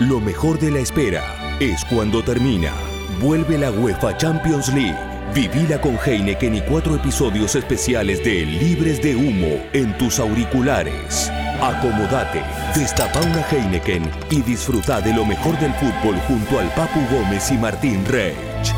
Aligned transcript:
Lo 0.00 0.18
mejor 0.18 0.58
de 0.58 0.70
la 0.70 0.78
espera 0.78 1.58
es 1.60 1.84
cuando 1.84 2.24
termina. 2.24 2.72
Vuelve 3.20 3.58
la 3.58 3.70
UEFA 3.70 4.16
Champions 4.16 4.72
League. 4.72 4.96
Vivila 5.34 5.78
con 5.78 5.98
Heineken 6.02 6.54
y 6.54 6.62
cuatro 6.62 6.96
episodios 6.96 7.54
especiales 7.54 8.24
de 8.24 8.46
Libres 8.46 9.02
de 9.02 9.14
Humo 9.14 9.62
en 9.74 9.96
tus 9.98 10.18
auriculares. 10.18 11.30
Acomodate, 11.60 12.42
destapa 12.74 13.20
una 13.20 13.44
Heineken 13.50 14.10
y 14.30 14.40
disfruta 14.40 15.02
de 15.02 15.12
lo 15.12 15.26
mejor 15.26 15.58
del 15.60 15.74
fútbol 15.74 16.16
junto 16.26 16.58
al 16.58 16.72
Papu 16.72 17.00
Gómez 17.12 17.50
y 17.50 17.58
Martín 17.58 18.02
Reich. 18.06 18.72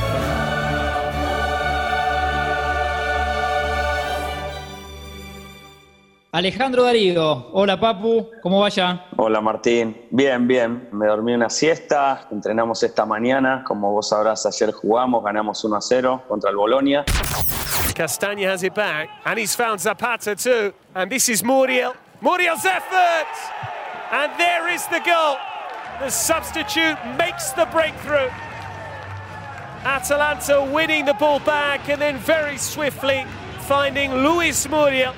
Alejandro 6.34 6.84
Darío, 6.84 7.50
hola 7.52 7.78
Papu, 7.78 8.30
¿cómo 8.40 8.60
vaya? 8.60 9.04
Hola 9.18 9.42
Martín, 9.42 10.08
bien, 10.10 10.48
bien. 10.48 10.88
Me 10.90 11.06
dormí 11.06 11.34
una 11.34 11.50
siesta, 11.50 12.26
entrenamos 12.30 12.82
esta 12.82 13.04
mañana, 13.04 13.62
como 13.68 13.92
vos 13.92 14.08
sabrás, 14.08 14.46
ayer 14.46 14.72
jugamos, 14.72 15.22
ganamos 15.22 15.62
1 15.62 15.76
a 15.76 15.80
0 15.82 16.22
contra 16.26 16.48
el 16.48 16.56
Bolonia. 16.56 17.04
Castagna 17.94 18.50
has 18.50 18.62
it 18.62 18.74
back, 18.74 19.10
and 19.26 19.38
he's 19.38 19.54
found 19.54 19.78
Zapata 19.78 20.34
too. 20.34 20.72
And 20.94 21.10
this 21.10 21.28
is 21.28 21.44
Muriel. 21.44 21.92
Muriel's 22.22 22.64
effort! 22.64 23.28
And 24.10 24.32
there 24.38 24.72
is 24.74 24.86
the 24.86 25.02
goal. 25.04 25.36
The 26.00 26.08
substitute 26.08 26.96
makes 27.18 27.52
the 27.52 27.66
breakthrough. 27.66 28.30
Atalanta 29.84 30.66
winning 30.72 31.04
the 31.04 31.14
ball 31.14 31.40
back 31.40 31.90
and 31.90 32.00
then 32.00 32.16
very 32.16 32.56
swiftly 32.56 33.26
finding 33.62 34.22
Luis 34.22 34.68
Muriel. 34.68 35.10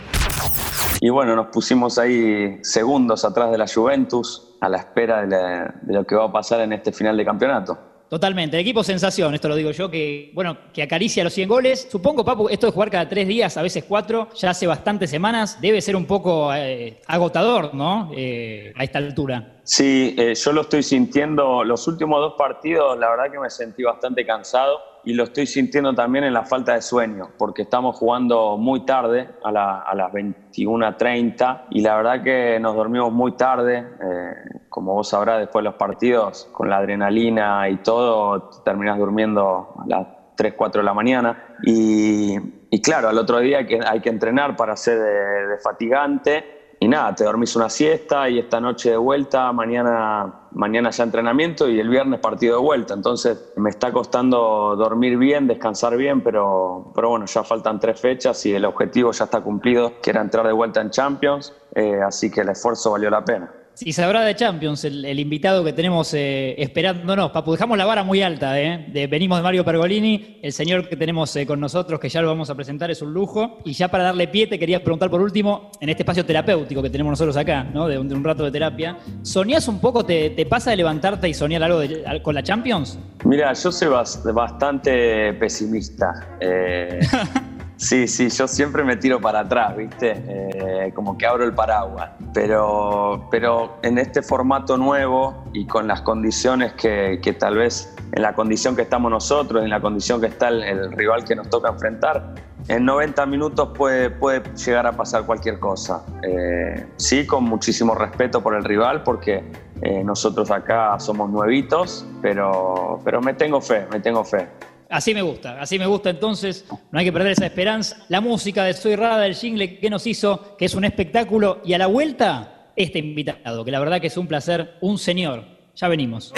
Y 1.01 1.11
bueno, 1.11 1.35
nos 1.37 1.49
pusimos 1.49 1.99
ahí 1.99 2.59
segundos 2.63 3.25
atrás 3.25 3.51
de 3.51 3.59
la 3.59 3.67
Juventus 3.67 4.57
a 4.61 4.69
la 4.69 4.79
espera 4.79 5.27
de, 5.27 5.93
lo 5.93 6.07
que 6.07 6.15
va 6.15 6.25
a 6.27 6.33
pasar 6.33 6.61
en 6.61 6.73
este 6.73 6.93
final 6.93 7.17
de 7.17 7.25
campeonato. 7.25 7.79
Totalmente, 8.09 8.57
el 8.57 8.61
equipo 8.61 8.85
sensación, 8.85 9.35
esto 9.35 9.49
lo 9.49 9.57
digo 9.57 9.71
yo, 9.73 9.91
que 9.91 10.31
bueno, 10.35 10.57
que 10.73 10.83
acaricia 10.83 11.25
los 11.25 11.33
100 11.33 11.49
goles. 11.49 11.89
Supongo, 11.91 12.25
Papu, 12.25 12.49
esto 12.49 12.67
de 12.67 12.73
jugar 12.73 12.91
cada 12.91 13.09
tres 13.09 13.27
días, 13.27 13.57
a 13.57 13.63
veces 13.63 13.85
cuatro, 13.89 14.29
ya 14.35 14.51
hace 14.51 14.67
bastantes 14.67 15.11
semanas, 15.11 15.61
debe 15.61 15.81
ser 15.81 15.97
un 15.97 16.07
poco 16.07 16.55
eh, 16.55 17.01
agotador, 17.07 17.75
¿no? 17.75 18.13
Eh, 18.15 18.73
a 18.77 18.85
esta 18.85 18.99
altura. 18.99 19.59
Sí, 19.65 20.15
eh, 20.17 20.35
yo 20.35 20.53
lo 20.53 20.61
estoy 20.61 20.83
sintiendo, 20.83 21.65
los 21.65 21.89
últimos 21.89 22.21
dos 22.21 22.35
partidos, 22.39 22.99
la 22.99 23.11
verdad 23.11 23.33
que 23.33 23.41
me 23.41 23.51
sentí 23.51 23.83
bastante 23.83 24.25
cansado 24.25 24.94
y 25.05 25.15
lo 25.15 25.25
estoy 25.25 25.47
sintiendo 25.47 25.95
también 25.95 26.25
en 26.25 26.33
la 26.33 26.45
falta 26.45 26.75
de 26.75 26.83
sueño, 26.83 27.31
porque 27.39 27.63
estamos 27.63 27.97
jugando 27.97 28.57
muy 28.57 28.85
tarde, 28.85 29.29
a, 29.45 29.53
las 29.53 30.13
21.30, 30.13 31.67
y 31.71 31.81
la 31.81 31.97
verdad 31.97 32.23
que 32.23 32.59
nos 32.61 32.75
dormimos 32.75 33.13
muy 33.13 33.33
tarde. 33.37 33.79
Eh, 33.79 34.61
como 34.69 34.95
vos 34.95 35.09
sabrás, 35.09 35.39
después 35.41 35.63
de 35.63 35.71
los 35.71 35.75
partidos, 35.75 36.49
con 36.53 36.69
la 36.69 36.79
adrenalina 36.79 37.69
y 37.69 37.77
todo, 37.77 38.51
terminás 38.65 38.99
durmiendo 38.99 39.75
a 39.79 39.87
las 39.87 40.07
3, 40.37 40.55
4 40.57 40.81
de 40.81 40.85
la 40.85 40.95
mañana. 40.95 41.57
Y, 41.63 42.39
claro, 42.83 43.09
al 43.09 43.19
otro 43.19 43.39
día 43.41 43.59
hay 43.59 43.67
que, 43.67 43.81
hay 43.87 44.01
que 44.01 44.09
entrenar 44.09 44.57
para 44.57 44.77
ser 44.77 44.99
de 44.99 45.59
fatigante 45.63 46.64
y 46.85 46.89
nada, 46.89 47.15
te 47.15 47.25
dormís 47.25 47.57
una 47.57 47.71
siesta 47.71 48.29
y 48.29 48.39
esta 48.39 48.61
noche 48.61 48.91
de 48.91 48.99
vuelta, 48.99 49.51
mañana, 49.55 50.49
mañana 50.51 50.91
ya 50.91 51.05
entrenamiento 51.05 51.67
y 51.67 51.81
el 51.81 51.89
viernes 51.89 52.21
partido 52.21 52.57
de 52.59 52.63
vuelta. 52.63 52.93
Entonces 52.93 53.55
me 53.57 53.71
está 53.71 53.91
costando 53.91 54.77
dormir 54.77 55.17
bien, 55.17 55.47
descansar 55.47 55.97
bien, 55.97 56.21
pero, 56.21 56.93
pero 56.95 57.09
bueno, 57.09 57.25
ya 57.25 57.43
faltan 57.43 57.81
tres 57.81 57.99
fechas 57.99 58.45
y 58.45 58.53
el 58.53 58.67
objetivo 58.67 59.13
ya 59.13 59.25
está 59.25 59.41
cumplido, 59.41 59.99
que 60.03 60.11
era 60.11 60.21
entrar 60.21 60.47
de 60.47 60.53
vuelta 60.53 60.83
en 60.83 60.91
Champions, 60.91 61.55
eh, 61.75 62.03
así 62.07 62.31
que 62.31 62.43
el 62.43 62.51
esfuerzo 62.51 62.91
valió 62.91 63.09
la 63.09 63.25
pena. 63.25 63.51
Si 63.75 63.93
sabrá 63.93 64.23
de 64.23 64.37
Champions, 64.37 64.85
el, 64.85 65.19
invitado 65.19 65.65
que 65.65 65.73
tenemos 65.73 66.15
eh, 66.15 66.55
esperándonos. 66.59 67.33
Papu, 67.33 67.53
dejamos 67.53 67.77
la 67.77 67.85
vara 67.85 68.05
muy 68.05 68.23
alta. 68.23 68.61
Eh. 68.61 68.87
De, 68.93 69.09
venimos 69.09 69.37
de 69.39 69.43
Mario 69.43 69.65
Pergolini, 69.65 70.39
el 70.43 70.53
señor 70.53 70.89
que 70.89 70.97
tenemos 70.97 71.35
eh, 71.35 71.45
con 71.45 71.59
nosotros, 71.59 71.99
que 71.99 72.09
ya 72.09 72.23
lo 72.23 72.29
vamos 72.29 72.49
a 72.51 72.55
presentar, 72.55 72.93
es 72.93 73.03
un 73.03 73.13
lujo. 73.13 73.59
Y 73.65 73.73
ya 73.73 73.89
para 73.89 74.05
darle 74.05 74.29
pie, 74.29 74.47
te 74.47 74.61
quería 74.61 74.83
preguntar 74.83 75.11
por 75.11 75.21
último, 75.21 75.73
en 75.81 75.89
este 75.89 76.05
espacio 76.05 76.25
terapéutico 76.25 76.83
que 76.83 76.91
tenemos 76.91 77.11
nosotros 77.11 77.37
acá, 77.37 77.65
¿no? 77.65 77.89
de, 77.89 77.99
un, 77.99 78.23
rato 78.23 78.45
de 78.45 78.53
terapia, 78.53 78.97
¿soñás 79.23 79.67
un 79.67 79.81
poco, 79.81 80.05
te, 80.05 80.47
pasa 80.49 80.71
de 80.71 80.77
levantarte 80.77 81.29
y 81.29 81.35
soñar 81.35 81.65
algo 81.65 81.83
con 82.23 82.37
la 82.37 82.45
Champions? 82.45 82.97
Mira, 83.25 83.53
yo 83.55 83.73
soy 83.73 83.89
bastante 83.89 85.33
pesimista. 85.35 86.39
Sí, 87.85 88.09
sí, 88.09 88.31
yo 88.31 88.49
siempre 88.49 88.83
me 88.83 88.97
tiro 88.97 89.21
para 89.21 89.41
atrás, 89.41 89.77
¿viste? 89.77 90.15
Eh, 90.27 90.91
como 90.95 91.19
que 91.19 91.27
abro 91.27 91.45
el 91.45 91.53
paraguas. 91.53 92.13
Pero, 92.33 93.29
pero 93.31 93.77
en 93.83 93.99
este 93.99 94.23
formato 94.23 94.79
nuevo 94.79 95.45
y 95.53 95.67
con 95.67 95.87
las 95.87 96.01
condiciones 96.01 96.73
que, 96.73 97.21
que, 97.23 97.35
tal 97.35 97.59
vez, 97.59 97.95
en 98.13 98.23
la 98.23 98.35
condición 98.35 98.75
que 98.75 98.81
estamos 98.81 99.11
nosotros, 99.11 99.63
en 99.63 99.69
la 99.69 99.83
condición 99.83 100.19
que 100.19 100.29
está 100.29 100.49
el, 100.49 100.93
rival 100.93 101.25
que 101.25 101.37
nos 101.37 101.51
toca 101.51 101.69
enfrentar, 101.69 102.35
en 102.69 102.87
90 102.87 103.27
minutos 103.27 103.69
puede, 103.77 104.09
puede 104.09 104.43
llegar 104.55 104.87
a 104.87 104.93
pasar 104.93 105.27
cualquier 105.27 105.61
cosa. 105.61 106.07
Eh, 106.23 106.87
sí, 106.97 107.27
con 107.27 107.45
muchísimo 107.45 107.95
respeto 107.95 108.43
por 108.43 108.55
el 108.55 108.65
rival, 108.65 109.03
porque 109.03 109.45
eh, 109.83 110.03
nosotros 110.03 110.51
acá 110.51 110.99
somos 110.99 111.29
nuevitos, 111.29 112.07
pero, 112.23 112.99
pero 113.05 113.21
me 113.21 113.35
tengo 113.35 113.61
fe, 113.61 113.87
me 113.93 114.01
tengo 114.01 114.25
fe. 114.25 114.49
Así 114.95 115.13
me 115.13 115.23
gusta, 115.23 115.61
así 115.61 115.77
me 115.77 115.87
gusta 115.87 116.11
entonces, 116.11 116.65
no 116.93 117.01
hay 117.01 117.05
que 117.05 117.13
perder 117.13 117.33
esa 117.33 117.47
esperanza. 117.47 118.07
La 118.09 118.21
música 118.21 118.63
de 118.63 118.75
Soy 118.75 118.95
Rada, 118.95 119.27
el 119.27 119.35
jingle 119.35 119.81
que 119.81 119.91
nos 119.91 120.07
hizo, 120.07 120.57
que 120.57 120.67
es 120.67 120.75
un 120.77 120.85
espectáculo, 120.85 121.61
y 121.65 121.73
a 121.73 121.79
la 121.79 121.89
vuelta, 121.89 122.71
este 122.77 123.01
invitado, 123.01 123.65
que 123.65 123.73
la 123.73 123.81
verdad 123.81 124.01
que 124.01 124.07
es 124.07 124.17
un 124.17 124.29
placer, 124.29 124.77
un 124.81 124.97
señor. 124.97 125.47
Ya 125.75 125.89
venimos. 125.89 126.33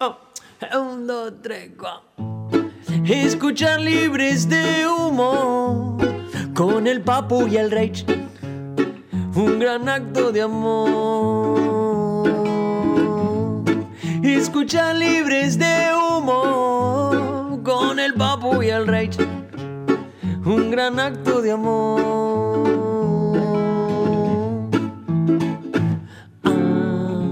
Oh, 0.00 0.18
un, 0.78 1.06
dos, 1.06 1.32
tres, 1.42 1.70
Escuchar 3.06 3.80
libres 3.80 4.50
de 4.50 4.86
humo 4.86 5.96
con 6.54 6.86
el 6.86 7.00
papu 7.00 7.46
y 7.46 7.56
el 7.56 7.70
rey. 7.70 7.90
Un 9.34 9.58
gran 9.58 9.88
acto 9.88 10.30
de 10.30 10.42
amor. 10.42 11.58
Escuchar 14.22 14.94
libres 14.94 15.58
de 15.58 15.88
humo 15.94 17.37
con 17.68 17.98
el 17.98 18.14
papu 18.14 18.62
y 18.62 18.70
el 18.70 18.86
rey. 18.86 19.10
Un 20.46 20.70
gran 20.70 20.98
acto 20.98 21.42
de 21.42 21.52
amor. 21.52 22.00
Ah, 26.44 27.28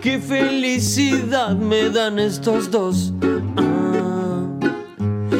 qué 0.00 0.20
felicidad 0.20 1.56
me 1.56 1.90
dan 1.90 2.20
estos 2.20 2.70
dos. 2.70 3.12
Ah, 3.56 4.46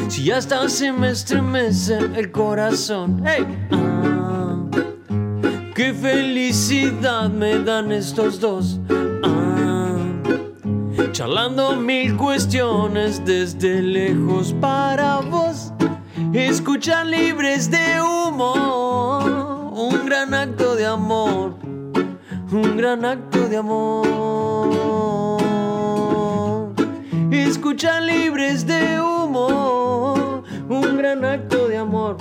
si 0.09 0.29
hasta 0.29 0.67
se 0.67 0.91
me 0.91 1.11
estremece 1.11 1.99
el 2.17 2.31
corazón. 2.31 3.23
Hey. 3.25 3.45
Ah, 3.71 4.57
qué 5.73 5.93
felicidad 5.93 7.29
me 7.29 7.59
dan 7.59 7.93
estos 7.93 8.41
dos 8.41 8.77
charlando 11.11 11.75
mil 11.75 12.15
cuestiones 12.17 13.23
desde 13.25 13.81
lejos 13.81 14.53
para 14.59 15.19
vos. 15.19 15.73
Escuchar 16.33 17.05
libres 17.05 17.69
de 17.71 18.01
humo, 18.01 19.71
un 19.73 20.05
gran 20.05 20.33
acto 20.33 20.75
de 20.75 20.85
amor, 20.85 21.55
un 22.51 22.77
gran 22.77 23.05
acto 23.05 23.47
de 23.47 23.57
amor. 23.57 24.09
Escuchar 27.31 28.03
libres 28.03 28.65
de 28.65 29.01
humo, 29.01 30.43
un 30.69 30.97
gran 30.97 31.25
acto 31.25 31.67
de 31.67 31.77
amor, 31.77 32.17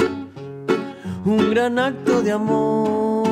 un 1.24 1.50
gran 1.50 1.78
acto 1.78 2.22
de 2.22 2.32
amor. 2.32 3.28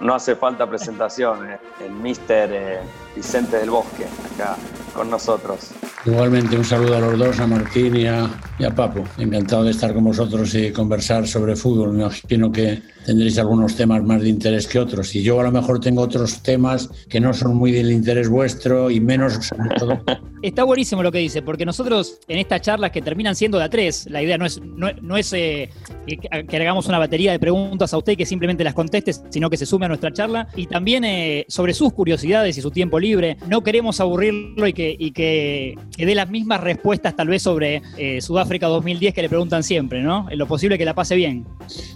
No 0.00 0.14
hace 0.14 0.34
falta 0.36 0.66
presentación, 0.66 1.50
eh. 1.50 1.58
el 1.84 1.92
mister 1.92 2.50
eh, 2.52 2.80
Vicente 3.14 3.58
del 3.58 3.70
Bosque, 3.70 4.06
acá 4.34 4.56
con 4.94 5.10
nosotros. 5.10 5.70
Igualmente 6.06 6.56
un 6.56 6.64
saludo 6.64 6.96
a 6.96 7.00
los 7.00 7.18
dos, 7.18 7.40
a 7.40 7.46
Martín 7.46 7.94
y 7.94 8.06
a, 8.06 8.30
y 8.58 8.64
a 8.64 8.74
Papo. 8.74 9.04
Encantado 9.18 9.64
de 9.64 9.72
estar 9.72 9.92
con 9.92 10.04
vosotros 10.04 10.54
y 10.54 10.70
conversar 10.72 11.28
sobre 11.28 11.54
fútbol. 11.56 11.92
Me 11.92 12.04
imagino 12.04 12.50
que 12.50 12.80
tendréis 13.04 13.38
algunos 13.38 13.76
temas 13.76 14.02
más 14.02 14.22
de 14.22 14.30
interés 14.30 14.66
que 14.66 14.78
otros. 14.78 15.14
Y 15.14 15.22
yo 15.22 15.40
a 15.40 15.44
lo 15.44 15.52
mejor 15.52 15.78
tengo 15.80 16.00
otros 16.00 16.42
temas 16.42 16.88
que 17.08 17.20
no 17.20 17.34
son 17.34 17.54
muy 17.56 17.72
del 17.72 17.90
interés 17.90 18.28
vuestro 18.28 18.90
y 18.90 19.00
menos, 19.00 19.50
Está 20.42 20.64
buenísimo 20.64 21.02
lo 21.02 21.12
que 21.12 21.18
dice, 21.18 21.42
porque 21.42 21.66
nosotros 21.66 22.18
en 22.26 22.38
estas 22.38 22.62
charlas 22.62 22.92
que 22.92 23.02
terminan 23.02 23.36
siendo 23.36 23.58
de 23.58 23.64
a 23.64 23.68
tres, 23.68 24.06
la 24.08 24.22
idea 24.22 24.38
no 24.38 24.46
es, 24.46 24.58
no, 24.58 25.16
es 25.18 25.34
eh, 25.34 25.68
que, 26.06 26.56
hagamos 26.56 26.86
una 26.88 26.98
batería 26.98 27.32
de 27.32 27.38
preguntas 27.38 27.92
a 27.92 27.98
usted 27.98 28.12
y 28.12 28.16
que 28.16 28.24
simplemente 28.24 28.64
las 28.64 28.72
conteste, 28.72 29.12
sino 29.28 29.50
que 29.50 29.58
se 29.58 29.66
sume 29.66 29.84
a 29.84 29.88
nuestra 29.88 30.10
charla. 30.14 30.48
Y 30.56 30.66
también 30.66 31.04
eh, 31.04 31.44
sobre 31.48 31.74
sus 31.74 31.92
curiosidades 31.92 32.56
y 32.56 32.62
su 32.62 32.70
tiempo 32.70 32.98
libre. 32.98 33.36
No 33.48 33.62
queremos 33.62 34.00
aburrirlo 34.00 34.66
y 34.66 34.72
que, 34.72 35.76
dé 35.96 36.14
las 36.14 36.30
mismas 36.30 36.60
respuestas 36.60 37.14
tal 37.16 37.28
vez 37.28 37.42
sobre 37.42 37.82
eh, 37.96 38.20
Sudáfrica 38.20 38.66
2010 38.66 39.14
que 39.14 39.22
le 39.22 39.28
preguntan 39.28 39.62
siempre, 39.62 40.02
¿no? 40.02 40.28
En 40.30 40.38
lo 40.38 40.46
posible 40.46 40.78
que 40.78 40.84
la 40.84 40.94
pase 40.94 41.16
bien. 41.16 41.46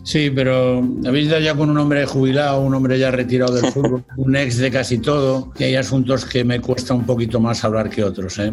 Sí, 0.02 0.30
pero 0.34 0.82
habéis 1.06 1.30
dado 1.30 1.42
ya 1.42 1.54
con 1.54 1.70
un 1.70 1.78
hombre 1.78 2.04
jubilado, 2.06 2.60
un 2.60 2.74
hombre 2.74 2.98
ya 2.98 3.10
retirado 3.10 3.54
del 3.54 3.66
fútbol, 3.72 4.04
un 4.16 4.36
ex 4.36 4.58
de 4.58 4.70
casi 4.70 4.98
todo, 4.98 5.52
y 5.58 5.64
hay 5.64 5.76
asuntos 5.76 6.24
que 6.24 6.44
me 6.44 6.60
cuesta 6.60 6.94
un 6.94 7.04
poquito 7.04 7.40
más 7.40 7.64
hablar 7.64 7.90
que 7.90 8.04
otros. 8.04 8.38
¿eh? 8.38 8.52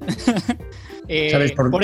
Eh, 1.08 1.30
¿Sabéis, 1.30 1.52
por, 1.52 1.80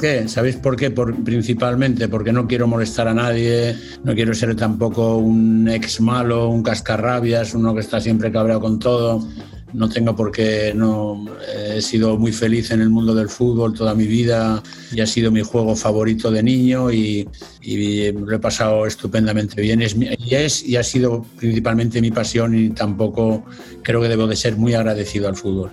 qué? 0.00 0.26
¿Sabéis 0.26 0.56
por 0.56 0.74
qué? 0.74 0.90
Por, 0.90 1.22
principalmente 1.22 2.08
porque 2.08 2.32
no 2.32 2.48
quiero 2.48 2.66
molestar 2.66 3.06
a 3.06 3.14
nadie, 3.14 3.76
no 4.02 4.14
quiero 4.14 4.34
ser 4.34 4.56
tampoco 4.56 5.18
un 5.18 5.68
ex 5.68 6.00
malo, 6.00 6.48
un 6.48 6.62
cascarrabias, 6.62 7.54
uno 7.54 7.74
que 7.74 7.80
está 7.80 8.00
siempre 8.00 8.32
cabreado 8.32 8.60
con 8.60 8.78
todo. 8.78 9.28
No 9.74 9.88
tengo 9.88 10.14
por 10.14 10.30
qué, 10.30 10.72
no, 10.72 11.24
he 11.74 11.82
sido 11.82 12.16
muy 12.16 12.30
feliz 12.30 12.70
en 12.70 12.80
el 12.80 12.90
mundo 12.90 13.12
del 13.12 13.28
fútbol 13.28 13.74
toda 13.74 13.92
mi 13.94 14.06
vida 14.06 14.62
y 14.92 15.00
ha 15.00 15.06
sido 15.06 15.32
mi 15.32 15.42
juego 15.42 15.74
favorito 15.74 16.30
de 16.30 16.44
niño 16.44 16.92
y, 16.92 17.28
lo 18.14 18.36
he 18.36 18.38
pasado 18.38 18.86
estupendamente 18.86 19.60
bien. 19.60 19.82
Y, 19.82 20.34
es, 20.34 20.64
y 20.64 20.76
ha 20.76 20.82
sido 20.84 21.26
principalmente 21.36 22.00
mi 22.00 22.12
pasión 22.12 22.56
y 22.56 22.70
tampoco 22.70 23.44
creo 23.82 24.00
que 24.00 24.08
debo 24.08 24.28
de 24.28 24.36
ser 24.36 24.56
muy 24.56 24.74
agradecido 24.74 25.28
al 25.28 25.34
fútbol. 25.34 25.72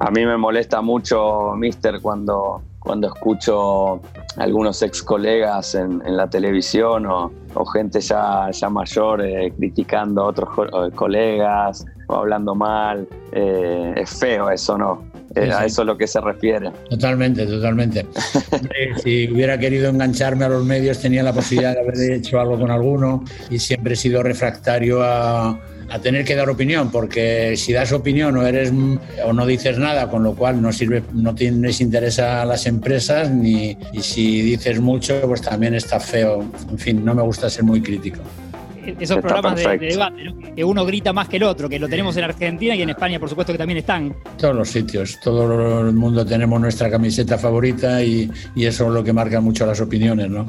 A 0.00 0.10
mí 0.10 0.26
me 0.26 0.36
molesta 0.36 0.82
mucho, 0.82 1.54
Mister, 1.56 2.00
cuando, 2.02 2.62
cuando 2.80 3.06
escucho 3.06 4.02
algunos 4.36 4.82
ex 4.82 5.02
colegas 5.02 5.74
en, 5.74 6.02
la 6.04 6.28
televisión 6.28 7.06
o, 7.06 7.30
gente 7.72 8.00
ya, 8.00 8.50
ya 8.50 8.68
mayor 8.68 9.22
eh, 9.22 9.52
criticando 9.56 10.22
a 10.22 10.26
otros 10.26 10.48
eh, 10.58 10.90
colegas 10.94 11.86
o 12.06 12.14
hablando 12.14 12.54
mal. 12.54 13.06
Eh, 13.32 13.94
es 13.96 14.10
feo 14.18 14.50
eso, 14.50 14.78
¿no? 14.78 15.04
A 15.36 15.66
eso 15.66 15.82
es 15.82 15.86
lo 15.86 15.98
que 15.98 16.06
se 16.06 16.18
refiere. 16.20 16.70
Totalmente, 16.88 17.46
totalmente. 17.46 18.06
si 19.02 19.30
hubiera 19.30 19.58
querido 19.58 19.90
engancharme 19.90 20.46
a 20.46 20.48
los 20.48 20.64
medios 20.64 20.98
tenía 20.98 21.22
la 21.22 21.34
posibilidad 21.34 21.74
de 21.74 21.80
haber 21.80 22.12
hecho 22.12 22.40
algo 22.40 22.58
con 22.58 22.70
alguno 22.70 23.22
y 23.50 23.58
siempre 23.58 23.94
he 23.94 23.96
sido 23.96 24.22
refractario 24.22 25.02
a 25.02 25.60
a 25.90 25.98
tener 26.00 26.24
que 26.24 26.34
dar 26.34 26.48
opinión, 26.50 26.90
porque 26.90 27.56
si 27.56 27.72
das 27.72 27.92
opinión 27.92 28.36
o 28.36 28.46
eres 28.46 28.72
o 29.24 29.32
no 29.32 29.46
dices 29.46 29.78
nada, 29.78 30.08
con 30.08 30.22
lo 30.22 30.34
cual 30.34 30.60
no 30.60 30.72
sirve, 30.72 31.02
no 31.12 31.34
tienes 31.34 31.80
interés 31.80 32.18
a 32.18 32.44
las 32.44 32.66
empresas, 32.66 33.30
ni 33.30 33.76
y 33.92 34.00
si 34.00 34.42
dices 34.42 34.80
mucho, 34.80 35.20
pues 35.26 35.42
también 35.42 35.74
está 35.74 36.00
feo. 36.00 36.44
En 36.70 36.78
fin, 36.78 37.04
no 37.04 37.14
me 37.14 37.22
gusta 37.22 37.48
ser 37.48 37.64
muy 37.64 37.80
crítico 37.80 38.20
esos 38.98 39.18
programas 39.18 39.56
de, 39.56 39.78
debate, 39.78 40.34
que 40.54 40.64
uno 40.64 40.84
grita 40.84 41.12
más 41.12 41.28
que 41.28 41.36
el 41.36 41.44
otro, 41.44 41.68
que 41.68 41.78
lo 41.78 41.88
tenemos 41.88 42.16
en 42.16 42.24
Argentina 42.24 42.74
y 42.74 42.82
en 42.82 42.90
España, 42.90 43.18
por 43.18 43.28
supuesto, 43.28 43.52
que 43.52 43.58
también 43.58 43.78
están. 43.78 44.14
Todos 44.38 44.54
los 44.54 44.68
sitios, 44.68 45.18
todo 45.20 45.80
el 45.80 45.94
mundo 45.94 46.24
tenemos 46.24 46.60
nuestra 46.60 46.90
camiseta 46.90 47.38
favorita 47.38 48.02
y, 48.02 48.30
y 48.54 48.66
eso 48.66 48.86
es 48.86 48.90
lo 48.90 49.04
que 49.04 49.12
marca 49.12 49.40
mucho 49.40 49.66
las 49.66 49.80
opiniones, 49.80 50.28
¿no? 50.30 50.46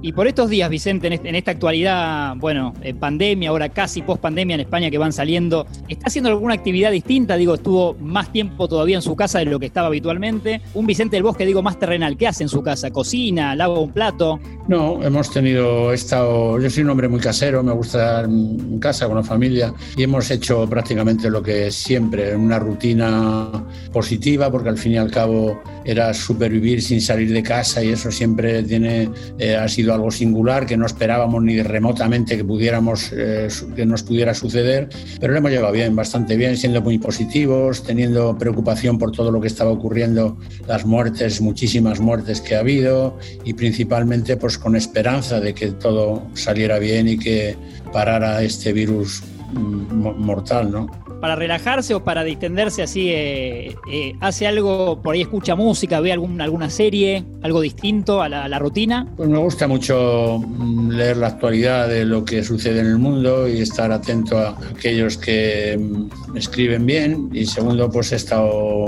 Y 0.00 0.12
por 0.12 0.28
estos 0.28 0.48
días, 0.48 0.70
Vicente, 0.70 1.08
en, 1.08 1.34
esta 1.34 1.50
actualidad, 1.50 2.36
bueno, 2.36 2.72
pandemia, 3.00 3.50
ahora 3.50 3.68
casi 3.68 4.00
post 4.02 4.22
pandemia 4.22 4.54
en 4.54 4.60
España 4.60 4.90
que 4.90 4.98
van 4.98 5.12
saliendo, 5.12 5.66
¿está 5.88 6.06
haciendo 6.06 6.30
alguna 6.30 6.54
actividad 6.54 6.92
distinta? 6.92 7.36
Digo, 7.36 7.54
estuvo 7.54 7.94
más 7.94 8.30
tiempo 8.30 8.68
todavía 8.68 8.94
en 8.94 9.02
su 9.02 9.16
casa 9.16 9.40
de 9.40 9.46
lo 9.46 9.58
que 9.58 9.66
estaba 9.66 9.88
habitualmente. 9.88 10.60
Un 10.74 10.86
Vicente 10.86 11.16
del 11.16 11.24
Bosque, 11.24 11.44
digo, 11.44 11.62
más 11.62 11.80
terrenal, 11.80 12.16
¿qué 12.16 12.28
hace 12.28 12.44
en 12.44 12.48
su 12.48 12.62
casa? 12.62 12.92
¿Cocina? 12.92 13.56
¿Lava 13.56 13.80
un 13.80 13.90
plato? 13.90 14.38
No, 14.68 15.02
hemos 15.02 15.30
tenido, 15.30 15.94
estado, 15.94 16.60
yo 16.60 16.68
soy 16.68 16.82
un 16.82 16.90
hombre 16.90 17.08
muy 17.08 17.20
casero, 17.20 17.62
me 17.62 17.72
gusta 17.72 18.18
estar 18.18 18.24
en 18.26 18.78
casa 18.78 19.06
con 19.06 19.16
la 19.16 19.22
familia 19.22 19.72
y 19.96 20.02
hemos 20.02 20.30
hecho 20.30 20.68
prácticamente 20.68 21.30
lo 21.30 21.42
que 21.42 21.70
siempre, 21.70 22.36
una 22.36 22.58
rutina 22.58 23.64
positiva, 23.90 24.50
porque 24.50 24.68
al 24.68 24.76
fin 24.76 24.92
y 24.92 24.96
al 24.98 25.10
cabo 25.10 25.58
era 25.86 26.12
supervivir 26.12 26.82
sin 26.82 27.00
salir 27.00 27.32
de 27.32 27.42
casa 27.42 27.82
y 27.82 27.92
eso 27.92 28.12
siempre 28.12 28.62
tiene, 28.62 29.08
eh, 29.38 29.56
ha 29.56 29.66
sido 29.68 29.94
algo 29.94 30.10
singular 30.10 30.66
que 30.66 30.76
no 30.76 30.84
esperábamos 30.84 31.42
ni 31.42 31.62
remotamente 31.62 32.36
que 32.36 32.44
pudiéramos 32.44 33.10
eh, 33.16 33.48
que 33.74 33.86
nos 33.86 34.02
pudiera 34.02 34.34
suceder, 34.34 34.90
pero 35.18 35.32
lo 35.32 35.38
hemos 35.38 35.50
llevado 35.50 35.72
bien, 35.72 35.96
bastante 35.96 36.36
bien, 36.36 36.58
siendo 36.58 36.82
muy 36.82 36.98
positivos, 36.98 37.84
teniendo 37.84 38.36
preocupación 38.36 38.98
por 38.98 39.12
todo 39.12 39.30
lo 39.30 39.40
que 39.40 39.46
estaba 39.46 39.70
ocurriendo, 39.70 40.36
las 40.66 40.84
muertes, 40.84 41.40
muchísimas 41.40 42.00
muertes 42.00 42.42
que 42.42 42.54
ha 42.54 42.60
habido 42.60 43.16
y 43.44 43.54
principalmente 43.54 44.36
pues 44.36 44.57
con 44.62 44.76
esperanza 44.76 45.40
de 45.40 45.54
que 45.54 45.72
todo 45.72 46.22
saliera 46.34 46.78
bien 46.78 47.08
y 47.08 47.18
que 47.18 47.56
parara 47.92 48.42
este 48.42 48.72
virus 48.72 49.22
mm, 49.52 50.20
mortal, 50.20 50.70
¿no? 50.70 50.86
para 51.20 51.36
relajarse 51.36 51.94
o 51.94 52.04
para 52.04 52.24
distenderse 52.24 52.82
así, 52.82 53.08
eh, 53.08 53.74
eh, 53.90 54.14
hace 54.20 54.46
algo, 54.46 55.00
por 55.02 55.14
ahí 55.14 55.22
escucha 55.22 55.56
música, 55.56 56.00
ve 56.00 56.12
algún, 56.12 56.40
alguna 56.40 56.70
serie, 56.70 57.24
algo 57.42 57.60
distinto 57.60 58.22
a 58.22 58.28
la, 58.28 58.58
rutina? 58.58 59.06
Pues 59.16 59.28
me 59.28 59.38
gusta 59.38 59.68
mucho 59.68 60.38
mm, 60.38 60.90
leer 60.90 61.16
la 61.16 61.28
actualidad 61.28 61.88
de 61.88 62.04
lo 62.04 62.24
que 62.24 62.42
sucede 62.42 62.80
en 62.80 62.86
el 62.86 62.98
mundo 62.98 63.48
y 63.48 63.60
estar 63.60 63.92
atento 63.92 64.38
a 64.38 64.56
aquellos 64.74 65.16
que 65.16 65.78
mm, 65.78 66.36
escriben 66.36 66.86
bien. 66.86 67.30
Y 67.32 67.46
segundo, 67.46 67.90
pues 67.90 68.12
he 68.12 68.16
estado 68.16 68.86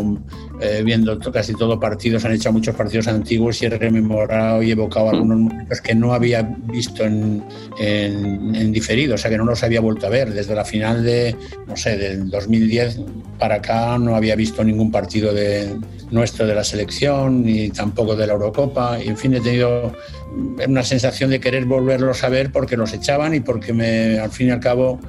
eh, 0.61 0.83
viendo 0.85 1.19
casi 1.19 1.55
todos 1.55 1.79
partidos, 1.79 2.25
han 2.25 2.33
hecho 2.33 2.53
muchos 2.53 2.75
partidos 2.75 3.09
antiguos 3.09 3.63
y 3.63 3.67
he 3.67 3.71
rememorado 3.71 4.63
y 4.63 4.71
evocado 4.71 5.11
algunos 5.11 5.39
momentos 5.39 5.81
que 5.81 5.95
no 5.95 6.13
había 6.13 6.43
visto 6.43 7.05
en, 7.05 7.43
en, 7.79 8.71
diferido, 8.71 9.15
o 9.15 9.19
sea 9.19 9.31
que 9.31 9.39
no 9.39 9.45
los 9.45 9.63
había 9.63 9.81
vuelto 9.81 10.07
a 10.07 10.11
ver. 10.11 10.33
Desde 10.33 10.55
la 10.55 10.65
final 10.65 11.03
de, 11.03 11.35
no 11.67 11.77
sé, 11.77 11.97
del 11.97 12.29
2010 12.29 13.01
para 13.39 13.57
acá 13.57 13.97
no 13.99 14.17
había 14.17 14.37
visto 14.37 14.63
ningún 14.63 14.91
partido 14.91 15.33
de 15.33 15.77
nuestro 16.11 16.47
de 16.47 16.55
la 16.55 16.65
selección 16.65 17.43
ni 17.45 17.71
tampoco 17.71 18.15
de 18.15 18.27
la 18.27 18.35
Eurocopa. 18.35 19.03
Y 19.03 19.09
en 19.09 19.17
fin, 19.17 19.35
he 19.35 19.41
tenido 19.41 19.95
una 20.69 20.83
sensación 20.83 21.31
de 21.31 21.41
querer 21.41 21.65
volverlos 21.65 22.23
a 22.23 22.29
ver 22.29 22.53
porque 22.53 22.77
los 22.77 22.93
echaban 22.93 23.35
y 23.35 23.41
porque 23.41 23.73
me, 23.73 24.19
al 24.19 24.31
fin 24.31 24.49
y 24.49 24.51
al 24.51 24.61
cabo 24.61 25.01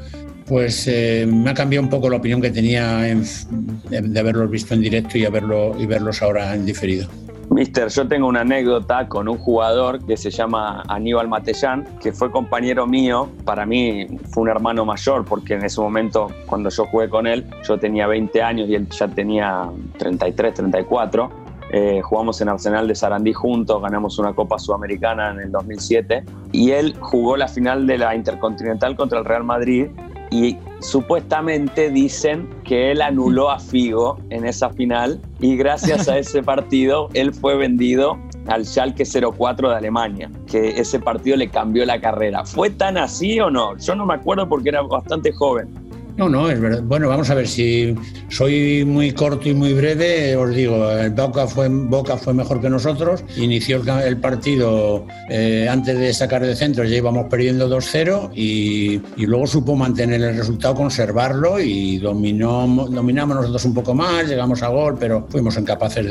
pues 0.51 0.86
eh, 0.89 1.25
me 1.25 1.51
ha 1.51 1.53
cambiado 1.53 1.81
un 1.81 1.89
poco 1.89 2.09
la 2.09 2.18
opinión 2.18 2.42
que 2.42 2.51
tenía 2.51 2.98
de, 2.98 4.19
haberlos 4.19 4.51
visto 4.51 4.74
en 4.74 4.81
directo 4.81 5.18
y, 5.18 5.24
haberlo, 5.24 5.74
y 5.80 5.86
verlos 5.86 6.21
ahora 6.21 6.53
en 6.53 6.65
diferido. 6.65 7.07
Mister, 7.50 7.88
yo 7.88 8.06
tengo 8.06 8.27
una 8.27 8.42
anécdota 8.42 9.07
con 9.07 9.30
un 9.30 9.38
jugador 9.38 10.06
que 10.06 10.18
se 10.18 10.30
llama 10.30 10.83
Aníbal 10.89 11.30
Matellán, 11.30 11.88
que 12.01 12.12
fue 12.12 12.30
compañero 12.31 12.86
mío. 12.86 13.30
Para 13.45 13.65
mí 13.65 14.07
fue 14.30 14.44
un 14.44 14.50
hermano 14.50 14.83
mayor, 14.83 15.24
porque 15.24 15.53
en 15.53 15.63
ese 15.63 15.80
momento, 15.80 16.27
cuando 16.48 16.69
yo 16.69 16.86
jugué 16.86 17.07
con 17.07 17.27
él, 17.27 17.45
yo 17.63 17.77
tenía 17.77 18.07
20 18.07 18.42
años 18.42 18.68
y 18.68 18.75
él 18.75 18.89
ya 18.89 19.07
tenía 19.07 19.69
33, 20.00 20.53
34. 20.53 21.31
Eh, 21.71 22.01
jugamos 22.03 22.42
en 22.42 22.50
Arsenal 22.50 22.89
de 22.89 22.95
Sarandí 22.95 23.31
juntos, 23.31 23.81
ganamos 23.81 24.19
una 24.19 24.33
Copa 24.33 24.59
Sudamericana 24.59 25.31
en 25.31 25.39
el 25.39 25.51
2007 25.53 26.25
y 26.51 26.71
él 26.71 26.94
jugó 27.00 27.38
la 27.38 27.48
final 27.48 27.88
de 27.88 27.98
la 27.98 28.13
Intercontinental 28.13 28.98
contra 28.98 29.19
el 29.19 29.24
Real 29.24 29.45
Madrid 29.45 29.88
y 30.31 30.57
supuestamente 30.80 31.91
dicen 31.91 32.50
que 32.63 32.91
él 32.91 33.01
anuló 33.01 33.51
a 33.51 33.60
Figo 33.60 34.17
en 34.29 34.46
esa 34.46 34.70
final 34.70 35.22
y 35.39 35.58
gracias 35.58 36.08
a 36.08 36.17
ese 36.20 36.41
partido 36.41 37.10
él 37.13 37.34
fue 37.34 37.56
vendido 37.56 38.17
al 38.48 38.65
Schalke 38.65 39.03
04 39.06 39.70
de 39.70 39.75
Alemania, 39.75 40.32
que 40.48 40.70
ese 40.70 41.00
partido 41.00 41.38
le 41.38 41.50
cambió 41.50 41.86
la 41.86 42.01
carrera. 42.01 42.44
¿Fue 42.44 42.70
tan 42.70 42.98
así 42.98 43.39
o 43.39 43.51
no? 43.51 43.77
Yo 43.77 43.94
no 43.96 44.06
me 44.06 44.15
acuerdo 44.15 44.50
porque 44.50 44.70
era 44.70 44.82
bastante 44.82 45.32
joven. 45.32 45.70
No, 46.18 46.30
no, 46.30 46.50
es 46.50 46.60
verdad. 46.60 46.84
Bueno, 46.84 47.08
vamos 47.08 47.30
a 47.30 47.36
ver, 47.36 47.48
si 47.48 47.96
soy 48.30 48.84
muy 48.86 49.12
corto 49.12 49.50
y 49.50 49.53
muy 49.53 49.74
breve, 49.74 50.36
os 50.36 50.53
digo, 50.53 50.91
el 50.91 51.12
Boca 51.12 51.48
fue, 51.48 51.70
Boca 51.70 52.18
fue 52.18 52.34
mejor 52.34 52.62
que 52.62 52.70
nosotros, 52.70 53.24
inició 53.38 53.82
el, 54.03 54.18
partido 54.18 55.06
eh, 55.30 55.68
antes 55.70 55.98
de 55.98 56.13
sacar 56.13 56.46
de 56.46 56.56
centro, 56.56 56.84
ya 56.84 56.98
íbamos 56.98 57.27
perdiendo 57.27 57.70
2-0 57.70 58.32
y, 58.36 59.01
luego 59.25 59.48
supo 59.48 59.75
mantener 59.75 60.22
el 60.22 60.38
resultado, 60.38 60.75
conservarlo 60.75 61.60
y 61.60 61.98
dominó, 61.98 62.68
dominamos 62.89 63.38
nosotros 63.38 63.65
un 63.65 63.74
poco 63.74 63.94
más, 63.94 64.27
llegamos 64.27 64.62
a 64.63 64.68
gol, 64.68 64.98
pero 65.00 65.25
fuimos 65.30 65.58
incapaces 65.58 66.06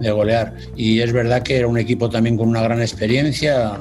de 0.00 0.10
golear. 0.10 0.54
Y 0.76 1.00
es 1.00 1.12
verdad 1.12 1.42
que 1.42 1.58
era 1.58 1.66
un 1.66 1.78
equipo 1.78 2.08
también 2.08 2.36
con 2.36 2.48
una 2.48 2.62
gran 2.62 2.80
experiencia 2.80 3.78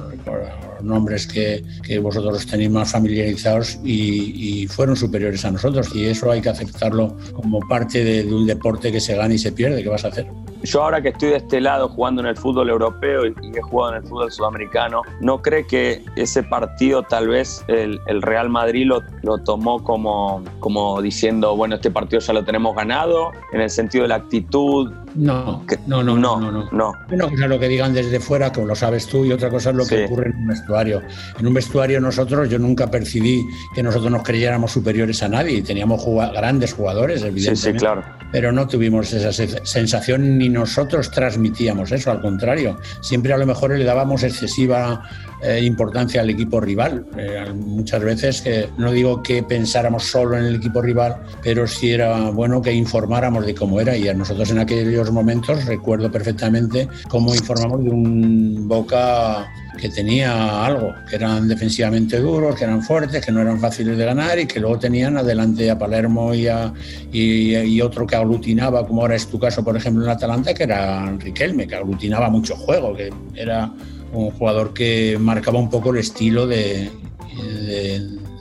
nombres 0.83 1.27
que, 1.27 1.63
que 1.83 1.99
vosotros 1.99 2.45
tenéis 2.45 2.71
más 2.71 2.91
familiarizados 2.91 3.79
y, 3.83 4.67
fueron 4.67 4.95
superiores 4.95 5.43
a 5.45 5.51
nosotros. 5.51 5.93
Y 5.95 6.05
eso 6.05 6.31
hay 6.31 6.41
que 6.41 6.49
aceptarlo 6.49 7.17
como 7.33 7.59
parte 7.67 8.03
de, 8.03 8.23
de 8.23 8.33
un 8.33 8.45
deporte 8.45 8.91
que 8.91 8.99
se 8.99 9.15
gana 9.15 9.33
y 9.33 9.37
se 9.37 9.51
pierde. 9.51 9.83
¿Qué 9.83 9.89
vas 9.89 10.05
a 10.05 10.09
hacer? 10.09 10.27
Yo 10.63 10.83
ahora 10.83 11.01
que 11.01 11.09
estoy 11.09 11.29
de 11.29 11.37
este 11.37 11.59
lado 11.59 11.89
jugando 11.89 12.21
en 12.21 12.27
el 12.27 12.37
fútbol 12.37 12.69
europeo 12.69 13.25
y, 13.25 13.33
he 13.55 13.61
jugado 13.61 13.95
en 13.95 14.03
el 14.03 14.07
fútbol 14.07 14.31
sudamericano, 14.31 15.01
¿no 15.19 15.41
cree 15.41 15.65
que 15.65 16.03
ese 16.15 16.43
partido 16.43 17.01
tal 17.01 17.29
vez 17.29 17.65
el, 17.67 17.99
Real 18.21 18.49
Madrid 18.49 18.85
lo, 18.85 19.01
lo, 19.23 19.39
tomó 19.39 19.83
como, 19.83 20.43
como 20.59 21.01
diciendo, 21.01 21.55
bueno, 21.55 21.75
este 21.75 21.89
partido 21.89 22.19
ya 22.19 22.33
lo 22.33 22.45
tenemos 22.45 22.75
ganado, 22.75 23.31
en 23.53 23.61
el 23.61 23.69
sentido 23.71 24.03
de 24.03 24.09
la 24.09 24.15
actitud, 24.15 24.93
No, 25.15 25.65
no, 25.87 26.03
no, 26.03 26.17
no, 26.17 26.39
no, 26.39 26.69
no. 26.71 26.93
Una 27.11 27.23
cosa 27.25 27.43
es 27.43 27.49
lo 27.49 27.59
que 27.59 27.67
digan 27.67 27.93
desde 27.93 28.19
fuera, 28.19 28.51
como 28.51 28.67
lo 28.67 28.75
sabes 28.75 29.07
tú, 29.07 29.25
y 29.25 29.31
otra 29.31 29.49
cosa 29.49 29.71
es 29.71 29.75
lo 29.75 29.85
que 29.85 30.05
ocurre 30.05 30.29
en 30.29 30.37
un 30.37 30.47
vestuario. 30.47 31.01
En 31.39 31.47
un 31.47 31.53
vestuario 31.53 31.99
nosotros, 31.99 32.49
yo 32.49 32.59
nunca 32.59 32.89
percibí 32.89 33.43
que 33.73 33.81
nosotros 33.81 34.11
nos 34.11 34.23
creyéramos 34.23 34.71
superiores 34.71 35.23
a 35.23 35.29
nadie 35.29 35.61
teníamos 35.61 36.03
grandes 36.33 36.73
jugadores, 36.73 37.21
evidentemente. 37.23 37.61
Sí, 37.61 37.71
sí, 37.71 37.77
claro. 37.77 38.03
Pero 38.31 38.51
no 38.51 38.67
tuvimos 38.67 39.11
esa 39.13 39.31
sensación 39.63 40.37
ni 40.37 40.49
nosotros 40.49 41.11
transmitíamos 41.11 41.91
eso, 41.91 42.11
al 42.11 42.21
contrario. 42.21 42.77
Siempre 43.01 43.33
a 43.33 43.37
lo 43.37 43.45
mejor 43.45 43.71
le 43.71 43.83
dábamos 43.83 44.23
excesiva 44.23 45.03
eh, 45.43 45.61
importancia 45.63 46.21
al 46.21 46.29
equipo 46.29 46.59
rival. 46.59 47.05
Eh, 47.17 47.51
muchas 47.53 48.03
veces, 48.03 48.41
que 48.41 48.69
no 48.77 48.91
digo 48.91 49.23
que 49.23 49.43
pensáramos 49.43 50.03
solo 50.03 50.37
en 50.37 50.45
el 50.45 50.55
equipo 50.55 50.81
rival, 50.81 51.17
pero 51.41 51.67
sí 51.67 51.91
era 51.91 52.29
bueno 52.29 52.61
que 52.61 52.73
informáramos 52.73 53.45
de 53.45 53.55
cómo 53.55 53.79
era 53.79 53.95
y 53.95 54.07
a 54.07 54.13
nosotros 54.13 54.49
en 54.51 54.59
aquellos 54.59 55.11
momentos 55.11 55.65
recuerdo 55.65 56.11
perfectamente 56.11 56.87
cómo 57.07 57.33
informamos 57.33 57.83
de 57.83 57.89
un 57.89 58.67
Boca 58.67 59.47
que 59.79 59.89
tenía 59.89 60.65
algo, 60.65 60.93
que 61.09 61.15
eran 61.15 61.47
defensivamente 61.47 62.19
duros, 62.19 62.55
que 62.55 62.65
eran 62.65 62.81
fuertes, 62.81 63.25
que 63.25 63.31
no 63.31 63.41
eran 63.41 63.59
fáciles 63.59 63.97
de 63.97 64.05
ganar 64.05 64.37
y 64.39 64.45
que 64.45 64.59
luego 64.59 64.77
tenían 64.77 65.17
adelante 65.17 65.69
a 65.69 65.77
Palermo 65.77 66.33
y, 66.33 66.47
a, 66.47 66.73
y, 67.11 67.81
otro 67.81 68.05
que 68.05 68.15
aglutinaba, 68.15 68.85
como 68.85 69.01
ahora 69.01 69.15
es 69.15 69.27
tu 69.27 69.39
caso, 69.39 69.63
por 69.63 69.75
ejemplo, 69.75 70.03
en 70.03 70.11
Atalanta, 70.11 70.53
que 70.53 70.63
era 70.63 71.11
Riquelme, 71.17 71.67
que 71.67 71.75
aglutinaba 71.75 72.29
mucho 72.29 72.55
juego, 72.55 72.95
que 72.95 73.09
era 73.35 73.71
un 74.11 74.31
jugador 74.31 74.73
que 74.73 75.17
marcaba 75.19 75.59
un 75.59 75.69
poco 75.69 75.91
el 75.91 75.97
estilo 75.97 76.47
de, 76.47 76.89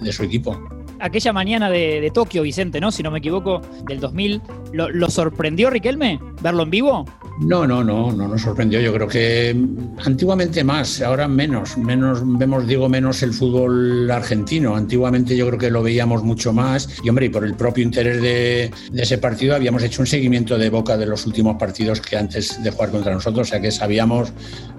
de 0.00 0.12
su 0.12 0.22
equipo 0.24 0.79
aquella 1.00 1.32
mañana 1.32 1.70
de, 1.70 2.10
Tokio, 2.12 2.42
Vicente, 2.42 2.80
¿no? 2.80 2.90
Si 2.90 3.02
no 3.02 3.10
me 3.10 3.18
equivoco, 3.18 3.60
del 3.86 4.00
2000, 4.00 4.42
¿lo, 4.72 5.10
sorprendió 5.10 5.70
Riquelme 5.70 6.20
verlo 6.42 6.62
en 6.62 6.70
vivo? 6.70 7.04
No, 7.40 7.66
no, 7.66 7.82
no, 7.82 8.12
no 8.12 8.28
nos 8.28 8.42
sorprendió. 8.42 8.80
Yo 8.80 8.92
creo 8.92 9.08
que 9.08 9.56
antiguamente 10.04 10.62
más, 10.62 11.00
ahora 11.00 11.26
menos. 11.26 11.78
Menos 11.78 12.20
vemos, 12.22 12.66
digo, 12.66 12.88
menos 12.88 13.22
el 13.22 13.32
fútbol 13.32 14.10
argentino. 14.10 14.76
Antiguamente 14.76 15.36
yo 15.36 15.46
creo 15.46 15.58
que 15.58 15.70
lo 15.70 15.82
veíamos 15.82 16.22
mucho 16.22 16.52
más. 16.52 16.88
Y 17.02 17.08
hombre, 17.08 17.26
y 17.26 17.28
por 17.30 17.44
el 17.44 17.54
propio 17.54 17.82
interés 17.82 18.20
de, 18.20 18.70
ese 18.94 19.18
partido 19.18 19.54
habíamos 19.54 19.82
hecho 19.82 20.02
un 20.02 20.06
seguimiento 20.06 20.58
de 20.58 20.68
boca 20.68 20.98
de 20.98 21.06
los 21.06 21.26
últimos 21.26 21.56
partidos 21.56 22.00
que 22.00 22.16
antes 22.16 22.62
de 22.62 22.70
jugar 22.70 22.90
contra 22.90 23.14
nosotros. 23.14 23.48
O 23.48 23.50
sea 23.50 23.60
que 23.60 23.70
sabíamos 23.70 24.32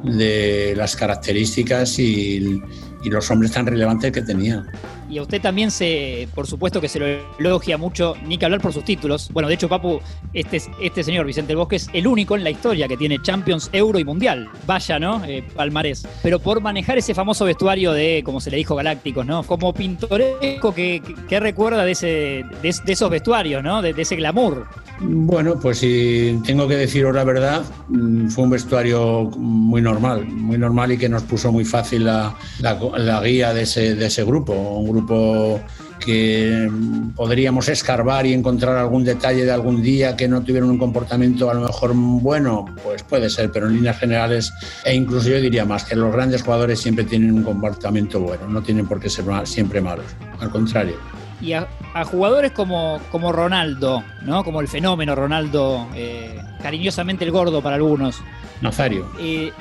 de 0.04 0.74
las 0.78 0.96
características 0.96 1.98
y, 1.98 2.62
y 3.04 3.10
los 3.10 3.30
hombres 3.32 3.52
tan 3.52 3.66
relevantes 3.66 4.12
que 4.12 4.22
tenía 4.22 4.64
y 5.12 5.18
a 5.18 5.24
usted 5.24 5.42
también 5.42 5.72
se, 5.72 6.30
por 6.34 6.48
supuesto 6.48 6.80
que 6.80 6.88
se 6.88 6.98
lo 6.98 7.06
elogia 7.38 7.78
mucho, 7.78 8.16
ni 8.26 8.38
que 8.38 8.46
hablar 8.46 8.62
por 8.62 8.72
sus 8.72 8.86
títulos. 8.86 9.30
Bueno, 9.34 9.50
de 9.50 9.56
hecho, 9.56 9.68
Papu, 9.68 10.00
este, 10.34 10.62
este 10.82 11.04
señor 11.04 11.26
Vicente 11.26 11.54
Bosque 11.54 11.76
es 11.76 11.90
el 11.92 12.08
único 12.08 12.38
en 12.38 12.46
la 12.46 12.50
historia 12.50 12.88
que 12.88 12.96
tiene 12.96 13.22
Champions, 13.22 13.70
Euro 13.74 14.00
y 14.00 14.06
Mundial. 14.06 14.48
Vaya, 14.66 15.00
¿no? 15.00 15.24
Eh, 15.26 15.44
palmarés. 15.54 16.08
Pero 16.24 16.40
por 16.40 16.62
manejar 16.62 16.98
ese 16.98 17.14
famoso 17.14 17.44
vestuario 17.44 17.92
de, 17.92 18.22
como 18.24 18.40
se 18.40 18.52
le 18.52 18.58
dijo, 18.58 18.74
galácticos, 18.74 19.26
¿no? 19.26 19.44
Como 19.44 19.74
pintoresco 19.74 20.74
que, 20.74 21.02
recuerda 21.42 21.84
de, 21.84 21.92
ese, 21.92 22.46
de, 22.62 22.70
esos 22.70 23.10
vestuarios, 23.10 23.62
¿no? 23.62 23.82
De, 23.82 23.94
ese 23.98 24.16
glamour. 24.16 24.66
Bueno, 25.02 25.60
pues 25.60 25.80
si 25.80 26.40
tengo 26.46 26.68
que 26.70 26.78
deciros 26.78 27.14
la 27.14 27.26
verdad, 27.26 27.64
mm, 27.90 28.30
fue 28.30 28.46
un 28.46 28.52
vestuario 28.52 29.24
muy 29.36 29.82
normal, 29.82 30.26
muy 30.26 30.58
normal 30.58 30.94
y 30.94 30.98
que 30.98 31.10
nos 31.10 31.24
puso 31.24 31.52
muy 31.52 31.66
fácil 31.66 32.06
la, 32.06 32.36
la, 32.60 32.80
guía 33.24 33.54
de 33.54 33.64
ese, 33.64 33.96
de 33.96 34.06
ese 34.06 34.24
grupo. 34.24 34.54
Un 34.54 34.90
grupo 34.90 35.62
que 36.02 36.70
podríamos 37.16 37.70
escarbar 37.70 38.26
y 38.26 38.34
encontrar 38.34 38.76
algún 38.76 39.04
detalle 39.04 39.46
de 39.46 39.52
algún 39.52 39.82
día 39.82 40.18
que 40.18 40.28
no 40.28 40.42
tuvieron 40.42 40.70
un 40.70 40.78
comportamiento 40.78 41.50
a 41.50 41.54
lo 41.54 41.62
mejor 41.62 41.94
bueno, 41.94 42.66
pues 42.84 43.04
puede 43.04 43.30
ser, 43.30 43.52
pero 43.52 43.68
en 43.68 43.76
líneas 43.76 44.00
generales, 44.00 44.52
e 44.84 44.96
incluso 44.96 45.30
yo 45.30 45.40
diría 45.40 45.64
más, 45.64 45.84
que 45.84 45.96
los 45.96 46.12
grandes 46.12 46.42
jugadores 46.42 46.80
siempre 46.80 47.04
tienen 47.06 47.32
un 47.32 47.44
comportamiento 47.44 48.20
bueno, 48.20 48.48
no 48.48 48.62
tienen 48.62 48.88
por 48.88 49.00
qué 49.00 49.10
ser 49.10 49.26
siempre 49.46 49.80
malos, 49.80 50.06
al 50.40 50.50
contrario. 50.50 50.96
Y 51.40 51.54
a, 51.54 51.68
jugadores 52.06 52.52
como, 52.52 53.00
como 53.12 53.32
Ronaldo, 53.32 54.04
¿no? 54.24 54.44
como 54.44 54.62
el 54.62 54.68
fenómeno 54.68 55.16
Ronaldo, 55.16 55.88
eh, 55.96 56.40
cariñosamente 56.62 57.26
el 57.26 57.32
gordo 57.32 57.62
para 57.62 57.76
algunos. 57.76 58.22
Nazario. 58.62 59.08
Eh, 59.20 59.52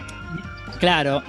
claro, 0.79 1.23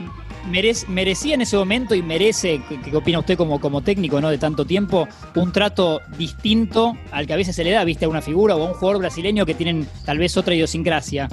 merecía 0.45 1.35
en 1.35 1.41
ese 1.41 1.57
momento 1.57 1.95
y 1.95 2.01
merece, 2.01 2.61
¿qué 2.83 2.95
opina 2.95 3.19
usted 3.19 3.37
como, 3.37 3.59
como 3.59 3.81
técnico 3.81 4.19
¿no? 4.21 4.29
de 4.29 4.37
tanto 4.37 4.65
tiempo, 4.65 5.07
un 5.35 5.51
trato 5.51 6.01
distinto 6.17 6.97
al 7.11 7.27
que 7.27 7.33
a 7.33 7.37
veces 7.37 7.55
se 7.55 7.63
le 7.63 7.71
da, 7.71 7.83
viste, 7.83 8.05
a 8.05 8.09
una 8.09 8.21
figura 8.21 8.55
o 8.55 8.63
a 8.63 8.67
un 8.67 8.73
jugador 8.73 8.99
brasileño 8.99 9.45
que 9.45 9.53
tienen 9.53 9.87
tal 10.05 10.17
vez 10.17 10.37
otra 10.37 10.55
idiosincrasia? 10.55 11.29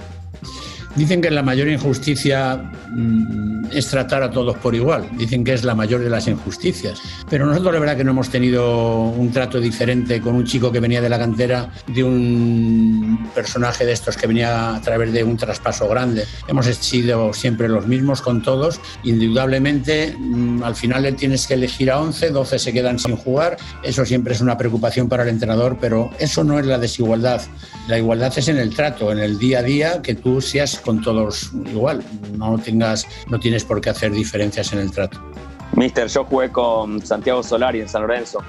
Dicen 0.97 1.21
que 1.21 1.30
la 1.30 1.42
mayor 1.42 1.68
injusticia 1.68 2.57
mm, 2.90 3.66
es 3.73 3.88
tratar 3.88 4.23
a 4.23 4.30
todos 4.30 4.57
por 4.57 4.75
igual. 4.75 5.09
Dicen 5.16 5.45
que 5.45 5.52
es 5.52 5.64
la 5.64 5.75
mayor 5.75 6.00
de 6.00 6.11
las 6.11 6.26
injusticias. 6.26 7.00
Pero 7.28 7.47
nosotros 7.47 7.75
la 7.75 7.80
verdad 7.80 7.97
que 7.97 8.04
no 8.04 8.12
hemos 8.12 8.30
tenido 8.30 9.02
un 9.02 9.30
trato 9.30 9.61
diferente 9.61 10.21
con 10.21 10.35
un 10.35 10.45
chico 10.45 10.73
que 10.73 10.80
venía 10.80 11.00
de 11.00 11.09
la 11.09 11.18
cantera, 11.18 11.71
de 11.87 12.02
un 12.02 13.30
personaje 13.35 13.85
de 13.85 13.92
estos 13.92 14.16
que 14.16 14.26
venía 14.26 14.75
a 14.75 14.80
través 14.80 15.12
de 15.12 15.23
un 15.23 15.37
traspaso 15.37 15.88
grande. 15.88 16.25
Hemos 16.49 16.66
sido 16.66 17.33
siempre 17.33 17.68
los 17.68 17.87
mismos 17.87 18.23
con 18.23 18.42
todos. 18.42 18.80
Indudablemente, 19.04 20.14
mm, 20.18 20.62
al 20.62 20.75
final 20.75 21.02
le 21.02 21.12
tienes 21.12 21.47
que 21.47 21.54
elegir 21.54 21.90
a 21.90 22.00
11, 22.00 22.30
12 22.30 22.59
se 22.59 22.73
quedan 22.73 22.99
sin 22.99 23.16
jugar. 23.16 23.57
Eso 23.83 24.04
siempre 24.04 24.35
es 24.35 24.40
una 24.40 24.57
preocupación 24.57 25.09
para 25.09 25.23
el 25.23 25.28
entrenador, 25.28 25.78
pero 25.80 26.11
eso 26.18 26.45
no 26.45 26.59
es 26.59 26.66
la 26.66 26.78
desigualdad. 26.78 27.42
La 27.88 27.99
igualdad 27.99 28.33
es 28.37 28.49
en 28.49 28.59
el 28.59 28.75
trato, 28.75 29.12
en 29.12 29.18
el 29.18 29.38
día 29.38 29.61
a 29.61 29.62
día, 29.62 30.02
que 30.02 30.14
tú 30.14 30.40
seas 30.40 30.77
con 30.80 31.02
todos 31.02 31.52
igual. 31.66 32.02
No, 32.37 32.58
tengas, 32.58 33.06
no 33.28 33.38
tienes 33.38 33.64
por 33.64 33.80
qué 33.80 33.90
hacer 33.90 34.12
diferencias 34.12 34.73
en 34.73 34.80
el 34.80 34.90
trato. 34.90 35.20
Mister, 35.75 36.08
yo 36.08 36.25
jugué 36.25 36.50
con 36.50 37.04
Santiago 37.04 37.42
Solari 37.42 37.80
en 37.80 37.88
San 37.88 38.02
Lorenzo. 38.02 38.40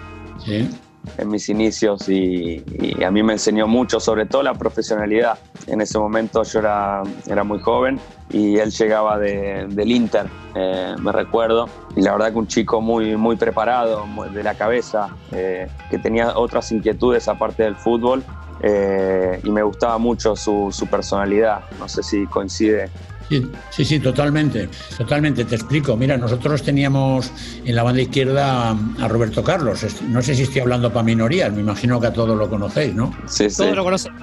Sí. 0.43 0.69
En 1.17 1.29
mis 1.29 1.47
inicios 1.49 2.07
y, 2.09 2.63
a 3.03 3.09
mí 3.09 3.23
me 3.23 3.33
enseñó 3.33 3.67
mucho, 3.67 3.99
sobre 3.99 4.25
todo 4.25 4.43
la 4.43 4.53
profesionalidad. 4.53 5.39
En 5.67 5.81
ese 5.81 5.97
momento 5.97 6.43
yo 6.43 6.59
era, 6.59 7.03
era 7.27 7.43
muy 7.43 7.59
joven 7.59 7.99
y 8.29 8.57
él 8.57 8.69
llegaba 8.71 9.17
del 9.17 9.91
Inter, 9.91 10.27
eh, 10.55 10.95
me 10.99 11.11
recuerdo. 11.11 11.67
Y 11.95 12.01
la 12.01 12.11
verdad 12.11 12.31
que 12.31 12.37
un 12.37 12.47
chico 12.47 12.81
muy, 12.81 13.15
muy 13.15 13.37
preparado, 13.37 14.05
de 14.33 14.43
la 14.43 14.55
cabeza, 14.55 15.09
eh, 15.31 15.67
que 15.89 15.97
tenía 15.97 16.37
otras 16.37 16.71
inquietudes 16.71 17.27
aparte 17.27 17.63
del 17.63 17.75
fútbol 17.75 18.23
eh, 18.61 19.39
y 19.43 19.49
me 19.51 19.63
gustaba 19.63 19.97
mucho 19.97 20.35
su, 20.35 20.69
su, 20.71 20.87
personalidad. 20.87 21.61
No 21.79 21.87
sé 21.87 22.03
si 22.03 22.25
coincide. 22.27 22.89
Sí, 23.69 23.85
sí, 23.85 23.99
totalmente, 23.99 24.69
totalmente. 24.97 25.45
Te 25.45 25.55
explico. 25.55 25.95
Mira, 25.95 26.17
nosotros 26.17 26.63
teníamos 26.63 27.31
en 27.63 27.75
la 27.75 27.83
banda 27.83 28.01
izquierda 28.01 28.71
a 28.71 29.07
Roberto 29.07 29.43
Carlos. 29.43 29.85
No 30.07 30.21
sé 30.21 30.33
si 30.33 30.43
estoy 30.43 30.61
hablando 30.61 30.91
para 30.91 31.03
minorías, 31.03 31.53
me 31.53 31.61
imagino 31.61 31.99
que 31.99 32.07
a 32.07 32.13
todos 32.13 32.35
lo 32.37 32.49
conocéis, 32.49 32.95
¿no? 32.95 33.13
Sí, 33.27 33.49
sí. 33.49 33.57
Todos 33.57 33.75
lo 33.75 33.83
conocen, 33.83 34.13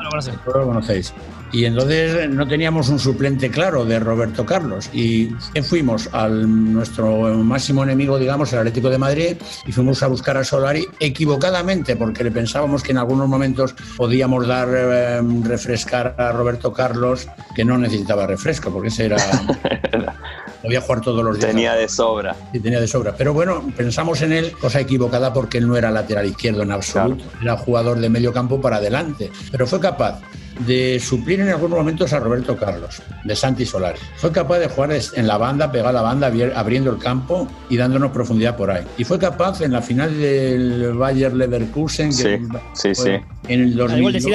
Todos 0.44 0.56
lo 0.56 0.66
conocéis. 0.66 1.14
Y 1.56 1.64
entonces 1.64 2.28
no 2.28 2.46
teníamos 2.46 2.90
un 2.90 2.98
suplente 2.98 3.50
claro 3.50 3.86
de 3.86 3.98
Roberto 3.98 4.44
Carlos. 4.44 4.90
Y 4.92 5.30
fuimos 5.62 6.06
al 6.12 6.74
nuestro 6.74 7.32
máximo 7.38 7.82
enemigo, 7.82 8.18
digamos, 8.18 8.52
el 8.52 8.58
Atlético 8.58 8.90
de 8.90 8.98
Madrid, 8.98 9.36
y 9.66 9.72
fuimos 9.72 10.02
a 10.02 10.08
buscar 10.08 10.36
a 10.36 10.44
Solari 10.44 10.86
equivocadamente, 11.00 11.96
porque 11.96 12.24
le 12.24 12.30
pensábamos 12.30 12.82
que 12.82 12.92
en 12.92 12.98
algunos 12.98 13.26
momentos 13.26 13.74
podíamos 13.96 14.46
dar 14.46 14.68
eh, 14.70 15.22
refrescar 15.44 16.14
a 16.18 16.30
Roberto 16.30 16.74
Carlos, 16.74 17.26
que 17.54 17.64
no 17.64 17.78
necesitaba 17.78 18.26
refresco, 18.26 18.70
porque 18.70 18.88
ese 18.88 19.06
era. 19.06 19.16
podía 20.62 20.82
jugar 20.82 21.00
todos 21.00 21.24
los 21.24 21.38
días. 21.38 21.52
Tenía 21.52 21.72
de 21.72 21.88
sobra. 21.88 22.36
Sí, 22.52 22.60
tenía 22.60 22.80
de 22.80 22.86
sobra. 22.86 23.14
Pero 23.16 23.32
bueno, 23.32 23.64
pensamos 23.74 24.20
en 24.20 24.34
él, 24.34 24.52
cosa 24.60 24.78
equivocada, 24.80 25.32
porque 25.32 25.56
él 25.56 25.66
no 25.66 25.78
era 25.78 25.90
lateral 25.90 26.26
izquierdo 26.26 26.64
en 26.64 26.72
absoluto. 26.72 27.24
Era 27.40 27.56
jugador 27.56 27.98
de 27.98 28.10
medio 28.10 28.34
campo 28.34 28.60
para 28.60 28.76
adelante. 28.76 29.30
Pero 29.50 29.66
fue 29.66 29.80
capaz 29.80 30.20
de 30.60 31.00
suplir 31.00 31.40
en 31.40 31.48
algunos 31.48 31.78
momentos 31.78 32.12
a 32.12 32.20
Roberto 32.20 32.56
Carlos, 32.56 33.02
de 33.24 33.36
Santi 33.36 33.66
Solari. 33.66 33.98
Fue 34.16 34.32
capaz 34.32 34.58
de 34.58 34.68
jugar 34.68 34.90
en 34.92 35.26
la 35.26 35.38
banda, 35.38 35.70
pegar 35.70 35.92
la 35.92 36.02
banda, 36.02 36.30
abriendo 36.54 36.90
el 36.90 36.98
campo 36.98 37.48
y 37.68 37.76
dándonos 37.76 38.10
profundidad 38.12 38.56
por 38.56 38.70
ahí. 38.70 38.84
Y 38.98 39.04
fue 39.04 39.18
capaz 39.18 39.60
en 39.60 39.72
la 39.72 39.82
final 39.82 40.18
del 40.18 40.94
Bayer 40.94 41.34
Leverkusen, 41.34 42.12
sí, 42.12 42.38
sí, 42.74 42.94
sí. 42.94 43.10
en 43.48 43.60
el 43.60 43.76
2000, 43.76 44.26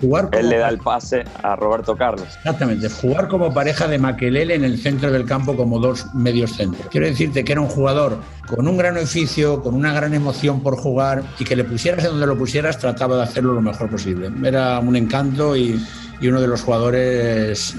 jugar 0.00 0.28
Él 0.32 0.48
le 0.48 0.58
da 0.58 0.68
el 0.68 0.78
pase 0.78 1.24
a 1.42 1.56
Roberto 1.56 1.96
Carlos. 1.96 2.26
Exactamente, 2.38 2.88
jugar 2.88 3.28
como 3.28 3.52
pareja 3.52 3.86
de 3.88 3.98
Maquelele 3.98 4.54
en 4.54 4.64
el 4.64 4.78
centro 4.78 5.10
del 5.10 5.24
campo 5.24 5.56
como 5.56 5.78
dos 5.78 6.06
medios 6.14 6.52
centros. 6.52 6.86
Quiero 6.90 7.06
decirte 7.06 7.44
que 7.44 7.52
era 7.52 7.60
un 7.60 7.68
jugador 7.68 8.18
con 8.46 8.66
un 8.68 8.76
gran 8.76 8.96
oficio, 8.96 9.62
con 9.62 9.74
una 9.74 9.92
gran 9.92 10.14
emoción 10.14 10.60
por 10.62 10.76
jugar 10.76 11.22
y 11.38 11.44
que 11.44 11.56
le 11.56 11.64
pusieras 11.64 12.04
en 12.04 12.12
donde 12.12 12.26
lo 12.26 12.36
pusieras, 12.36 12.78
trataba 12.78 13.16
de 13.16 13.22
hacerlo 13.22 13.54
lo 13.54 13.62
mejor 13.62 13.88
posible. 13.88 14.30
Era 14.44 14.78
un 14.78 14.96
encanto 14.96 15.51
y, 15.56 15.80
uno 16.22 16.40
de 16.40 16.46
los 16.46 16.62
jugadores 16.62 17.74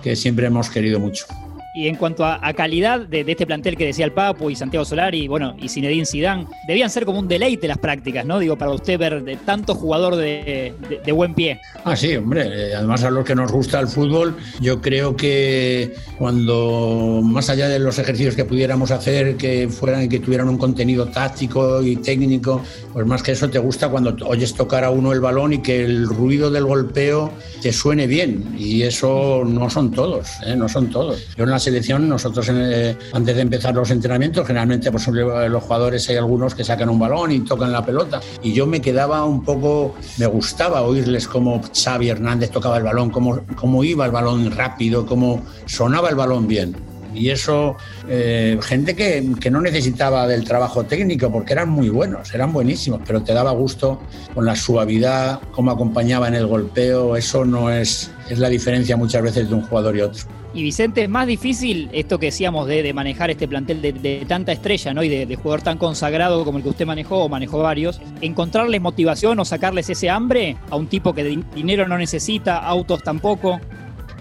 que 0.00 0.14
siempre 0.14 0.46
hemos 0.46 0.70
querido 0.70 1.00
mucho. 1.00 1.26
Y 1.72 1.86
en 1.86 1.96
cuanto 1.96 2.24
a, 2.24 2.52
calidad 2.54 3.00
de, 3.00 3.24
este 3.26 3.46
plantel 3.46 3.76
que 3.76 3.86
decía 3.86 4.04
el 4.04 4.12
Papu 4.12 4.50
y 4.50 4.56
Santiago 4.56 4.84
Solari, 4.84 5.28
bueno, 5.28 5.54
y 5.60 5.68
Zinedine 5.68 6.04
Zidane, 6.04 6.46
debían 6.66 6.90
ser 6.90 7.04
como 7.04 7.20
un 7.20 7.28
deleite 7.28 7.68
las 7.68 7.78
prácticas, 7.78 8.26
¿no? 8.26 8.40
Digo, 8.40 8.56
para 8.56 8.72
usted 8.72 8.98
ver 8.98 9.22
de 9.22 9.36
tanto 9.36 9.74
jugador 9.74 10.16
de, 10.16 10.74
buen 11.12 11.34
pie. 11.34 11.60
Ah, 11.84 11.96
sí, 11.96 12.16
hombre. 12.16 12.42
Eh, 12.46 12.74
además, 12.74 13.04
a 13.04 13.10
los 13.10 13.24
que 13.24 13.34
nos 13.34 13.52
gusta 13.52 13.78
el 13.78 13.86
fútbol, 13.86 14.36
yo 14.60 14.80
creo 14.80 15.16
que 15.16 15.94
cuando, 16.18 17.20
más 17.22 17.50
allá 17.50 17.68
de 17.68 17.78
los 17.78 17.98
ejercicios 17.98 18.34
que 18.34 18.44
pudiéramos 18.44 18.90
hacer, 18.90 19.36
que 19.36 19.68
fueran 19.68 20.08
que 20.08 20.18
tuvieran 20.18 20.48
un 20.48 20.58
contenido 20.58 21.06
táctico 21.06 21.82
y 21.82 21.96
técnico, 21.96 22.62
pues 22.92 23.06
más 23.06 23.22
que 23.22 23.32
eso 23.32 23.48
te 23.48 23.58
gusta 23.58 23.88
cuando 23.88 24.16
oyes 24.26 24.54
tocar 24.54 24.84
a 24.84 24.90
uno 24.90 25.12
el 25.12 25.20
balón 25.20 25.52
y 25.52 25.62
que 25.62 25.84
el 25.84 26.06
ruido 26.06 26.50
del 26.50 26.64
golpeo 26.64 27.32
te 27.62 27.72
suene 27.72 28.06
bien. 28.06 28.56
Y 28.58 28.82
eso 28.82 29.44
no 29.46 29.70
son 29.70 29.92
todos, 29.92 30.28
¿eh? 30.44 30.56
no 30.56 30.68
son 30.68 30.90
todos. 30.90 31.20
Yo 31.36 31.44
en 31.44 31.50
la 31.50 31.59
selección, 31.60 32.08
nosotros 32.08 32.48
eh, 32.50 32.96
antes 33.12 33.36
de 33.36 33.42
empezar 33.42 33.74
los 33.74 33.90
entrenamientos, 33.90 34.46
generalmente 34.46 34.90
pues, 34.90 35.06
los 35.08 35.62
jugadores 35.62 36.08
hay 36.08 36.16
algunos 36.16 36.54
que 36.54 36.64
sacan 36.64 36.88
un 36.88 36.98
balón 36.98 37.32
y 37.32 37.40
tocan 37.40 37.72
la 37.72 37.84
pelota. 37.84 38.20
Y 38.42 38.52
yo 38.52 38.66
me 38.66 38.80
quedaba 38.80 39.24
un 39.24 39.44
poco, 39.44 39.94
me 40.18 40.26
gustaba 40.26 40.82
oírles 40.82 41.28
cómo 41.28 41.60
Xavi 41.72 42.08
Hernández 42.08 42.50
tocaba 42.50 42.78
el 42.78 42.84
balón, 42.84 43.10
cómo, 43.10 43.40
cómo 43.56 43.84
iba 43.84 44.06
el 44.06 44.12
balón 44.12 44.50
rápido, 44.50 45.06
cómo 45.06 45.44
sonaba 45.66 46.08
el 46.08 46.16
balón 46.16 46.48
bien. 46.48 46.76
Y 47.12 47.30
eso, 47.30 47.76
eh, 48.08 48.58
gente 48.62 48.94
que, 48.94 49.32
que, 49.40 49.50
no 49.50 49.60
necesitaba 49.60 50.28
del 50.28 50.44
trabajo 50.44 50.84
técnico 50.84 51.30
porque 51.30 51.54
eran 51.54 51.68
muy 51.68 51.88
buenos, 51.88 52.32
eran 52.32 52.52
buenísimos, 52.52 53.00
pero 53.04 53.22
te 53.22 53.34
daba 53.34 53.50
gusto 53.50 54.00
con 54.32 54.46
la 54.46 54.54
suavidad, 54.54 55.40
cómo 55.50 55.72
acompañaba 55.72 56.28
en 56.28 56.34
el 56.34 56.46
golpeo, 56.46 57.16
eso 57.16 57.44
no 57.44 57.70
es, 57.70 58.12
es 58.28 58.38
la 58.38 58.48
diferencia 58.48 58.96
muchas 58.96 59.22
veces 59.22 59.48
de 59.48 59.54
un 59.54 59.62
jugador 59.62 59.96
y 59.96 60.02
otro. 60.02 60.39
Y 60.52 60.62
Vicente, 60.62 61.04
es 61.04 61.08
más 61.08 61.28
difícil 61.28 61.88
esto 61.92 62.18
que 62.18 62.26
decíamos 62.26 62.66
de, 62.66 62.92
manejar 62.92 63.30
este 63.30 63.46
plantel 63.46 63.80
de, 63.80 64.24
tanta 64.26 64.50
estrella 64.50 64.92
¿no? 64.92 65.02
y 65.02 65.08
de, 65.08 65.26
de, 65.26 65.36
jugador 65.36 65.62
tan 65.62 65.78
consagrado 65.78 66.44
como 66.44 66.58
el 66.58 66.64
que 66.64 66.70
usted 66.70 66.86
manejó 66.86 67.24
o 67.24 67.28
manejó 67.28 67.58
varios, 67.58 68.00
encontrarles 68.20 68.80
motivación 68.80 69.38
o 69.38 69.44
sacarles 69.44 69.88
ese 69.90 70.10
hambre 70.10 70.56
a 70.70 70.76
un 70.76 70.88
tipo 70.88 71.14
que 71.14 71.42
dinero 71.54 71.86
no 71.86 71.96
necesita, 71.98 72.58
autos 72.58 73.02
tampoco. 73.02 73.60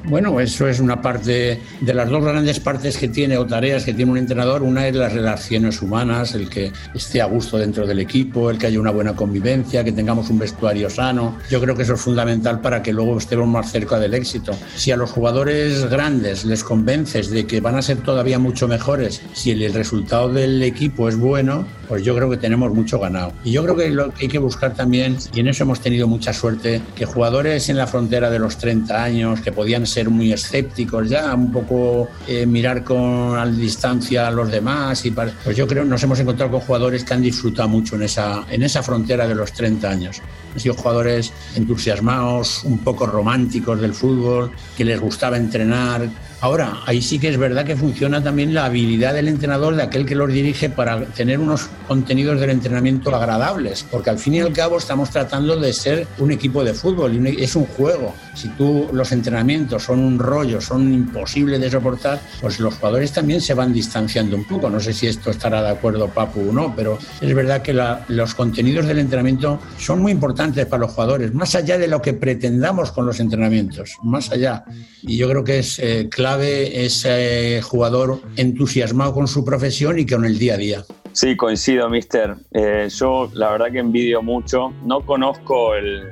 Bueno, 0.09 0.39
eso 0.39 0.67
es 0.67 0.79
una 0.79 1.03
parte 1.03 1.61
de 1.81 1.93
las 1.93 2.09
dos 2.09 2.23
grandes 2.23 2.59
partes 2.59 2.97
que 2.97 3.09
tiene 3.09 3.37
o 3.37 3.45
tareas 3.45 3.83
que 3.83 3.93
tiene 3.93 4.11
un 4.11 4.17
entrenador. 4.17 4.63
Una 4.63 4.87
es 4.87 4.95
las 4.95 5.13
relaciones 5.13 5.83
humanas, 5.83 6.33
el 6.33 6.49
que 6.49 6.71
esté 6.95 7.21
a 7.21 7.25
gusto 7.25 7.59
dentro 7.59 7.85
del 7.85 7.99
equipo, 7.99 8.49
el 8.49 8.57
que 8.57 8.65
haya 8.65 8.79
una 8.79 8.89
buena 8.89 9.15
convivencia, 9.15 9.83
que 9.83 9.91
tengamos 9.91 10.31
un 10.31 10.39
vestuario 10.39 10.89
sano. 10.89 11.37
Yo 11.51 11.61
creo 11.61 11.75
que 11.75 11.83
eso 11.83 11.93
es 11.93 12.01
fundamental 12.01 12.59
para 12.59 12.81
que 12.81 12.91
luego 12.91 13.19
estemos 13.19 13.47
más 13.47 13.71
cerca 13.71 13.99
del 13.99 14.15
éxito. 14.15 14.53
Si 14.75 14.91
a 14.91 14.97
los 14.97 15.11
jugadores 15.11 15.87
grandes 15.91 16.43
les 16.43 16.63
convences 16.63 17.29
de 17.29 17.45
que 17.45 17.61
van 17.61 17.75
a 17.75 17.83
ser 17.83 17.97
todavía 17.97 18.39
mucho 18.39 18.67
mejores, 18.67 19.21
si 19.33 19.51
el 19.51 19.71
resultado 19.71 20.33
del 20.33 20.63
equipo 20.63 21.07
es 21.07 21.17
bueno, 21.17 21.67
pues 21.87 22.03
yo 22.03 22.15
creo 22.15 22.31
que 22.31 22.37
tenemos 22.37 22.73
mucho 22.73 22.99
ganado. 22.99 23.33
Y 23.43 23.51
yo 23.51 23.63
creo 23.63 23.75
que 23.75 23.89
lo 23.89 24.11
que 24.11 24.25
hay 24.25 24.27
que 24.27 24.39
buscar 24.39 24.73
también, 24.73 25.17
y 25.33 25.39
en 25.39 25.49
eso 25.49 25.63
hemos 25.63 25.81
tenido 25.81 26.07
mucha 26.07 26.33
suerte, 26.33 26.81
que 26.95 27.05
jugadores 27.05 27.69
en 27.69 27.77
la 27.77 27.85
frontera 27.85 28.31
de 28.31 28.39
los 28.39 28.57
30 28.57 29.03
años, 29.03 29.41
que 29.41 29.51
podían 29.51 29.85
ser 29.85 29.98
muy 30.07 30.31
escépticos 30.31 31.09
ya, 31.09 31.33
un 31.33 31.51
poco 31.51 32.07
eh, 32.27 32.45
mirar 32.45 32.83
con 32.83 33.37
a 33.37 33.45
distancia 33.45 34.27
a 34.27 34.31
los 34.31 34.51
demás. 34.51 35.03
Y 35.05 35.11
pues 35.11 35.57
yo 35.57 35.67
creo 35.67 35.83
que 35.83 35.89
nos 35.89 36.03
hemos 36.03 36.19
encontrado 36.19 36.51
con 36.51 36.61
jugadores 36.61 37.03
que 37.03 37.13
han 37.13 37.21
disfrutado 37.21 37.67
mucho 37.67 37.95
en 37.95 38.03
esa, 38.03 38.45
en 38.49 38.63
esa 38.63 38.83
frontera 38.83 39.27
de 39.27 39.35
los 39.35 39.51
30 39.51 39.89
años. 39.89 40.21
Han 40.53 40.59
sido 40.59 40.75
jugadores 40.75 41.33
entusiasmados, 41.55 42.63
un 42.63 42.77
poco 42.79 43.05
románticos 43.05 43.81
del 43.81 43.93
fútbol, 43.93 44.51
que 44.77 44.85
les 44.85 44.99
gustaba 44.99 45.37
entrenar, 45.37 46.07
Ahora, 46.41 46.79
ahí 46.85 47.01
sí 47.01 47.19
que 47.19 47.27
es 47.27 47.37
verdad 47.37 47.65
que 47.65 47.75
funciona 47.75 48.23
también 48.23 48.53
la 48.53 48.65
habilidad 48.65 49.13
del 49.13 49.27
entrenador, 49.27 49.75
de 49.75 49.83
aquel 49.83 50.05
que 50.05 50.15
los 50.15 50.31
dirige, 50.31 50.69
para 50.69 51.03
tener 51.05 51.37
unos 51.37 51.69
contenidos 51.85 52.39
del 52.39 52.51
entrenamiento 52.51 53.13
agradables, 53.13 53.85
porque 53.91 54.09
al 54.09 54.19
fin 54.19 54.35
y 54.35 54.39
al 54.39 54.53
cabo 54.53 54.77
estamos 54.77 55.09
tratando 55.09 55.57
de 55.57 55.73
ser 55.73 56.07
un 56.17 56.31
equipo 56.31 56.63
de 56.63 56.73
fútbol 56.73 57.13
y 57.15 57.43
es 57.43 57.55
un 57.57 57.65
juego. 57.65 58.15
Si 58.35 58.47
tú 58.49 58.87
los 58.93 59.11
entrenamientos 59.11 59.83
son 59.83 59.99
un 59.99 60.17
rollo, 60.17 60.61
son 60.61 60.93
imposibles 60.93 61.59
de 61.59 61.69
soportar, 61.69 62.21
pues 62.39 62.61
los 62.61 62.75
jugadores 62.75 63.11
también 63.11 63.41
se 63.41 63.53
van 63.53 63.73
distanciando 63.73 64.37
un 64.37 64.45
poco. 64.45 64.69
No 64.69 64.79
sé 64.79 64.93
si 64.93 65.07
esto 65.07 65.31
estará 65.31 65.61
de 65.61 65.69
acuerdo 65.69 66.07
Papu 66.07 66.49
o 66.49 66.53
no, 66.53 66.73
pero 66.73 66.97
es 67.19 67.35
verdad 67.35 67.61
que 67.61 67.73
los 67.73 68.33
contenidos 68.33 68.87
del 68.87 68.99
entrenamiento 68.99 69.59
son 69.77 70.01
muy 70.01 70.13
importantes 70.13 70.65
para 70.67 70.81
los 70.81 70.91
jugadores, 70.91 71.33
más 71.33 71.53
allá 71.55 71.77
de 71.77 71.89
lo 71.89 72.01
que 72.01 72.13
pretendamos 72.13 72.93
con 72.93 73.05
los 73.05 73.19
entrenamientos, 73.19 73.97
más 74.03 74.31
allá. 74.31 74.63
Y 75.01 75.17
yo 75.17 75.29
creo 75.29 75.43
que 75.43 75.59
es 75.59 75.79
eh, 75.79 76.07
clave 76.29 76.85
ese 76.85 77.59
jugador 77.63 78.19
entusiasmado 78.35 79.13
con 79.13 79.27
su 79.27 79.43
profesión 79.43 79.97
y 79.97 80.05
con 80.05 80.25
el 80.25 80.37
día 80.37 80.53
a 80.53 80.57
día. 80.57 80.83
Sí, 81.11 81.35
coincido, 81.35 81.89
mister. 81.89 82.35
Eh, 82.51 82.87
yo 82.95 83.31
la 83.33 83.49
verdad 83.49 83.71
que 83.71 83.79
envidio 83.79 84.21
mucho. 84.21 84.71
No 84.85 85.01
conozco 85.01 85.71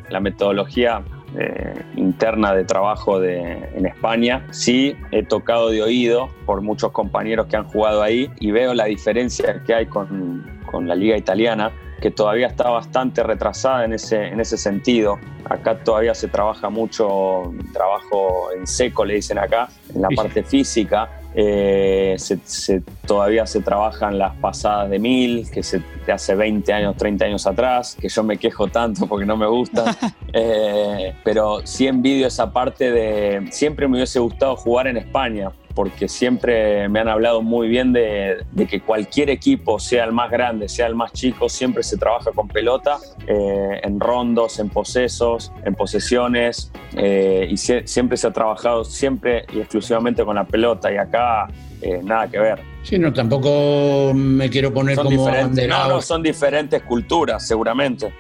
la 0.09 0.19
metodología 0.19 1.03
eh, 1.37 1.73
interna 1.97 2.55
de 2.55 2.63
trabajo 2.63 3.19
de, 3.19 3.59
en 3.75 3.85
España. 3.85 4.47
Sí, 4.49 4.95
he 5.11 5.21
tocado 5.21 5.69
de 5.69 5.83
oído 5.83 6.29
por 6.47 6.61
muchos 6.61 6.91
compañeros 6.93 7.45
que 7.45 7.57
han 7.57 7.65
jugado 7.65 8.01
ahí 8.01 8.31
y 8.39 8.49
veo 8.49 8.73
la 8.73 8.85
diferencia 8.85 9.61
que 9.67 9.73
hay 9.75 9.85
con 9.85 10.87
la 10.87 10.95
liga 10.95 11.15
italiana 11.15 11.71
que 12.01 12.11
todavía 12.11 12.47
está 12.47 12.69
bastante 12.69 13.23
retrasada 13.23 13.85
en 13.85 13.93
ese, 13.93 14.27
en 14.27 14.39
ese 14.39 14.57
sentido. 14.57 15.19
Acá 15.45 15.79
todavía 15.79 16.13
se 16.13 16.27
trabaja 16.27 16.69
mucho 16.69 17.53
trabajo 17.73 18.49
en 18.55 18.67
seco, 18.67 19.05
le 19.05 19.15
dicen 19.15 19.37
acá, 19.37 19.69
en 19.93 20.01
la 20.01 20.09
parte 20.09 20.43
física. 20.43 21.09
Eh, 21.39 22.15
se, 22.17 22.81
todavía 23.05 23.45
se 23.45 23.61
trabajan 23.61 24.17
las 24.17 24.35
pasadas 24.37 24.89
de 24.89 24.97
mil, 24.97 25.49
que 25.51 25.61
se 25.61 25.81
de 26.05 26.11
hace 26.11 26.33
20 26.35 26.73
años, 26.73 26.97
30 26.97 27.25
años 27.25 27.45
atrás, 27.45 27.95
que 27.99 28.09
yo 28.09 28.23
me 28.23 28.37
quejo 28.37 28.67
tanto 28.67 29.05
porque 29.07 29.25
no 29.25 29.37
me 29.37 29.47
gusta. 29.47 29.95
Eh, 30.33 31.15
pero 31.23 31.65
sí 31.65 31.87
envidio 31.87 32.27
esa 32.27 32.51
parte 32.51 32.91
de. 32.91 33.47
Siempre 33.49 33.87
me 33.87 33.95
hubiese 33.95 34.19
gustado 34.19 34.55
jugar 34.57 34.85
en 34.87 34.97
España 34.97 35.51
porque 35.77 36.07
siempre 36.07 36.89
me 36.89 36.99
han 36.99 37.07
hablado 37.07 37.43
muy 37.43 37.67
bien 37.67 37.93
de, 37.93 38.43
que 38.67 38.81
cualquier 38.81 39.29
equipo, 39.29 39.77
sea 39.77 40.05
el 40.05 40.11
más 40.11 40.31
grande, 40.31 40.67
sea 40.69 40.87
el 40.87 40.95
más 40.95 41.13
chico, 41.13 41.49
siempre 41.49 41.83
se 41.83 41.97
trabaja 41.97 42.31
con 42.31 42.47
pelota, 42.47 42.97
eh, 43.27 43.79
en 43.83 43.99
rondos, 43.99 44.57
en 44.57 44.69
posesos, 44.69 45.51
en 45.63 45.75
posesiones, 45.75 46.71
eh, 46.95 47.47
y 47.47 47.57
siempre 47.57 48.17
se 48.17 48.25
ha 48.25 48.31
trabajado 48.31 48.85
siempre 48.85 49.45
y 49.53 49.59
exclusivamente 49.59 50.25
con 50.25 50.35
la 50.37 50.45
pelota, 50.45 50.91
y 50.91 50.97
acá 50.97 51.47
eh, 51.83 52.01
nada 52.03 52.27
que 52.27 52.39
ver. 52.39 52.76
Sí, 52.87 52.97
no, 52.97 53.11
tampoco 53.11 54.13
me 54.15 54.49
quiero 54.49 54.73
poner 54.73 54.95
como 54.95 55.27
abanderado. 55.27 55.95
No, 55.95 56.01
son 56.01 56.23
diferentes 56.23 56.83
culturas, 56.83 57.45
seguramente. 57.45 58.13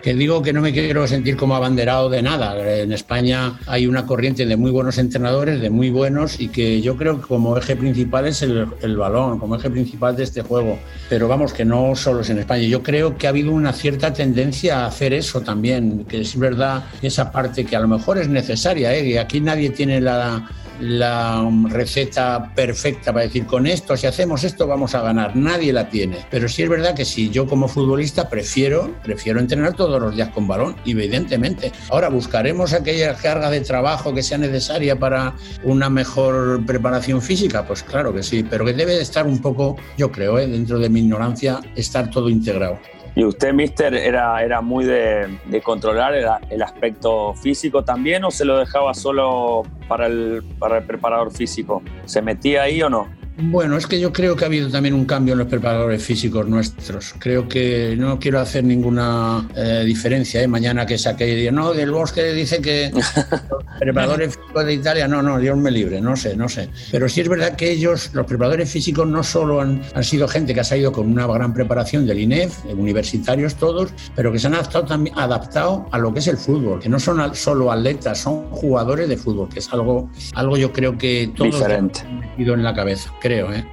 que 0.00 0.14
digo 0.14 0.40
que 0.40 0.52
no 0.52 0.60
me 0.60 0.72
quiero 0.72 1.08
sentir 1.08 1.36
como 1.36 1.56
abanderado 1.56 2.08
de 2.08 2.22
nada. 2.22 2.56
En 2.82 2.92
España 2.92 3.58
hay 3.66 3.88
una 3.88 4.06
corriente 4.06 4.46
de 4.46 4.56
muy 4.56 4.70
buenos 4.70 4.98
entrenadores, 4.98 5.60
de 5.60 5.70
muy 5.70 5.90
buenos, 5.90 6.38
y 6.38 6.50
que 6.50 6.80
yo 6.80 6.96
creo 6.96 7.20
que 7.20 7.26
como 7.26 7.58
eje 7.58 7.74
principal 7.74 8.28
es 8.28 8.42
el, 8.42 8.68
el 8.80 8.96
balón, 8.96 9.40
como 9.40 9.56
eje 9.56 9.70
principal 9.70 10.14
de 10.14 10.22
este 10.22 10.42
juego. 10.42 10.78
Pero 11.08 11.26
vamos, 11.26 11.52
que 11.52 11.64
no 11.64 11.96
solo 11.96 12.20
es 12.20 12.30
en 12.30 12.38
España. 12.38 12.62
Yo 12.62 12.84
creo 12.84 13.18
que 13.18 13.26
ha 13.26 13.30
habido 13.30 13.50
una 13.50 13.72
cierta 13.72 14.12
tendencia 14.12 14.84
a 14.84 14.86
hacer 14.86 15.14
eso 15.14 15.40
también, 15.40 16.04
que 16.04 16.20
es 16.20 16.38
verdad 16.38 16.84
esa 17.02 17.32
parte 17.32 17.64
que 17.64 17.74
a 17.74 17.80
lo 17.80 17.88
mejor 17.88 18.18
es 18.18 18.28
necesaria, 18.28 18.94
¿eh? 18.94 19.04
y 19.04 19.16
aquí 19.16 19.40
nadie 19.40 19.70
tiene 19.70 20.00
la 20.00 20.48
la 20.80 21.48
receta 21.68 22.52
perfecta 22.54 23.12
para 23.12 23.26
decir 23.26 23.46
con 23.46 23.66
esto, 23.66 23.96
si 23.96 24.06
hacemos 24.06 24.44
esto 24.44 24.66
vamos 24.66 24.94
a 24.94 25.02
ganar. 25.02 25.36
Nadie 25.36 25.72
la 25.72 25.88
tiene. 25.88 26.18
Pero 26.30 26.48
sí 26.48 26.62
es 26.62 26.68
verdad 26.68 26.94
que 26.94 27.04
si 27.04 27.30
yo 27.30 27.46
como 27.46 27.68
futbolista 27.68 28.28
prefiero, 28.28 28.94
prefiero 29.02 29.40
entrenar 29.40 29.74
todos 29.74 30.00
los 30.00 30.14
días 30.14 30.30
con 30.30 30.46
balón, 30.48 30.76
evidentemente. 30.84 31.72
Ahora 31.90 32.08
buscaremos 32.08 32.72
aquella 32.72 33.14
carga 33.14 33.50
de 33.50 33.60
trabajo 33.60 34.14
que 34.14 34.22
sea 34.22 34.38
necesaria 34.38 34.98
para 34.98 35.34
una 35.64 35.88
mejor 35.90 36.64
preparación 36.66 37.22
física, 37.22 37.66
pues 37.66 37.82
claro 37.82 38.12
que 38.12 38.22
sí, 38.22 38.44
pero 38.48 38.64
que 38.64 38.72
debe 38.72 39.00
estar 39.00 39.26
un 39.26 39.40
poco, 39.40 39.76
yo 39.96 40.10
creo, 40.10 40.38
¿eh? 40.38 40.46
dentro 40.46 40.78
de 40.78 40.88
mi 40.88 41.00
ignorancia, 41.00 41.60
estar 41.74 42.10
todo 42.10 42.28
integrado. 42.28 42.78
¿Y 43.16 43.24
usted, 43.24 43.54
mister, 43.54 43.94
era, 43.94 44.42
era 44.44 44.60
muy 44.60 44.84
de, 44.84 45.38
controlar 45.62 46.14
el, 46.50 46.62
aspecto 46.62 47.32
físico 47.32 47.82
también 47.82 48.22
o 48.24 48.30
se 48.30 48.44
lo 48.44 48.58
dejaba 48.58 48.92
solo 48.92 49.62
para 49.88 50.06
el, 50.06 50.44
para 50.58 50.78
el 50.78 50.84
preparador 50.84 51.32
físico? 51.32 51.82
¿Se 52.04 52.20
metía 52.20 52.64
ahí 52.64 52.82
o 52.82 52.90
no? 52.90 53.08
Bueno, 53.38 53.76
es 53.76 53.86
que 53.86 54.00
yo 54.00 54.12
creo 54.12 54.34
que 54.34 54.44
ha 54.44 54.46
habido 54.46 54.70
también 54.70 54.94
un 54.94 55.04
cambio 55.04 55.32
en 55.32 55.38
los 55.38 55.48
preparadores 55.48 56.02
físicos 56.02 56.48
nuestros. 56.48 57.14
Creo 57.18 57.46
que 57.46 57.94
no 57.98 58.18
quiero 58.18 58.40
hacer 58.40 58.64
ninguna 58.64 59.46
eh, 59.54 59.82
diferencia. 59.84 60.42
¿eh? 60.42 60.48
Mañana 60.48 60.86
que 60.86 60.96
saque 60.96 61.28
y 61.28 61.34
diga, 61.34 61.52
no, 61.52 61.74
del 61.74 61.90
bosque 61.90 62.32
dice 62.32 62.62
que 62.62 62.90
Preparadores 63.78 64.36
físicos 64.36 64.64
de 64.64 64.72
Italia, 64.72 65.06
no, 65.06 65.20
no, 65.22 65.38
Dios 65.38 65.56
me 65.56 65.70
libre, 65.70 66.00
no 66.00 66.16
sé, 66.16 66.34
no 66.34 66.48
sé. 66.48 66.70
Pero 66.90 67.08
sí 67.08 67.20
es 67.20 67.28
verdad 67.28 67.56
que 67.56 67.70
ellos, 67.70 68.10
los 68.14 68.26
preparadores 68.26 68.70
físicos, 68.70 69.06
no 69.06 69.22
solo 69.22 69.60
han, 69.60 69.82
han 69.94 70.04
sido 70.04 70.26
gente 70.28 70.54
que 70.54 70.60
ha 70.60 70.64
salido 70.64 70.92
con 70.92 71.06
una 71.06 71.26
gran 71.26 71.52
preparación 71.52 72.06
del 72.06 72.20
INEF, 72.20 72.64
universitarios 72.64 73.56
todos, 73.56 73.90
pero 74.14 74.32
que 74.32 74.38
se 74.38 74.46
han 74.46 74.54
adaptado, 74.54 74.86
también, 74.86 75.18
adaptado 75.18 75.86
a 75.92 75.98
lo 75.98 76.12
que 76.12 76.20
es 76.20 76.28
el 76.28 76.38
fútbol, 76.38 76.80
que 76.80 76.88
no 76.88 76.98
son 76.98 77.34
solo 77.34 77.70
atletas, 77.70 78.18
son 78.18 78.48
jugadores 78.50 79.08
de 79.08 79.16
fútbol, 79.16 79.48
que 79.50 79.58
es 79.58 79.70
algo, 79.72 80.08
algo 80.34 80.56
yo 80.56 80.72
creo 80.72 80.96
que 80.96 81.30
todos 81.36 81.60
han 81.62 81.90
metido 82.20 82.54
en 82.54 82.62
la 82.62 82.74
cabeza, 82.74 83.12
creo, 83.26 83.52
¿eh? 83.52 83.64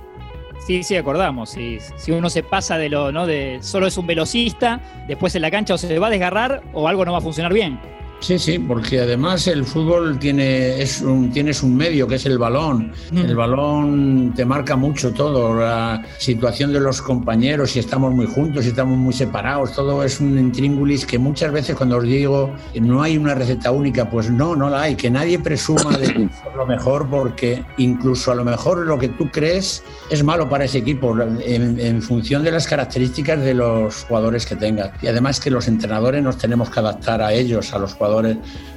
Sí, 0.65 0.83
sí, 0.83 0.95
acordamos. 0.95 1.51
Si, 1.51 1.77
si 1.97 2.11
uno 2.11 2.29
se 2.29 2.41
pasa 2.41 2.77
de 2.77 2.89
lo, 2.89 3.11
¿no? 3.11 3.27
De 3.27 3.59
solo 3.61 3.85
es 3.85 3.97
un 3.97 4.07
velocista, 4.07 4.79
después 5.07 5.35
en 5.35 5.41
la 5.41 5.51
cancha 5.51 5.73
o 5.73 5.77
se 5.77 5.99
va 5.99 6.07
a 6.07 6.09
desgarrar 6.09 6.63
o 6.73 6.87
algo 6.87 7.05
no 7.05 7.11
va 7.11 7.17
a 7.17 7.21
funcionar 7.21 7.53
bien. 7.53 7.79
Sí, 8.23 8.39
sí, 8.39 8.57
porque 8.57 9.01
además 9.01 9.47
el 9.47 9.65
fútbol 9.65 10.17
tiene, 10.17 10.81
es 10.81 11.01
un, 11.01 11.29
tienes 11.29 11.61
un 11.61 11.75
medio 11.75 12.07
que 12.07 12.15
es 12.15 12.25
el 12.25 12.37
balón. 12.37 12.93
Mm. 13.11 13.17
El 13.17 13.35
balón 13.35 14.33
te 14.33 14.45
marca 14.45 14.77
mucho 14.77 15.11
todo, 15.11 15.53
la 15.53 16.01
situación 16.19 16.71
de 16.71 16.79
los 16.79 17.01
compañeros, 17.01 17.71
si 17.71 17.79
estamos 17.79 18.13
muy 18.13 18.25
juntos, 18.25 18.63
si 18.63 18.69
estamos 18.69 18.97
muy 18.97 19.13
separados, 19.13 19.73
todo 19.73 20.05
es 20.05 20.21
un 20.21 20.39
intríngulis 20.39 21.05
que 21.05 21.19
muchas 21.19 21.51
veces 21.51 21.75
cuando 21.75 21.97
os 21.97 22.03
digo 22.03 22.55
que 22.71 22.79
no 22.79 23.03
hay 23.03 23.17
una 23.17 23.35
receta 23.35 23.71
única, 23.71 24.09
pues 24.09 24.29
no, 24.29 24.55
no 24.55 24.69
la 24.69 24.83
hay, 24.83 24.95
que 24.95 25.11
nadie 25.11 25.37
presuma 25.37 25.97
de 25.97 26.29
lo 26.55 26.65
mejor 26.65 27.09
porque 27.09 27.61
incluso 27.77 28.31
a 28.31 28.35
lo 28.35 28.45
mejor 28.45 28.87
lo 28.87 28.97
que 28.97 29.09
tú 29.09 29.29
crees 29.31 29.83
es 30.09 30.23
malo 30.23 30.47
para 30.47 30.63
ese 30.63 30.77
equipo 30.77 31.13
en, 31.19 31.77
en 31.77 32.01
función 32.01 32.41
de 32.41 32.51
las 32.51 32.67
características 32.67 33.41
de 33.41 33.53
los 33.53 34.05
jugadores 34.05 34.45
que 34.45 34.55
tengas. 34.55 34.91
Y 35.01 35.07
además 35.07 35.41
que 35.41 35.49
los 35.49 35.67
entrenadores 35.67 36.23
nos 36.23 36.37
tenemos 36.37 36.69
que 36.69 36.79
adaptar 36.79 37.21
a 37.21 37.33
ellos, 37.33 37.73
a 37.73 37.79
los 37.79 37.93
jugadores 37.93 38.12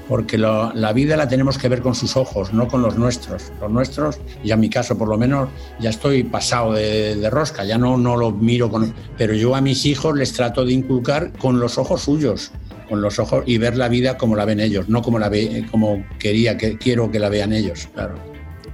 porque 0.09 0.39
lo, 0.39 0.73
la 0.75 0.93
vida 0.93 1.17
la 1.17 1.29
tenemos 1.29 1.59
que 1.59 1.69
ver 1.69 1.83
con 1.83 1.95
sus 1.95 2.17
ojos, 2.17 2.53
no 2.53 2.69
con 2.69 2.83
los 2.83 2.97
nuestros. 2.97 3.53
Los 3.61 3.71
nuestros, 3.71 4.19
y 4.45 4.51
en 4.51 4.61
mi 4.61 4.71
caso 4.71 4.97
por 4.97 5.09
lo 5.09 5.19
menos, 5.19 5.49
ya 5.81 5.91
estoy 5.91 6.23
pasado 6.23 6.75
de, 6.75 7.17
de, 7.17 7.31
rosca, 7.31 7.65
ya 7.65 7.79
no, 7.79 7.97
no 7.97 8.17
lo 8.17 8.31
miro 8.31 8.71
con... 8.71 8.95
Pero 9.17 9.35
yo 9.35 9.55
a 9.55 9.61
mis 9.61 9.85
hijos 9.87 10.17
les 10.17 10.33
trato 10.33 10.65
de 10.65 10.73
inculcar 10.73 11.33
con 11.39 11.59
los 11.59 11.79
ojos 11.79 12.03
suyos, 12.03 12.53
con 12.89 13.01
los 13.01 13.19
ojos 13.19 13.43
y 13.47 13.59
ver 13.59 13.77
la 13.77 13.89
vida 13.89 14.17
como 14.17 14.37
la 14.37 14.45
ven 14.45 14.61
ellos, 14.61 14.89
no 14.89 15.03
como 15.03 15.19
la 15.19 15.29
ve, 15.29 15.67
como 15.71 16.05
quería, 16.19 16.57
que 16.57 16.79
quiero 16.79 17.11
que 17.11 17.19
la 17.19 17.29
vean 17.29 17.53
ellos, 17.53 17.89
claro. 17.93 18.15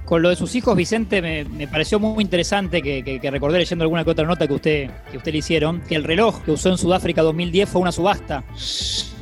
Con 0.05 0.21
lo 0.21 0.29
de 0.29 0.35
sus 0.35 0.53
hijos, 0.53 0.75
Vicente, 0.75 1.21
me, 1.21 1.45
me 1.45 1.67
pareció 1.67 1.97
muy 1.97 2.23
interesante 2.23 2.81
que, 2.81 3.03
que, 3.03 3.19
que, 3.19 3.31
recordé 3.31 3.57
leyendo 3.57 3.83
alguna 3.83 4.03
que 4.03 4.11
otra 4.11 4.25
nota 4.25 4.47
que 4.47 4.53
usted, 4.53 4.91
que 5.09 5.17
usted 5.17 5.31
le 5.31 5.37
hicieron, 5.37 5.81
que 5.81 5.95
el 5.95 6.03
reloj 6.03 6.43
que 6.43 6.51
usó 6.51 6.69
en 6.69 6.77
Sudáfrica 6.77 7.21
2010 7.21 7.69
fue 7.69 7.81
una 7.81 7.91
subasta. 7.91 8.43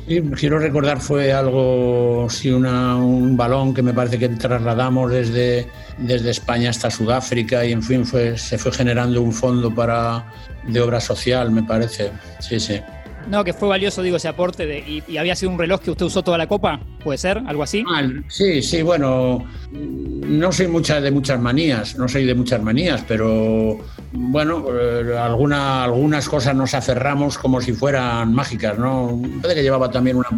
Quiero 0.06 0.58
recordar 0.58 1.00
fue 1.00 1.32
algo, 1.32 2.26
sí, 2.28 2.50
una, 2.50 2.96
un 2.96 3.36
balón 3.36 3.72
que 3.72 3.82
me 3.82 3.94
parece 3.94 4.18
que 4.18 4.28
trasladamos 4.30 5.10
desde, 5.10 5.68
desde 5.96 6.30
España 6.30 6.70
hasta 6.70 6.90
Sudáfrica 6.90 7.64
y 7.64 7.72
en 7.72 7.82
fin 7.82 8.04
fue, 8.04 8.36
se 8.36 8.58
fue 8.58 8.72
generando 8.72 9.22
un 9.22 9.32
fondo 9.32 9.72
para, 9.72 10.26
de 10.66 10.80
obra 10.80 11.00
social, 11.00 11.50
me 11.52 11.62
parece. 11.62 12.10
Sí, 12.40 12.58
sí. 12.58 12.80
No, 13.28 13.44
que 13.44 13.52
fue 13.52 13.68
valioso, 13.68 14.02
digo, 14.02 14.16
ese 14.16 14.28
aporte 14.28 14.66
de, 14.66 15.02
y, 15.08 15.16
había 15.16 15.34
sido 15.36 15.52
un 15.52 15.58
reloj 15.58 15.80
que 15.80 15.90
usted 15.90 16.06
usó 16.06 16.22
toda 16.22 16.38
la 16.38 16.46
copa, 16.46 16.80
¿puede 17.02 17.18
ser? 17.18 17.42
¿Algo 17.46 17.62
así? 17.62 17.84
Sí, 18.28 18.62
sí, 18.62 18.82
bueno, 18.82 19.44
no 19.70 20.52
soy 20.52 20.68
mucha, 20.68 21.00
de 21.00 21.10
muchas 21.10 21.40
manías, 21.40 21.96
no 21.96 22.08
soy 22.08 22.24
de 22.24 22.34
muchas 22.34 22.62
manías, 22.62 23.04
pero 23.06 23.78
bueno, 24.12 24.64
eh, 24.72 25.16
alguna, 25.18 25.84
algunas 25.84 26.28
cosas 26.28 26.54
nos 26.54 26.74
aferramos 26.74 27.38
como 27.38 27.60
si 27.60 27.72
fueran 27.72 28.32
mágicas, 28.34 28.78
¿no? 28.78 29.20
Puede 29.40 29.54
que 29.54 29.62
llevaba 29.62 29.90
también 29.90 30.16
una, 30.16 30.28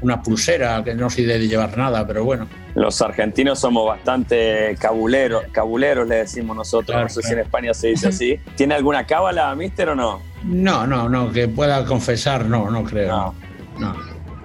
una 0.00 0.22
pulsera, 0.22 0.82
que 0.82 0.94
no 0.94 1.10
soy 1.10 1.24
de 1.24 1.46
llevar 1.46 1.76
nada, 1.76 2.06
pero 2.06 2.24
bueno. 2.24 2.46
Los 2.74 3.00
argentinos 3.02 3.58
somos 3.58 3.86
bastante 3.86 4.76
cabuleros, 4.78 5.44
cabuleros 5.52 6.06
le 6.06 6.16
decimos 6.16 6.56
nosotros, 6.56 6.94
claro, 6.94 7.02
no 7.04 7.08
sé 7.08 7.20
claro. 7.20 7.28
si 7.28 7.32
en 7.34 7.40
España 7.40 7.74
se 7.74 7.88
dice 7.88 8.08
así. 8.08 8.40
¿Tiene 8.56 8.74
alguna 8.74 9.06
cábala, 9.06 9.54
mister, 9.54 9.88
o 9.88 9.94
no? 9.94 10.20
No, 10.44 10.86
no, 10.86 11.08
no, 11.08 11.32
que 11.32 11.48
pueda 11.48 11.84
confesar, 11.84 12.46
no, 12.46 12.70
no 12.70 12.84
creo. 12.84 13.08
No. 13.08 13.34
no. 13.78 13.96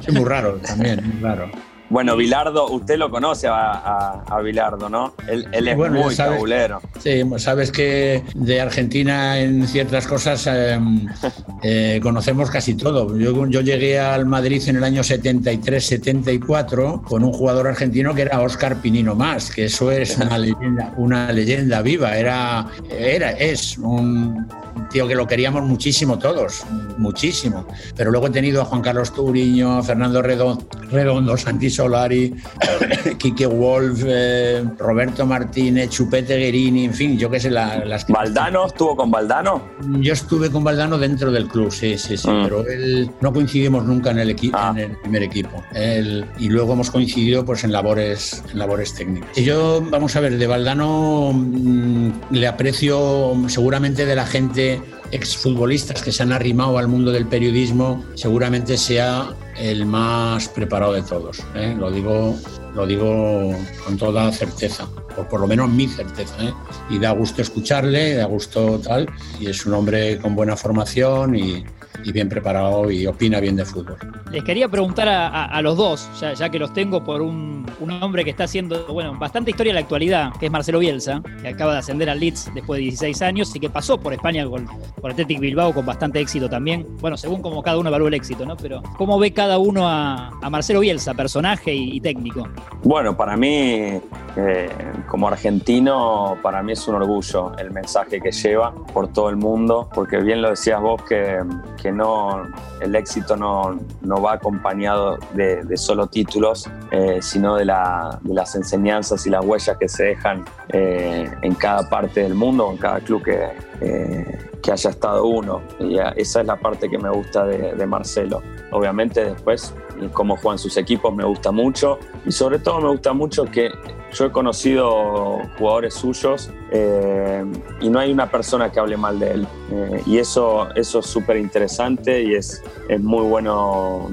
Es 0.05 0.13
muy 0.13 0.25
raro 0.25 0.55
también, 0.57 1.07
muy 1.07 1.21
raro. 1.21 1.49
Bueno, 1.89 2.15
Bilardo, 2.17 2.67
usted 2.69 2.97
lo 2.97 3.11
conoce 3.11 3.47
a, 3.47 3.71
a, 3.71 4.23
a 4.27 4.41
Bilardo, 4.41 4.89
¿no? 4.89 5.13
Él, 5.27 5.47
él 5.51 5.67
es 5.67 5.77
bueno, 5.77 6.01
muy 6.01 6.15
sabes, 6.15 6.33
cabulero. 6.33 6.81
Sí, 6.99 7.21
sabes 7.37 7.71
que 7.71 8.23
de 8.33 8.59
Argentina 8.59 9.39
en 9.39 9.67
ciertas 9.67 10.07
cosas 10.07 10.47
eh, 10.47 10.79
eh, 11.63 11.99
conocemos 12.01 12.49
casi 12.49 12.73
todo. 12.73 13.15
Yo, 13.17 13.45
yo, 13.47 13.61
llegué 13.61 13.99
al 13.99 14.25
Madrid 14.25 14.63
en 14.67 14.77
el 14.77 14.83
año 14.83 15.01
73-74 15.01 17.03
con 17.03 17.23
un 17.23 17.31
jugador 17.31 17.67
argentino 17.67 18.15
que 18.15 18.23
era 18.23 18.41
Oscar 18.41 18.81
Pinino 18.81 19.13
Más, 19.13 19.51
que 19.51 19.65
eso 19.65 19.91
es 19.91 20.17
una 20.17 20.37
leyenda, 20.39 20.91
una 20.97 21.31
leyenda 21.31 21.83
viva. 21.83 22.17
Era, 22.17 22.65
era, 22.89 23.29
es 23.31 23.77
un 23.77 24.47
tío 24.89 25.07
que 25.07 25.15
lo 25.15 25.27
queríamos 25.27 25.63
muchísimo 25.63 26.17
todos, 26.17 26.65
muchísimo. 26.97 27.65
Pero 27.95 28.11
luego 28.11 28.27
he 28.27 28.29
tenido 28.31 28.61
a 28.61 28.65
Juan 28.65 28.81
Carlos 28.81 29.13
Turiño, 29.13 29.77
a 29.77 29.83
Fernando 29.83 30.21
Redondo, 30.21 30.65
Redondo 30.91 31.37
Santi 31.37 31.69
Solari, 31.69 32.33
Quique 33.17 33.45
Wolf, 33.45 34.03
eh, 34.05 34.63
Roberto 34.77 35.25
Martínez, 35.25 35.89
Chupete 35.89 36.37
Guerini, 36.37 36.85
en 36.85 36.93
fin, 36.93 37.17
yo 37.17 37.29
qué 37.29 37.39
sé, 37.39 37.49
la, 37.49 37.83
las... 37.85 38.07
¿Valdano? 38.07 38.67
¿Estuvo 38.67 38.95
con 38.95 39.11
Valdano? 39.11 39.61
Yo 39.99 40.13
estuve 40.13 40.49
con 40.49 40.63
Valdano 40.63 40.97
dentro 40.97 41.31
del 41.31 41.47
club, 41.47 41.71
sí, 41.71 41.97
sí, 41.97 42.17
sí, 42.17 42.29
mm. 42.29 42.43
pero 42.43 42.67
él 42.67 43.09
no 43.21 43.33
coincidimos 43.33 43.85
nunca 43.85 44.11
en 44.11 44.19
el, 44.19 44.29
equi 44.31 44.51
ah. 44.53 44.73
en 44.75 44.91
el 44.91 44.97
primer 44.97 45.23
equipo. 45.23 45.63
Él, 45.73 46.25
y 46.39 46.49
luego 46.49 46.73
hemos 46.73 46.91
coincidido 46.91 47.45
pues 47.45 47.63
en 47.63 47.71
labores, 47.71 48.43
en 48.51 48.59
labores 48.59 48.93
técnicas. 48.93 49.37
Y 49.37 49.43
yo, 49.43 49.81
vamos 49.89 50.15
a 50.15 50.19
ver, 50.19 50.37
de 50.37 50.47
Valdano 50.47 51.31
mmm, 51.33 52.11
le 52.31 52.47
aprecio 52.47 53.35
seguramente 53.47 54.05
de 54.05 54.15
la 54.15 54.25
gente 54.25 54.64
exfutbolistas 55.11 56.01
que 56.01 56.11
se 56.11 56.23
han 56.23 56.31
arrimado 56.31 56.77
al 56.77 56.87
mundo 56.87 57.11
del 57.11 57.25
periodismo, 57.25 58.03
seguramente 58.15 58.77
sea 58.77 59.33
el 59.57 59.85
más 59.85 60.49
preparado 60.49 60.93
de 60.93 61.01
todos. 61.01 61.39
¿eh? 61.55 61.75
Lo, 61.77 61.91
digo, 61.91 62.35
lo 62.73 62.85
digo 62.85 63.55
con 63.85 63.97
toda 63.97 64.31
certeza, 64.31 64.87
o 65.17 65.23
por 65.27 65.39
lo 65.39 65.47
menos 65.47 65.69
mi 65.69 65.87
certeza. 65.87 66.35
¿eh? 66.43 66.53
Y 66.89 66.99
da 66.99 67.11
gusto 67.11 67.41
escucharle, 67.41 68.15
da 68.15 68.25
gusto 68.25 68.79
tal, 68.79 69.07
y 69.39 69.47
es 69.47 69.65
un 69.65 69.73
hombre 69.73 70.17
con 70.19 70.35
buena 70.35 70.57
formación 70.57 71.35
y, 71.35 71.63
y 72.03 72.11
bien 72.11 72.29
preparado 72.29 72.89
y 72.91 73.05
opina 73.07 73.39
bien 73.39 73.55
de 73.55 73.65
fútbol. 73.65 73.97
Les 74.31 74.43
quería 74.43 74.67
preguntar 74.67 75.07
a, 75.07 75.27
a, 75.27 75.45
a 75.45 75.61
los 75.61 75.77
dos, 75.77 76.09
ya, 76.19 76.33
ya, 76.33 76.49
que 76.49 76.59
los 76.59 76.73
tengo 76.73 77.03
por 77.03 77.21
un, 77.21 77.65
un, 77.79 77.91
hombre 78.03 78.23
que 78.23 78.31
está 78.31 78.45
haciendo, 78.45 78.85
bueno, 78.87 79.17
bastante 79.17 79.51
historia 79.51 79.71
en 79.71 79.75
la 79.75 79.81
actualidad, 79.81 80.33
que 80.39 80.47
es 80.47 80.51
Marcelo 80.51 80.79
Bielsa, 80.79 81.21
que 81.41 81.47
acaba 81.47 81.73
de 81.73 81.79
ascender 81.79 82.09
al 82.09 82.19
Leeds 82.19 82.51
después 82.53 82.79
de 82.79 82.83
16 82.83 83.21
años 83.21 83.55
y 83.55 83.59
que 83.59 83.69
pasó 83.69 83.99
por 83.99 84.13
España 84.13 84.45
con, 84.47 84.67
por 85.01 85.11
Athletic 85.11 85.39
Bilbao 85.39 85.73
con 85.73 85.85
bastante 85.85 86.19
éxito 86.19 86.49
también. 86.49 86.85
Bueno, 86.99 87.17
según 87.17 87.41
como 87.41 87.61
cada 87.63 87.77
uno 87.77 87.89
evalúa 87.89 88.09
el 88.09 88.13
éxito, 88.15 88.45
¿no? 88.45 88.57
Pero 88.57 88.81
¿cómo 88.97 89.17
ve 89.19 89.31
cada 89.31 89.57
uno 89.57 89.87
a, 89.87 90.31
a 90.41 90.49
Marcelo 90.49 90.79
Bielsa, 90.81 91.13
personaje 91.13 91.73
y, 91.73 91.95
y, 91.95 92.01
técnico? 92.01 92.47
Bueno, 92.83 93.15
para 93.15 93.37
mí, 93.37 93.99
eh, 94.37 94.69
como 95.07 95.27
argentino, 95.27 96.37
para 96.41 96.61
mí 96.61 96.73
es 96.73 96.87
un 96.87 96.95
orgullo 96.95 97.55
el 97.57 97.71
mensaje 97.71 98.19
que 98.19 98.31
lleva 98.31 98.73
por 98.93 99.07
todo 99.09 99.29
el 99.29 99.37
mundo, 99.37 99.89
porque 99.93 100.17
bien 100.17 100.41
lo 100.41 100.49
decías 100.49 100.81
vos 100.81 101.01
que, 101.03 101.39
que 101.81 101.84
no, 101.91 102.43
el 102.79 102.95
éxito 102.95 103.35
no, 103.35 103.79
no 104.01 104.21
va 104.21 104.33
acompañado 104.33 105.17
de, 105.33 105.77
solo 105.77 106.07
títulos, 106.07 106.69
eh, 106.91 107.19
sino 107.21 107.55
de, 107.55 107.65
las 107.65 108.55
enseñanzas 108.55 109.25
y 109.25 109.29
las 109.29 109.43
huellas 109.45 109.77
que 109.77 109.89
se 109.89 110.03
dejan 110.05 110.45
eh, 110.69 111.29
en 111.41 111.55
cada 111.55 111.89
parte 111.89 112.21
del 112.21 112.35
mundo, 112.35 112.71
en 112.71 112.77
cada 112.77 112.99
club 112.99 113.23
que, 113.23 113.49
eh, 113.81 114.51
que 114.65 114.71
haya 114.71 114.89
estado 114.89 115.23
uno. 115.25 115.61
Y 115.79 115.99
esa 116.15 116.41
es 116.41 116.47
la 116.47 116.55
parte 116.55 116.89
que 116.89 116.97
me 116.97 117.09
gusta 117.11 117.45
de, 117.45 117.75
de 117.75 117.85
Marcelo. 117.85 118.41
Obviamente 118.71 119.23
después, 119.23 119.75
cómo 120.11 120.37
juegan 120.37 120.57
sus 120.57 120.75
equipos 120.77 121.13
me 121.13 121.23
gusta 121.23 121.51
mucho 121.51 121.99
y 122.25 122.31
sobre 122.31 122.57
todo 122.59 122.81
me 122.81 122.89
gusta 122.89 123.13
mucho 123.13 123.45
que 123.45 123.69
yo 124.11 124.25
he 124.25 124.31
conocido 124.31 125.39
jugadores 125.57 125.93
suyos 125.93 126.49
eh, 126.71 127.45
y 127.79 127.89
no 127.89 127.99
hay 127.99 128.11
una 128.11 128.31
persona 128.31 128.71
que 128.71 128.79
hable 128.79 128.97
mal 128.97 129.19
de 129.19 129.31
él. 129.31 129.47
Eh, 129.71 130.01
y 130.07 130.17
eso, 130.17 130.67
eso 130.73 130.99
es 130.99 131.05
súper 131.05 131.37
interesante 131.37 132.23
y 132.23 132.33
es, 132.33 132.63
es, 132.89 133.01
muy 133.01 133.23
bueno 133.23 134.09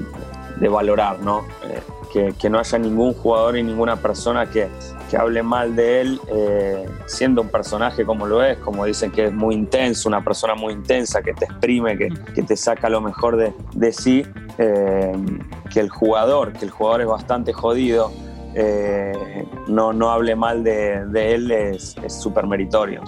de 0.59 0.69
valorar, 0.69 1.19
¿no? 1.21 1.45
Eh, 1.63 1.79
que, 2.11 2.33
que, 2.39 2.49
no 2.49 2.59
haya 2.59 2.77
ningún 2.77 3.13
jugador 3.15 3.57
y 3.57 3.63
ninguna 3.63 3.95
persona 3.95 4.49
que, 4.49 4.67
que 5.13 5.17
hable 5.19 5.43
mal 5.43 5.75
de 5.75 6.01
él, 6.01 6.19
eh, 6.27 6.89
siendo 7.05 7.43
un 7.43 7.49
personaje 7.49 8.03
como 8.03 8.25
lo 8.25 8.43
es, 8.43 8.57
como 8.57 8.83
dicen 8.83 9.11
que 9.11 9.25
es 9.25 9.31
muy 9.31 9.53
intenso, 9.53 10.09
una 10.09 10.23
persona 10.23 10.55
muy 10.55 10.73
intensa, 10.73 11.21
que 11.21 11.33
te 11.33 11.45
exprime, 11.45 11.95
que, 11.95 12.09
que 12.33 12.41
te 12.41 12.57
saca 12.57 12.89
lo 12.89 12.99
mejor 12.99 13.37
de, 13.37 13.53
de 13.75 13.93
sí, 13.93 14.25
eh, 14.57 15.13
que 15.71 15.81
el 15.81 15.89
jugador, 15.89 16.53
que 16.53 16.65
el 16.65 16.71
jugador 16.71 17.01
es 17.01 17.07
bastante 17.07 17.53
jodido, 17.53 18.11
eh, 18.55 19.45
no, 19.67 19.93
no 19.93 20.09
hable 20.09 20.35
mal 20.35 20.63
de, 20.63 21.05
de 21.05 21.35
él 21.35 21.51
es 21.51 21.95
súper 22.07 22.47
meritorio. 22.47 23.03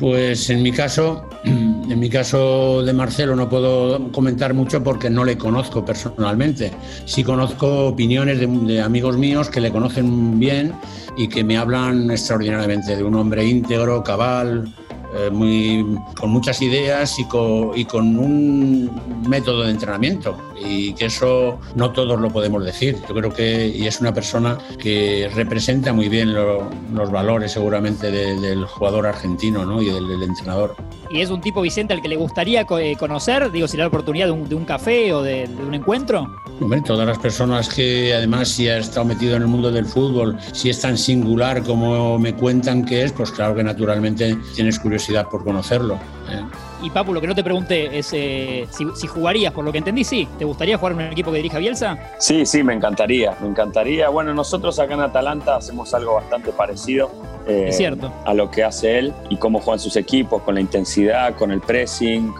Pues 0.00 0.48
en 0.48 0.62
mi 0.62 0.72
caso, 0.72 1.28
en 1.90 1.98
mi 1.98 2.08
caso 2.08 2.82
de 2.82 2.92
Marcelo 2.92 3.34
no 3.34 3.48
puedo 3.48 4.12
comentar 4.12 4.54
mucho 4.54 4.82
porque 4.82 5.10
no 5.10 5.24
le 5.24 5.36
conozco 5.36 5.84
personalmente. 5.84 6.70
Sí 7.04 7.24
conozco 7.24 7.86
opiniones 7.86 8.38
de, 8.38 8.80
amigos 8.80 9.16
míos 9.16 9.48
que 9.48 9.60
le 9.60 9.72
conocen 9.72 10.38
bien 10.38 10.72
y 11.16 11.28
que 11.28 11.42
me 11.42 11.56
hablan 11.56 12.10
extraordinariamente 12.10 12.96
de 12.96 13.02
un 13.02 13.16
hombre 13.16 13.44
íntegro, 13.44 14.04
cabal, 14.04 14.72
eh, 15.12 15.28
muy, 15.30 15.84
con 16.18 16.30
muchas 16.30 16.62
ideas 16.62 17.18
y 17.18 17.24
con, 17.24 17.72
y 17.76 17.84
con, 17.84 18.16
un 18.16 19.22
método 19.28 19.64
de 19.64 19.72
entrenamiento 19.72 20.36
y 20.64 20.92
que 20.92 21.06
eso 21.06 21.58
no 21.74 21.90
todos 21.90 22.20
lo 22.20 22.30
podemos 22.30 22.64
decir. 22.64 22.96
Yo 23.08 23.14
creo 23.14 23.32
que 23.32 23.66
y 23.66 23.88
es 23.88 24.00
una 24.00 24.14
persona 24.14 24.56
que 24.78 25.28
representa 25.34 25.92
muy 25.92 26.08
bien 26.08 26.32
los 26.32 27.10
valores 27.10 27.50
seguramente 27.50 28.12
del 28.12 28.64
jugador 28.66 29.08
argentino 29.08 29.64
¿no? 29.64 29.82
y 29.82 29.90
del, 29.90 30.22
entrenador. 30.22 30.76
¿Y 31.12 31.20
es 31.20 31.30
un 31.30 31.40
tipo, 31.40 31.60
Vicente, 31.60 31.92
al 31.92 32.00
que 32.00 32.06
le 32.08 32.14
gustaría 32.14 32.64
eh, 32.78 32.96
conocer? 32.96 33.50
Digo, 33.50 33.66
si 33.66 33.76
le 33.76 33.80
da 33.80 33.84
la 33.86 33.88
oportunidad 33.88 34.26
de 34.26 34.54
un, 34.54 34.64
café 34.64 35.12
o 35.12 35.22
de, 35.22 35.50
un 35.66 35.74
encuentro. 35.74 36.24
Hombre, 36.60 36.80
todas 36.82 37.04
las 37.04 37.18
personas 37.18 37.68
que 37.68 38.14
además 38.14 38.48
si 38.48 38.68
ha 38.68 38.78
estado 38.78 39.06
metido 39.06 39.34
en 39.34 39.42
el 39.42 39.48
mundo 39.48 39.72
del 39.72 39.86
fútbol, 39.86 40.38
si 40.52 40.70
es 40.70 40.80
tan 40.80 40.96
singular 40.96 41.64
como 41.64 42.16
me 42.16 42.34
cuentan 42.34 42.84
que 42.84 43.02
es, 43.02 43.12
pues 43.12 43.32
claro 43.32 43.56
que 43.56 43.64
naturalmente 43.64 44.36
tienes 44.54 44.78
curiosidad 44.78 45.26
por 45.28 45.42
conocerlo. 45.42 45.94
¿eh? 46.30 46.44
Y 46.82 46.90
Papu, 46.90 47.12
lo 47.12 47.20
que 47.20 47.26
no 47.26 47.34
te 47.34 47.42
pregunté 47.42 47.98
es 47.98 48.10
eh, 48.12 48.66
si, 48.70 49.06
jugarías, 49.06 49.52
por 49.52 49.64
lo 49.64 49.72
que 49.72 49.78
entendí, 49.78 50.04
sí. 50.04 50.28
¿Te 50.38 50.44
gustaría 50.44 50.78
jugar 50.78 50.92
en 50.92 50.98
un 50.98 51.04
equipo 51.06 51.30
que 51.30 51.38
dirija 51.38 51.58
Bielsa? 51.58 51.98
Sí, 52.18 52.46
sí, 52.46 52.62
me 52.62 52.72
encantaría, 52.72 53.36
me 53.40 53.48
encantaría. 53.48 54.08
Bueno, 54.08 54.32
nosotros 54.32 54.78
acá 54.78 54.94
en 54.94 55.00
Atalanta 55.00 55.56
hacemos 55.56 55.92
algo 55.92 56.14
bastante 56.14 56.52
parecido. 56.52 57.10
Eh, 57.50 57.72
cierto. 57.72 58.12
A 58.24 58.34
lo 58.34 58.50
que 58.50 58.64
hace 58.64 58.98
él 58.98 59.12
y 59.28 59.36
cómo 59.36 59.60
juegan 59.60 59.80
sus 59.80 59.96
equipos, 59.96 60.42
con 60.42 60.54
la 60.54 60.60
intensidad, 60.60 61.34
con 61.36 61.50
el 61.50 61.60
pressing, 61.60 62.32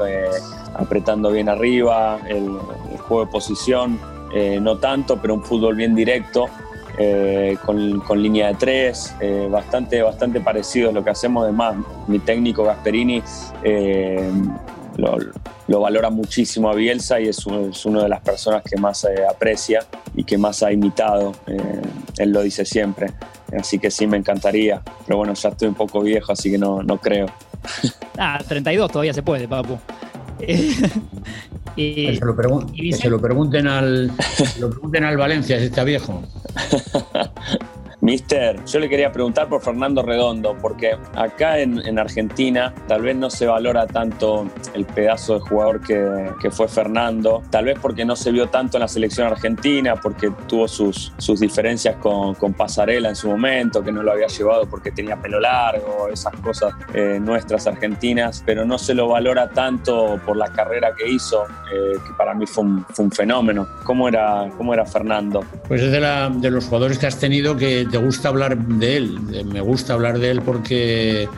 apretando 0.74 1.30
bien 1.30 1.48
arriba, 1.48 2.18
el, 2.28 2.48
juego 3.08 3.24
de 3.24 3.32
posición, 3.32 3.98
no 4.60 4.78
tanto, 4.78 5.20
pero 5.20 5.34
un 5.34 5.42
fútbol 5.42 5.74
bien 5.74 5.94
directo. 5.94 6.48
Eh, 7.02 7.56
con, 7.64 8.22
línea 8.22 8.48
de 8.48 8.54
tres, 8.54 9.14
eh, 9.20 9.48
bastante, 9.50 10.02
bastante 10.02 10.38
parecido 10.38 10.90
a 10.90 10.92
lo 10.92 11.02
que 11.02 11.08
hacemos. 11.08 11.44
Además, 11.44 11.76
mi 12.08 12.18
técnico 12.18 12.62
Gasperini 12.62 13.22
eh, 13.62 14.30
lo, 14.98 15.80
valora 15.80 16.10
muchísimo 16.10 16.68
a 16.68 16.74
Bielsa 16.74 17.18
y 17.18 17.28
es, 17.28 17.46
una 17.46 18.02
de 18.02 18.08
las 18.10 18.20
personas 18.20 18.62
que 18.62 18.76
más 18.76 19.06
aprecia 19.30 19.80
y 20.14 20.24
que 20.24 20.36
más 20.36 20.62
ha 20.62 20.72
imitado. 20.72 21.32
él 22.18 22.32
lo 22.32 22.42
dice 22.42 22.66
siempre. 22.66 23.06
Así 23.58 23.78
que 23.78 23.90
sí, 23.90 24.06
me 24.06 24.16
encantaría. 24.16 24.82
Pero 25.06 25.18
bueno, 25.18 25.34
ya 25.34 25.48
estoy 25.48 25.68
un 25.68 25.74
poco 25.74 26.00
viejo, 26.00 26.32
así 26.32 26.50
que 26.50 26.58
no, 26.58 26.82
no 26.82 26.98
creo. 26.98 27.26
Ah, 28.18 28.40
32 28.46 28.90
todavía 28.90 29.14
se 29.14 29.22
puede, 29.22 29.48
papu. 29.48 29.78
que, 31.76 32.18
se 32.18 32.24
lo, 33.10 33.20
pregunten 33.20 33.66
al, 33.66 34.10
se 34.20 34.60
lo 34.60 34.70
pregunten 34.70 35.04
al 35.04 35.16
Valencia 35.16 35.58
si 35.58 35.66
está 35.66 35.84
viejo. 35.84 36.22
Mister, 38.00 38.64
yo 38.64 38.80
le 38.80 38.88
quería 38.88 39.12
preguntar 39.12 39.48
por 39.48 39.60
Fernando 39.60 40.02
Redondo, 40.02 40.56
porque 40.60 40.96
acá 41.14 41.58
en, 41.58 41.98
Argentina 41.98 42.72
tal 42.88 43.02
vez 43.02 43.14
no 43.14 43.28
se 43.28 43.46
valora 43.46 43.86
tanto 43.86 44.48
el 44.74 44.86
pedazo 44.86 45.34
de 45.34 45.40
jugador 45.40 45.80
que, 45.82 46.50
fue 46.50 46.66
Fernando, 46.66 47.42
tal 47.50 47.66
vez 47.66 47.78
porque 47.80 48.04
no 48.04 48.16
se 48.16 48.32
vio 48.32 48.48
tanto 48.48 48.78
en 48.78 48.82
la 48.82 48.88
selección 48.88 49.26
argentina, 49.26 49.96
porque 49.96 50.32
tuvo 50.48 50.66
sus, 50.66 51.12
sus 51.18 51.40
diferencias 51.40 51.96
con, 51.96 52.34
Pasarela 52.56 53.08
en 53.08 53.16
su 53.16 53.28
momento, 53.28 53.82
que 53.82 53.92
no 53.92 54.02
lo 54.02 54.12
había 54.12 54.26
llevado 54.26 54.68
porque 54.68 54.90
tenía 54.90 55.16
pelo 55.16 55.40
largo, 55.40 56.08
esas 56.12 56.34
cosas 56.40 56.74
eh, 56.92 57.18
nuestras 57.20 57.66
argentinas, 57.66 58.42
pero 58.44 58.64
no 58.64 58.76
se 58.76 58.92
lo 58.92 59.08
valora 59.08 59.48
tanto 59.50 60.20
por 60.26 60.36
la 60.36 60.48
carrera 60.48 60.92
que 60.96 61.08
hizo, 61.08 61.44
eh, 61.72 61.92
que 62.04 62.12
para 62.18 62.34
mí 62.34 62.46
fue 62.46 62.64
un, 62.64 63.10
fenómeno. 63.12 63.66
¿Cómo 63.84 64.08
era, 64.08 64.50
¿Cómo 64.56 64.74
era 64.74 64.84
Fernando? 64.84 65.44
Pues 65.68 65.80
es 65.80 65.92
de 65.92 66.50
los 66.50 66.64
jugadores 66.64 66.98
que 66.98 67.06
has 67.06 67.18
tenido 67.18 67.56
que 67.56 67.89
te 67.90 67.98
gusta 67.98 68.28
hablar 68.28 68.56
de 68.56 68.96
él, 68.96 69.18
me 69.52 69.60
gusta 69.60 69.94
hablar 69.94 70.18
de 70.18 70.30
él 70.30 70.42
porque 70.42 71.28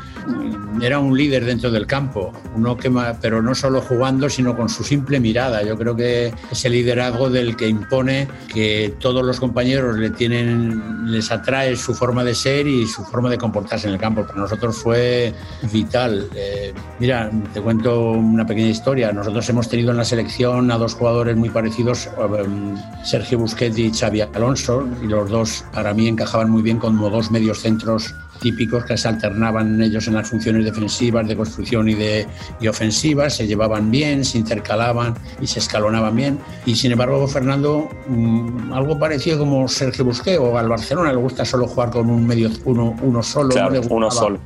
era 0.81 0.99
un 0.99 1.17
líder 1.17 1.45
dentro 1.45 1.71
del 1.71 1.87
campo, 1.87 2.33
uno 2.55 2.77
que, 2.77 2.91
pero 3.21 3.43
no 3.43 3.55
solo 3.55 3.81
jugando, 3.81 4.29
sino 4.29 4.57
con 4.57 4.69
su 4.69 4.83
simple 4.83 5.21
mirada. 5.21 5.63
Yo 5.63 5.77
creo 5.77 5.95
que 5.95 6.33
ese 6.51 6.71
liderazgo 6.71 7.31
del 7.31 7.57
que 7.57 7.69
impone 7.69 8.29
que 8.53 8.95
todos 8.99 9.25
los 9.25 9.39
compañeros 9.39 9.97
le 9.97 10.11
tienen, 10.11 11.11
les 11.11 11.31
atrae 11.31 11.77
su 11.77 11.95
forma 11.95 12.25
de 12.25 12.35
ser 12.35 12.67
y 12.67 12.87
su 12.87 13.05
forma 13.05 13.31
de 13.31 13.39
comportarse 13.39 13.87
en 13.87 13.95
el 13.95 14.01
campo. 14.01 14.27
Para 14.27 14.41
nosotros 14.41 14.77
fue 14.77 15.33
vital. 15.73 16.29
Eh, 16.35 16.73
mira, 16.99 17.31
te 17.53 17.61
cuento 17.61 18.13
una 18.13 18.47
pequeña 18.47 18.69
historia. 18.69 19.13
Nosotros 19.13 19.49
hemos 19.49 19.69
tenido 19.69 19.91
en 19.91 19.99
la 19.99 20.05
selección 20.05 20.71
a 20.71 20.79
dos 20.79 20.95
jugadores 20.95 21.37
muy 21.37 21.51
parecidos, 21.51 22.09
um, 22.19 22.77
Sergio 23.05 23.39
Busquets 23.39 23.79
y 23.79 23.93
Xavi 23.93 24.23
Alonso, 24.23 24.89
y 25.03 25.07
los 25.07 25.31
dos 25.31 25.65
para 25.73 25.95
mí 25.95 26.09
encajaban 26.09 26.51
muy 26.51 26.63
bien 26.63 26.79
como 26.79 27.11
dos 27.11 27.31
medios 27.31 27.61
centros 27.61 28.15
típicos 28.43 28.85
que 28.85 28.97
se 28.97 29.09
alternaban 29.09 29.81
ellos 29.81 30.07
en 30.09 30.15
las 30.15 30.29
funciones 30.29 30.65
defensivas, 30.65 31.27
de 31.27 31.37
construcción 31.37 31.89
y 31.89 31.95
de 31.95 32.27
y 32.61 32.69
ofensivas, 32.69 33.37
se 33.37 33.47
llevaban 33.47 33.91
bien, 33.91 34.25
se 34.25 34.37
intercalaban 34.39 35.15
y 35.41 35.47
se 35.47 35.61
escalonaban 35.61 36.15
bien. 36.15 36.39
Y 36.67 36.75
sin 36.75 36.93
embargo, 36.93 37.27
Fernando, 37.29 37.89
mm, 38.09 38.73
algo 38.73 38.99
parecido 38.99 39.39
como 39.39 39.69
Sergio 39.69 40.05
Busquets 40.05 40.41
o 40.41 40.59
al 40.59 40.69
Barcelona, 40.69 41.13
le 41.13 41.19
gusta 41.19 41.45
solo 41.45 41.67
jugar 41.67 41.91
con 41.91 42.11
un 42.11 42.27
medio 42.27 42.51
uno, 42.65 42.97
uno 43.01 43.23
solo. 43.23 43.51
Claro, 43.51 43.81
uno 43.89 44.11
solo 44.11 44.41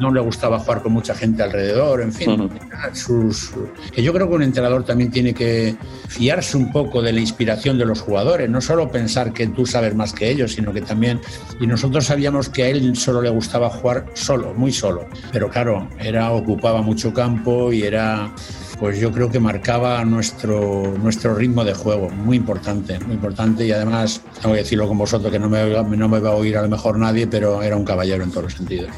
no 0.00 0.12
le 0.12 0.20
gustaba 0.20 0.58
jugar 0.58 0.82
con 0.82 0.92
mucha 0.92 1.14
gente 1.14 1.42
alrededor, 1.42 2.00
en 2.00 2.12
fin, 2.12 2.50
sus, 2.92 3.52
que 3.92 4.02
yo 4.02 4.12
creo 4.12 4.28
que 4.28 4.34
un 4.34 4.42
entrenador 4.42 4.84
también 4.84 5.10
tiene 5.10 5.34
que 5.34 5.76
fiarse 6.08 6.56
un 6.56 6.72
poco 6.72 7.02
de 7.02 7.12
la 7.12 7.20
inspiración 7.20 7.78
de 7.78 7.84
los 7.84 8.00
jugadores, 8.00 8.48
no 8.48 8.60
solo 8.60 8.90
pensar 8.90 9.32
que 9.32 9.46
tú 9.48 9.66
sabes 9.66 9.94
más 9.94 10.12
que 10.12 10.30
ellos, 10.30 10.52
sino 10.52 10.72
que 10.72 10.82
también, 10.82 11.20
y 11.60 11.66
nosotros 11.66 12.06
sabíamos 12.06 12.48
que 12.48 12.64
a 12.64 12.68
él 12.68 12.96
solo 12.96 13.22
le 13.22 13.30
gustaba 13.30 13.70
jugar 13.70 14.06
solo, 14.14 14.54
muy 14.54 14.72
solo, 14.72 15.06
pero 15.32 15.48
claro, 15.48 15.88
era, 15.98 16.30
ocupaba 16.32 16.82
mucho 16.82 17.12
campo 17.12 17.72
y 17.72 17.82
era 17.82 18.32
pues 18.78 19.00
yo 19.00 19.10
creo 19.10 19.30
que 19.30 19.40
marcaba 19.40 20.04
nuestro, 20.04 20.94
nuestro 21.02 21.34
ritmo 21.34 21.64
de 21.64 21.74
juego, 21.74 22.10
muy 22.10 22.36
importante, 22.36 22.98
muy 23.00 23.14
importante 23.14 23.66
y 23.66 23.72
además, 23.72 24.20
tengo 24.40 24.54
que 24.54 24.62
decirlo 24.62 24.86
con 24.86 24.98
vosotros, 24.98 25.32
que 25.32 25.38
no 25.38 25.48
me, 25.48 25.66
no 25.96 26.08
me 26.08 26.20
va 26.20 26.30
a 26.30 26.34
oír 26.34 26.56
a 26.58 26.62
lo 26.62 26.68
mejor 26.68 26.98
nadie, 26.98 27.26
pero 27.26 27.62
era 27.62 27.76
un 27.76 27.84
caballero 27.84 28.22
en 28.22 28.30
todos 28.30 28.44
los 28.44 28.52
sentidos. 28.52 28.90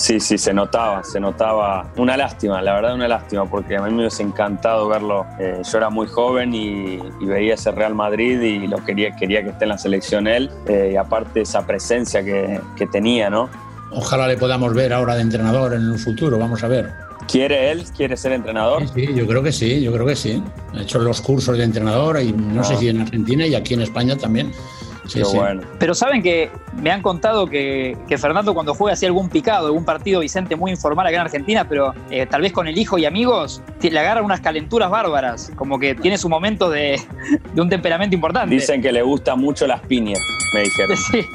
Sí, 0.00 0.18
sí, 0.18 0.38
se 0.38 0.54
notaba, 0.54 1.04
se 1.04 1.20
notaba. 1.20 1.92
Una 1.98 2.16
lástima, 2.16 2.62
la 2.62 2.72
verdad 2.72 2.94
una 2.94 3.06
lástima, 3.06 3.44
porque 3.44 3.76
a 3.76 3.82
mí 3.82 3.90
me 3.90 3.98
hubiese 3.98 4.22
encantado 4.22 4.88
verlo. 4.88 5.26
Eh, 5.38 5.60
yo 5.62 5.76
era 5.76 5.90
muy 5.90 6.06
joven 6.06 6.54
y, 6.54 6.98
veía 7.20 7.52
ese 7.52 7.70
Real 7.70 7.94
Madrid 7.94 8.40
y 8.40 8.66
lo 8.66 8.82
quería, 8.82 9.14
quería 9.14 9.42
que 9.42 9.50
esté 9.50 9.66
en 9.66 9.68
la 9.68 9.76
selección 9.76 10.26
él, 10.26 10.50
eh, 10.66 10.92
y 10.94 10.96
aparte 10.96 11.42
esa 11.42 11.66
presencia 11.66 12.24
que, 12.24 12.60
tenía, 12.90 13.28
¿no? 13.28 13.50
Ojalá 13.92 14.26
le 14.26 14.38
podamos 14.38 14.72
ver 14.72 14.94
ahora 14.94 15.16
de 15.16 15.20
entrenador 15.20 15.74
en 15.74 15.82
el 15.82 15.98
futuro, 15.98 16.38
vamos 16.38 16.64
a 16.64 16.68
ver. 16.68 16.90
¿Quiere 17.30 17.70
él? 17.70 17.84
¿Quiere 17.94 18.16
ser 18.16 18.32
entrenador? 18.32 18.88
Sí, 18.94 19.06
yo 19.14 19.26
creo 19.26 19.42
que 19.42 19.52
sí, 19.52 19.82
yo 19.82 19.92
creo 19.92 20.06
que 20.06 20.16
sí. 20.16 20.42
Ha 20.72 20.80
hecho 20.80 20.98
los 20.98 21.20
cursos 21.20 21.58
de 21.58 21.64
entrenador 21.64 22.18
y 22.22 22.32
no 22.32 22.64
sé 22.64 22.72
ah. 22.72 22.76
si 22.78 22.88
en 22.88 23.02
Argentina 23.02 23.46
y 23.46 23.54
aquí 23.54 23.74
en 23.74 23.82
España 23.82 24.16
también. 24.16 24.50
Pero 25.78 25.94
saben 25.94 26.22
que 26.22 26.50
me 26.74 26.90
han 26.90 27.02
contado 27.02 27.46
que, 27.46 27.96
Fernando 28.18 28.54
cuando 28.54 28.74
juega 28.74 28.94
así 28.94 29.06
algún 29.06 29.28
picado, 29.28 29.66
algún 29.66 29.84
partido 29.84 30.20
Vicente 30.20 30.56
muy 30.56 30.70
informal 30.70 31.06
acá 31.06 31.16
en 31.16 31.22
Argentina, 31.22 31.66
pero 31.68 31.94
eh, 32.10 32.26
tal 32.26 32.42
vez 32.42 32.52
con 32.52 32.68
el 32.68 32.78
hijo 32.78 32.98
y 32.98 33.04
amigos, 33.04 33.62
le 33.80 33.98
agarra 33.98 34.22
unas 34.22 34.40
calenturas 34.40 34.90
bárbaras, 34.90 35.52
como 35.56 35.78
que 35.78 35.94
tiene 35.94 36.18
su 36.18 36.28
momento 36.28 36.70
de, 36.70 37.00
de 37.54 37.60
un 37.60 37.68
temperamento 37.68 38.14
importante. 38.14 38.54
Dicen 38.54 38.80
que 38.80 38.92
le 38.92 39.02
gustan 39.02 39.40
mucho 39.40 39.66
las 39.66 39.80
piñas, 39.80 40.20
me 40.54 40.62
dijeron. 40.62 40.96
Sí. 41.10 41.26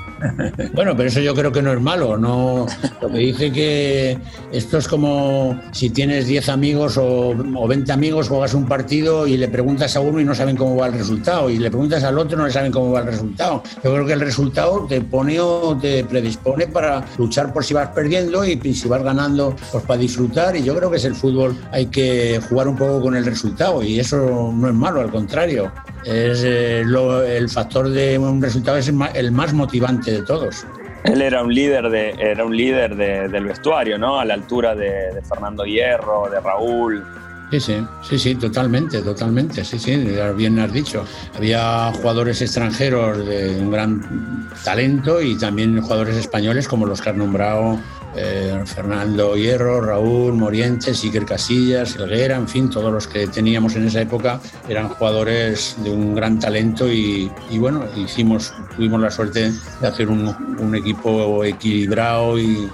Bueno, 0.73 0.95
pero 0.95 1.09
eso 1.09 1.19
yo 1.19 1.33
creo 1.33 1.51
que 1.51 1.61
no 1.61 1.73
es 1.73 1.81
malo. 1.81 2.17
No, 2.17 2.65
lo 3.01 3.09
que 3.09 3.17
dice 3.17 3.51
que 3.51 4.17
esto 4.51 4.77
es 4.77 4.87
como 4.87 5.59
si 5.71 5.89
tienes 5.89 6.27
10 6.27 6.49
amigos 6.49 6.97
o, 6.97 7.29
o, 7.29 7.67
20 7.67 7.91
amigos, 7.91 8.29
juegas 8.29 8.53
un 8.53 8.65
partido 8.65 9.27
y 9.27 9.37
le 9.37 9.47
preguntas 9.47 9.95
a 9.95 9.99
uno 9.99 10.19
y 10.19 10.25
no 10.25 10.35
saben 10.35 10.55
cómo 10.55 10.75
va 10.75 10.87
el 10.87 10.93
resultado, 10.93 11.49
y 11.49 11.57
le 11.57 11.69
preguntas 11.69 12.03
al 12.03 12.17
otro 12.17 12.37
y 12.37 12.43
no 12.43 12.49
saben 12.49 12.71
cómo 12.71 12.91
va 12.91 12.99
el 12.99 13.07
resultado. 13.07 13.63
Yo 13.83 13.93
creo 13.93 14.05
que 14.05 14.13
el 14.13 14.21
resultado 14.21 14.85
te 14.87 15.01
pone 15.01 15.39
o 15.39 15.77
te 15.79 16.03
predispone 16.03 16.67
para 16.67 17.05
luchar 17.17 17.53
por 17.53 17.63
si 17.63 17.73
vas 17.73 17.89
perdiendo 17.89 18.45
y 18.45 18.73
si 18.73 18.87
vas 18.87 19.03
ganando, 19.03 19.55
pues 19.71 19.83
para 19.83 19.99
disfrutar. 19.99 20.55
Y 20.55 20.63
yo 20.63 20.75
creo 20.75 20.89
que 20.89 20.97
es 20.97 21.05
el 21.05 21.15
fútbol, 21.15 21.57
hay 21.71 21.87
que 21.87 22.39
jugar 22.49 22.67
un 22.67 22.75
poco 22.75 23.01
con 23.01 23.15
el 23.15 23.25
resultado 23.25 23.83
y 23.83 23.99
eso 23.99 24.51
no 24.53 24.67
es 24.67 24.73
malo, 24.73 25.01
al 25.01 25.11
contrario. 25.11 25.71
Es 26.05 26.43
eh, 26.43 26.81
el 26.81 27.49
factor 27.49 27.89
de 27.89 28.17
un 28.19 28.41
resultado 28.41 28.77
es 28.77 28.87
el 28.87 29.31
más 29.31 29.53
motivante 29.53 30.11
de 30.11 30.21
todos. 30.21 30.65
Él 31.05 31.21
era 31.21 31.43
un 31.43 31.53
líder, 31.53 31.89
de, 31.89 32.11
era 32.17 32.45
un 32.45 32.55
líder 32.55 32.95
del 32.95 33.45
vestuario, 33.45 33.97
¿no? 33.97 34.19
A 34.19 34.25
la 34.25 34.33
altura 34.33 34.75
de, 34.75 35.21
Fernando 35.27 35.63
Hierro, 35.63 36.29
de 36.29 36.39
Raúl, 36.39 37.05
Sí, 37.51 37.59
sí, 37.59 37.85
sí, 38.01 38.19
sí, 38.19 38.35
totalmente, 38.35 39.01
totalmente, 39.01 39.63
sí, 39.63 39.77
sí, 39.77 39.95
bien 40.35 40.59
has 40.59 40.73
dicho. 40.73 41.05
Había 41.35 41.91
jugadores 41.93 42.41
extranjeros 42.41 43.25
de 43.25 43.59
un 43.61 43.71
gran 43.71 44.49
talento 44.63 45.21
y 45.21 45.37
también 45.37 45.79
jugadores 45.79 46.17
españoles 46.17 46.67
como 46.67 46.85
los 46.85 47.01
que 47.01 47.11
has 47.11 47.15
nombrado, 47.15 47.79
eh, 48.17 48.63
Fernando 48.65 49.35
Hierro, 49.35 49.81
Raúl, 49.81 50.33
Morientes, 50.33 51.03
Iker 51.03 51.25
Casillas, 51.25 51.95
Helguera, 51.97 52.37
en 52.37 52.47
fin, 52.47 52.69
todos 52.69 52.91
los 52.91 53.07
que 53.07 53.27
teníamos 53.27 53.75
en 53.75 53.87
esa 53.87 54.01
época 54.01 54.39
eran 54.69 54.89
jugadores 54.89 55.75
de 55.83 55.91
un 55.91 56.15
gran 56.15 56.39
talento 56.39 56.91
y, 56.91 57.29
bueno, 57.59 57.83
hicimos, 57.95 58.53
tuvimos 58.75 59.01
la 59.01 59.11
suerte 59.11 59.51
de 59.81 59.87
hacer 59.87 60.09
un, 60.09 60.27
un 60.59 60.75
equipo 60.75 61.43
equilibrado 61.43 62.39
y 62.39 62.69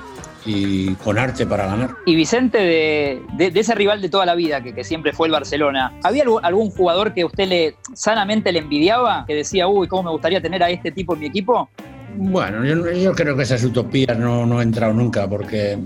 y 0.45 0.95
con 0.95 1.17
arte 1.17 1.45
para 1.45 1.65
ganar. 1.67 1.95
Y 2.05 2.15
Vicente, 2.15 2.57
de, 2.57 3.51
ese 3.53 3.75
rival 3.75 4.01
de 4.01 4.09
toda 4.09 4.25
la 4.25 4.35
vida, 4.35 4.61
que, 4.61 4.73
que, 4.73 4.83
siempre 4.83 5.13
fue 5.13 5.27
el 5.27 5.33
Barcelona, 5.33 5.93
¿había 6.03 6.23
algún 6.41 6.71
jugador 6.71 7.13
que 7.13 7.25
usted 7.25 7.47
le 7.47 7.75
sanamente 7.93 8.51
le 8.51 8.59
envidiaba? 8.59 9.25
Que 9.27 9.35
decía, 9.35 9.67
uy, 9.67 9.87
¿cómo 9.87 10.03
me 10.03 10.11
gustaría 10.11 10.41
tener 10.41 10.63
a 10.63 10.69
este 10.69 10.91
tipo 10.91 11.13
en 11.13 11.19
mi 11.19 11.25
equipo? 11.27 11.69
Bueno, 12.15 12.65
yo, 12.65 13.13
creo 13.13 13.35
que 13.35 13.43
esas 13.43 13.63
utopías 13.63 14.17
no, 14.17 14.45
no 14.45 14.59
he 14.59 14.63
entrado 14.63 14.93
nunca 14.93 15.27
porque 15.27 15.77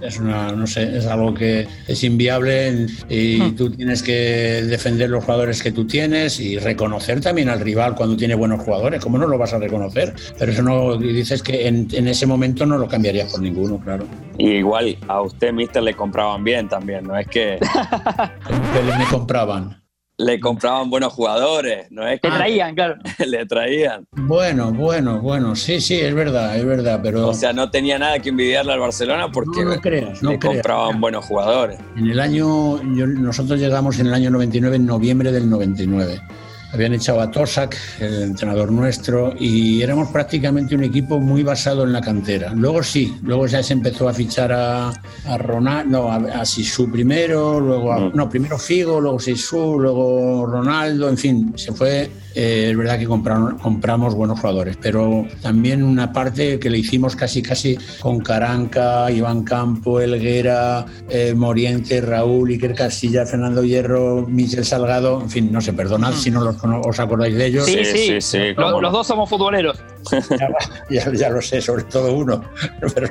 es 0.00 0.18
una, 0.18 0.52
no 0.52 0.66
sé, 0.66 0.96
es 0.96 1.06
algo 1.06 1.34
que 1.34 1.66
es 1.86 2.04
inviable 2.04 2.86
y 3.08 3.52
tú 3.52 3.70
tienes 3.70 4.02
que 4.02 4.62
defender 4.66 5.10
los 5.10 5.24
jugadores 5.24 5.62
que 5.62 5.72
tú 5.72 5.86
tienes 5.86 6.40
y 6.40 6.58
reconocer 6.58 7.20
también 7.20 7.48
al 7.48 7.60
rival 7.60 7.94
cuando 7.94 8.16
tiene 8.16 8.34
buenos 8.34 8.62
jugadores. 8.62 9.02
¿Cómo 9.02 9.18
no 9.18 9.26
lo 9.26 9.38
vas 9.38 9.52
a 9.52 9.58
reconocer? 9.58 10.14
Pero 10.38 10.52
eso 10.52 10.62
no 10.62 10.96
dices 10.96 11.42
que 11.42 11.66
en, 11.66 11.88
en 11.92 12.08
ese 12.08 12.26
momento 12.26 12.66
no 12.66 12.78
lo 12.78 12.88
cambiaría 12.88 13.26
por 13.26 13.40
ninguno, 13.40 13.78
claro. 13.78 14.06
Y 14.38 14.50
igual 14.50 14.96
a 15.08 15.22
usted, 15.22 15.52
Mister, 15.52 15.82
le 15.82 15.94
compraban 15.94 16.44
bien 16.44 16.68
también, 16.68 17.04
no 17.04 17.16
es 17.16 17.26
que. 17.26 17.58
me 18.98 19.04
compraban 19.10 19.85
le 20.18 20.40
compraban 20.40 20.88
buenos 20.88 21.12
jugadores, 21.12 21.90
¿no 21.90 22.06
es? 22.06 22.20
Que 22.20 22.28
traían, 22.28 22.74
claro. 22.74 22.96
le 23.26 23.46
traían. 23.46 24.06
Bueno, 24.12 24.72
bueno, 24.72 25.20
bueno, 25.20 25.54
sí, 25.54 25.80
sí, 25.80 26.00
es 26.00 26.14
verdad, 26.14 26.56
es 26.56 26.64
verdad, 26.64 27.00
pero... 27.02 27.28
O 27.28 27.34
sea, 27.34 27.52
no 27.52 27.70
tenía 27.70 27.98
nada 27.98 28.18
que 28.18 28.30
envidiarle 28.30 28.72
al 28.72 28.80
Barcelona 28.80 29.30
porque 29.30 29.64
no, 29.64 29.80
creas, 29.80 30.22
no 30.22 30.30
le 30.30 30.38
compraban 30.38 31.00
buenos 31.00 31.24
jugadores. 31.26 31.78
En 31.96 32.10
el 32.10 32.20
año, 32.20 32.82
nosotros 32.82 33.60
llegamos 33.60 33.98
en 33.98 34.06
el 34.06 34.14
año 34.14 34.30
99, 34.30 34.76
en 34.76 34.86
noviembre 34.86 35.32
del 35.32 35.50
99 35.50 36.20
habían 36.76 36.94
echado 36.94 37.20
a 37.20 37.30
Tosak, 37.30 37.76
el 38.00 38.22
entrenador 38.22 38.70
nuestro, 38.70 39.34
y 39.38 39.82
éramos 39.82 40.08
prácticamente 40.08 40.74
un 40.74 40.84
equipo 40.84 41.18
muy 41.18 41.42
basado 41.42 41.84
en 41.84 41.92
la 41.92 42.00
cantera. 42.00 42.52
Luego 42.54 42.82
sí, 42.82 43.16
luego 43.22 43.46
ya 43.46 43.62
se 43.62 43.72
empezó 43.72 44.08
a 44.08 44.12
fichar 44.12 44.52
a, 44.52 44.88
a 44.90 45.38
Ronaldo, 45.38 46.10
a, 46.10 46.16
a 46.16 46.44
Sisu 46.44 46.90
primero, 46.90 47.58
luego 47.60 47.92
a, 47.92 47.98
mm. 47.98 48.12
no, 48.14 48.28
primero 48.28 48.58
Figo, 48.58 49.00
luego 49.00 49.18
Sisu, 49.18 49.78
luego 49.78 50.46
Ronaldo, 50.46 51.08
en 51.08 51.18
fin, 51.18 51.52
se 51.56 51.72
fue 51.72 52.10
eh, 52.38 52.68
es 52.70 52.76
verdad 52.76 52.98
que 52.98 53.06
compramos 53.06 54.14
buenos 54.14 54.38
jugadores, 54.38 54.76
pero 54.76 55.26
también 55.40 55.82
una 55.82 56.12
parte 56.12 56.58
que 56.58 56.68
le 56.68 56.76
hicimos 56.76 57.16
casi 57.16 57.40
casi 57.40 57.78
con 57.98 58.20
Caranca, 58.20 59.10
Iván 59.10 59.42
Campo, 59.42 60.00
Elguera, 60.00 60.84
eh, 61.08 61.32
Moriente, 61.34 62.02
Raúl, 62.02 62.50
Iker 62.50 62.74
Castilla, 62.74 63.24
Fernando 63.24 63.64
Hierro, 63.64 64.26
Michel 64.28 64.66
Salgado, 64.66 65.22
en 65.22 65.30
fin, 65.30 65.50
no 65.50 65.62
sé, 65.62 65.72
perdonad 65.72 66.12
si 66.12 66.30
no 66.30 66.54
os 66.84 67.00
acordáis 67.00 67.34
de 67.36 67.46
ellos. 67.46 67.64
Sí, 67.64 67.82
sí, 67.86 68.20
sí. 68.20 68.52
los, 68.54 68.92
dos 68.92 69.06
somos 69.06 69.30
futboleros. 69.30 69.78
Ya, 70.90 71.30
lo 71.30 71.40
sé, 71.40 71.60
sobre 71.60 71.84
todo 71.84 72.12
uno. 72.12 72.44
Pero, 72.94 73.08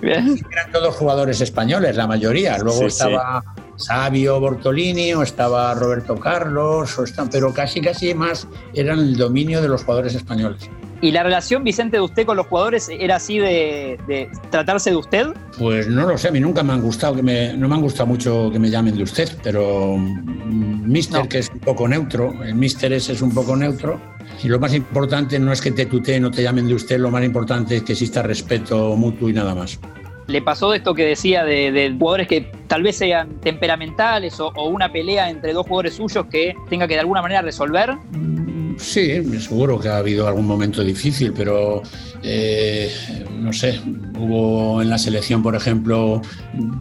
eran 0.00 0.72
todos 0.72 0.94
jugadores 0.94 1.40
españoles, 1.40 1.96
la 1.96 2.06
mayoría. 2.06 2.56
Luego 2.58 2.86
estaba 2.86 3.42
Sabio 3.76 4.40
Bortolini 4.40 5.14
o 5.14 5.22
estaba 5.22 5.74
Roberto 5.74 6.16
Carlos, 6.16 6.98
o 6.98 7.04
pero 7.30 7.52
casi 7.52 7.80
casi 7.80 8.14
más 8.14 8.46
eran 8.74 8.98
el 8.98 9.16
dominio 9.16 9.60
de 9.60 9.68
los 9.68 9.84
jugadores 9.84 10.14
españoles. 10.14 10.70
¿Y 11.00 11.10
la 11.10 11.22
relación, 11.22 11.64
Vicente, 11.64 11.98
de 11.98 12.02
usted 12.02 12.24
con 12.24 12.36
los 12.36 12.46
jugadores 12.46 12.88
era 12.88 13.16
así 13.16 13.38
de, 13.38 14.30
tratarse 14.50 14.88
de 14.88 14.96
usted? 14.96 15.26
Pues 15.58 15.86
no 15.86 16.06
lo 16.06 16.16
sé, 16.16 16.28
a 16.28 16.30
mí 16.30 16.40
nunca 16.40 16.62
me 16.62 16.72
han 16.72 16.80
gustado, 16.80 17.14
que 17.14 17.22
me, 17.22 17.54
no 17.54 17.68
me 17.68 17.74
han 17.74 17.82
gustado 17.82 18.06
mucho 18.06 18.48
que 18.50 18.58
me 18.58 18.70
llamen 18.70 18.96
de 18.96 19.02
usted, 19.02 19.28
pero 19.42 19.98
mm, 19.98 20.90
Mister, 20.90 21.28
que 21.28 21.40
es 21.40 21.50
un 21.50 21.60
poco 21.60 21.86
neutro, 21.86 22.32
el 22.42 22.54
Mister 22.54 22.90
ese 22.92 23.12
es 23.12 23.20
un 23.20 23.34
poco 23.34 23.54
neutro, 23.54 24.00
y 24.42 24.48
lo 24.48 24.58
más 24.58 24.72
importante 24.72 25.38
no 25.38 25.52
es 25.52 25.60
que 25.60 25.72
te 25.72 25.84
tuteen 25.84 26.24
o 26.24 26.30
te 26.30 26.42
llamen 26.42 26.66
de 26.68 26.74
usted, 26.74 26.98
lo 26.98 27.10
más 27.10 27.22
importante 27.22 27.76
es 27.76 27.82
que 27.82 27.92
exista 27.92 28.22
respeto 28.22 28.96
mutuo 28.96 29.28
y 29.28 29.34
nada 29.34 29.54
más. 29.54 29.78
¿Le 30.26 30.40
pasó 30.40 30.72
esto 30.72 30.94
que 30.94 31.04
decía 31.04 31.44
de, 31.44 31.94
jugadores 31.98 32.28
que 32.28 32.50
tal 32.66 32.82
vez 32.82 32.96
sean 32.96 33.40
temperamentales 33.40 34.40
o, 34.40 34.50
una 34.68 34.90
pelea 34.90 35.28
entre 35.28 35.52
dos 35.52 35.66
jugadores 35.66 35.94
suyos 35.94 36.26
que 36.30 36.54
tenga 36.70 36.88
que 36.88 36.94
de 36.94 37.00
alguna 37.00 37.20
manera 37.20 37.42
resolver? 37.42 37.94
Sí, 38.78 39.22
seguro 39.40 39.78
que 39.78 39.88
ha 39.88 39.98
habido 39.98 40.26
algún 40.26 40.46
momento 40.46 40.82
difícil, 40.82 41.32
pero 41.32 41.82
eh, 42.26 42.90
no 43.38 43.52
sé, 43.52 43.78
hubo 44.18 44.80
en 44.80 44.88
la 44.88 44.96
selección, 44.96 45.42
por 45.42 45.54
ejemplo, 45.54 46.22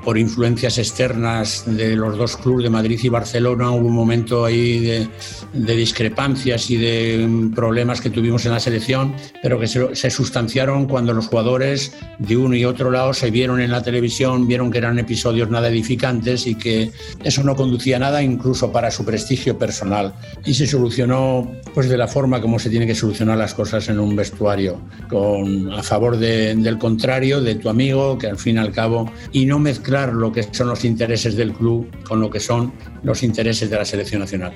por 0.04 0.18
influencias 0.18 0.78
externas 0.78 1.66
de 1.66 1.98
los 1.98 2.18
dos 2.18 2.38
clubes 2.38 2.64
de 2.64 2.70
Madrid 2.70 2.98
y 3.04 3.10
Barcelona, 3.10 3.72
hubo 3.72 3.88
un 3.88 3.94
momento 3.94 4.46
ahí 4.46 4.80
de, 4.80 5.76
discrepancias 5.76 6.72
y 6.72 6.78
de 6.78 7.52
problemas 7.54 8.00
que 8.00 8.10
tuvimos 8.10 8.46
en 8.46 8.54
la 8.54 8.62
selección, 8.62 9.16
pero 9.42 9.60
que 9.60 9.68
se, 9.68 9.96
se, 9.96 10.10
sustanciaron 10.10 10.88
cuando 10.88 11.14
los 11.14 11.28
jugadores 11.28 11.94
de 12.20 12.38
uno 12.38 12.56
y 12.56 12.64
otro 12.64 12.90
lado 12.90 13.14
se 13.14 13.30
vieron 13.30 13.60
en 13.60 13.72
la 13.72 13.84
televisión, 13.84 14.48
vieron 14.48 14.72
que 14.72 14.78
eran 14.78 14.98
episodios 14.98 15.50
nada 15.50 15.68
edificantes 15.68 16.48
y 16.48 16.56
que 16.56 16.92
eso 17.24 17.44
no 17.44 17.56
conducía 17.56 17.98
a 17.98 18.00
nada, 18.00 18.24
incluso 18.24 18.72
para 18.72 18.92
su 18.92 19.04
prestigio 19.04 19.58
personal. 19.58 20.14
Y 20.46 20.54
se 20.54 20.68
solucionó 20.68 21.52
pues 21.74 21.83
de 21.90 21.98
la 21.98 22.08
forma 22.08 22.42
como 22.42 22.60
se 22.60 22.70
tiene 22.70 22.88
que 22.88 22.96
solucionar 22.96 23.38
las 23.38 23.54
cosas 23.54 23.90
en 23.90 24.00
un 24.00 24.16
vestuario, 24.16 24.80
con, 25.10 25.72
a 25.72 25.84
favor 25.84 26.18
del 26.18 26.78
contrario, 26.78 27.42
de 27.42 27.56
tu 27.56 27.70
amigo, 27.70 28.18
que 28.18 28.28
al 28.28 28.38
fin 28.38 28.56
y 28.56 28.60
al 28.60 28.72
cabo, 28.72 29.12
y 29.32 29.46
no 29.46 29.60
mezclar 29.60 30.14
lo 30.14 30.32
que 30.32 30.44
son 30.44 30.68
los 30.68 30.86
intereses 30.86 31.36
del 31.36 31.54
club 31.54 31.90
con 32.08 32.20
lo 32.20 32.30
que 32.30 32.40
son 32.40 32.74
los 33.04 33.24
intereses 33.24 33.70
de 33.70 33.78
la 33.78 33.86
selección 33.86 34.22
nacional. 34.22 34.54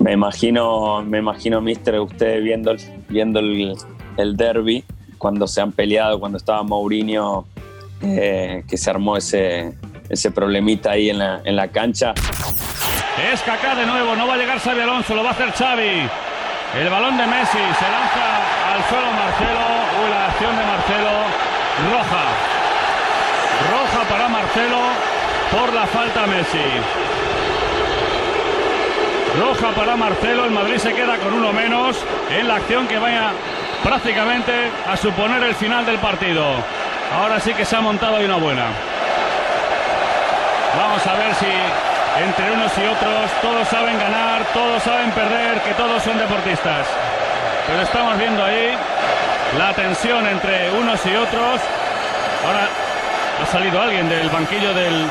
Me 0.00 0.12
imagino, 0.12 1.02
me 1.04 1.18
imagino, 1.18 1.60
mister, 1.60 2.00
usted 2.00 2.42
viendo, 2.42 2.74
viendo 3.08 3.40
el, 3.40 3.74
el 4.16 4.36
derby, 4.36 4.84
cuando 5.18 5.46
se 5.46 5.60
han 5.60 5.72
peleado, 5.72 6.18
cuando 6.18 6.38
estaba 6.38 6.62
Mourinho, 6.62 7.46
eh, 8.00 8.64
que 8.68 8.76
se 8.76 8.90
armó 8.90 9.16
ese, 9.16 9.72
ese 10.08 10.30
problemita 10.30 10.90
ahí 10.90 11.10
en 11.10 11.18
la, 11.18 11.40
en 11.44 11.54
la 11.54 11.68
cancha. 11.68 12.14
Es 13.32 13.40
Kaká 13.42 13.76
de 13.76 13.86
nuevo, 13.86 14.16
no 14.16 14.26
va 14.26 14.34
a 14.34 14.36
llegar 14.38 14.58
Xavi 14.58 14.80
Alonso, 14.80 15.14
lo 15.14 15.22
va 15.22 15.28
a 15.28 15.32
hacer 15.32 15.50
Xavi. 15.52 16.31
El 16.74 16.88
balón 16.88 17.18
de 17.18 17.26
Messi 17.26 17.58
se 17.58 17.90
lanza 17.90 18.72
al 18.72 18.82
suelo 18.88 19.12
Marcelo. 19.12 19.60
Uy, 20.02 20.10
la 20.10 20.26
acción 20.26 20.56
de 20.56 20.64
Marcelo. 20.64 21.10
Roja. 21.90 22.24
Roja 23.70 24.08
para 24.08 24.28
Marcelo 24.28 24.78
por 25.50 25.72
la 25.74 25.86
falta 25.86 26.26
Messi. 26.26 26.64
Roja 29.38 29.68
para 29.76 29.96
Marcelo. 29.96 30.46
El 30.46 30.50
Madrid 30.52 30.78
se 30.78 30.94
queda 30.94 31.18
con 31.18 31.34
uno 31.34 31.52
menos 31.52 32.02
en 32.30 32.48
la 32.48 32.56
acción 32.56 32.88
que 32.88 32.98
vaya 32.98 33.32
prácticamente 33.84 34.70
a 34.90 34.96
suponer 34.96 35.42
el 35.42 35.54
final 35.54 35.84
del 35.84 35.98
partido. 35.98 36.42
Ahora 37.14 37.38
sí 37.38 37.52
que 37.52 37.66
se 37.66 37.76
ha 37.76 37.82
montado 37.82 38.16
ahí 38.16 38.24
una 38.24 38.36
buena. 38.36 38.64
Vamos 40.78 41.06
a 41.06 41.12
ver 41.12 41.34
si 41.34 41.46
entre 42.18 42.52
unos 42.52 42.72
y 42.76 42.86
otros, 42.86 43.30
todos 43.40 43.68
saben 43.68 43.98
ganar, 43.98 44.44
todos 44.52 44.82
saben 44.82 45.10
perder, 45.12 45.60
que 45.62 45.72
todos 45.74 46.02
son 46.02 46.18
deportistas. 46.18 46.86
Pero 47.66 47.82
estamos 47.82 48.18
viendo 48.18 48.44
ahí 48.44 48.76
la 49.56 49.72
tensión 49.72 50.26
entre 50.26 50.70
unos 50.72 51.04
y 51.06 51.14
otros. 51.14 51.60
Ahora 52.46 52.68
ha 53.42 53.46
salido 53.46 53.80
alguien 53.80 54.08
del 54.08 54.28
banquillo 54.30 54.74
del... 54.74 55.06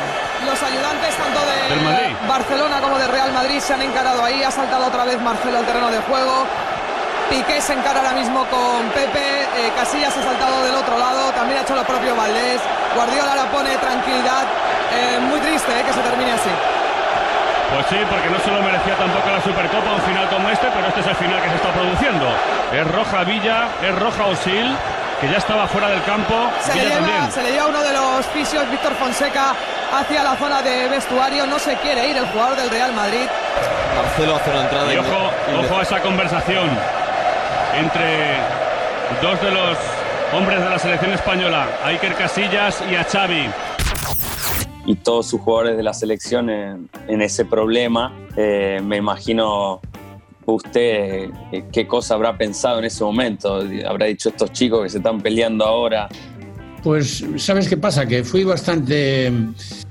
Los 0.46 0.62
ayudantes 0.64 1.16
tanto 1.16 1.40
de 1.40 2.28
Barcelona 2.28 2.82
como 2.82 2.98
de 2.98 3.08
Real 3.08 3.32
Madrid 3.32 3.60
se 3.60 3.74
han 3.74 3.82
encarado 3.82 4.24
ahí. 4.24 4.44
Ha 4.44 4.52
saltado 4.52 4.88
otra 4.88 5.06
vez 5.06 5.22
Marcelo 5.22 5.60
al 5.60 5.66
terreno 5.66 5.92
de 5.92 6.00
juego. 6.00 6.46
Piqué 7.30 7.62
se 7.62 7.74
encara 7.74 8.00
ahora 8.00 8.14
mismo 8.14 8.46
con 8.46 8.90
Pepe. 8.90 9.44
Eh, 9.44 9.72
Casillas 9.76 10.18
ha 10.18 10.24
saltado 10.24 10.64
del 10.64 10.76
otro 10.76 10.98
lado. 10.98 11.32
También 11.32 11.60
ha 11.60 11.62
hecho 11.62 11.76
lo 11.76 11.84
propio 11.84 12.16
Valdés. 12.16 12.60
Guardiola 12.96 13.36
la 13.36 13.46
pone 13.46 13.78
tranquilidad. 13.78 14.44
Eh, 14.94 15.20
muy 15.30 15.40
triste 15.40 15.72
eh, 15.72 15.84
que 15.86 15.94
se 15.94 16.00
termine 16.02 16.32
así. 16.34 16.81
Pues 17.74 17.86
sí, 17.88 17.96
porque 18.10 18.30
no 18.30 18.38
se 18.40 18.52
lo 18.52 18.62
merecía 18.62 18.96
tampoco 18.96 19.30
la 19.32 19.42
Supercopa 19.42 19.94
un 19.94 20.02
final 20.02 20.28
como 20.30 20.50
este, 20.50 20.68
pero 20.74 20.88
este 20.88 21.00
es 21.00 21.08
el 21.08 21.16
final 21.16 21.42
que 21.42 21.50
se 21.50 21.56
está 21.56 21.72
produciendo. 21.72 22.28
Es 22.74 22.86
roja 22.92 23.24
Villa, 23.24 23.70
es 23.82 23.96
roja 23.98 24.26
Osil, 24.26 24.76
que 25.22 25.30
ya 25.30 25.38
estaba 25.38 25.68
fuera 25.68 25.88
del 25.90 26.04
campo. 26.04 26.52
Se, 26.60 26.76
le 26.76 26.90
lleva, 26.90 27.32
se 27.32 27.42
le 27.42 27.52
lleva, 27.52 27.68
uno 27.68 27.82
de 27.82 27.94
los 27.94 28.26
fisios, 28.28 28.70
Víctor 28.70 28.94
Fonseca, 28.96 29.56
hacia 29.94 30.22
la 30.22 30.36
zona 30.36 30.62
de 30.62 30.90
vestuario. 30.90 31.48
No 31.48 31.60
se 31.60 31.76
quiere 31.78 32.10
ir 32.10 32.18
el 32.18 32.26
jugador 32.28 32.58
del 32.58 32.70
Real 32.70 32.92
Madrid. 32.94 33.28
Marcelo 33.96 34.36
hace 34.36 34.50
una 34.50 34.62
entrada. 34.62 34.94
Y 34.94 34.98
ojo, 34.98 35.32
ojo 35.64 35.80
a 35.80 35.82
esa 35.82 36.00
conversación 36.02 36.70
entre 37.80 38.36
dos 39.22 39.42
de 39.42 39.52
los 39.52 39.78
hombres 40.34 40.62
de 40.62 40.70
la 40.70 40.80
selección 40.80 41.14
española, 41.14 41.68
Iker 41.86 42.16
Casillas 42.16 42.82
y 42.90 42.96
a 42.96 43.04
Xavi. 43.04 43.50
Y 44.86 44.96
todos 44.96 45.28
sus 45.28 45.42
jugadores 45.42 45.78
de 45.78 45.84
la 45.84 45.94
selección 45.94 46.50
en, 46.50 46.90
ese 47.08 47.46
problema, 47.46 48.16
eh, 48.36 48.82
me 48.84 48.98
imagino 48.98 49.82
usted 50.46 51.30
eh, 51.52 51.66
qué 51.72 51.88
cosa 51.88 52.16
habrá 52.16 52.38
pensado 52.38 52.80
en 52.80 52.86
ese 52.86 53.04
momento. 53.04 53.64
Habrá 53.88 54.08
dicho 54.08 54.30
estos 54.30 54.52
chicos 54.52 54.84
que 54.84 54.90
se 54.90 54.98
están 54.98 55.22
peleando 55.22 55.66
ahora, 55.66 56.10
pues, 56.84 57.24
¿sabes 57.38 57.68
qué 57.68 57.78
pasa? 57.78 58.08
Que 58.08 58.24
fui 58.24 58.44
bastante, 58.44 59.32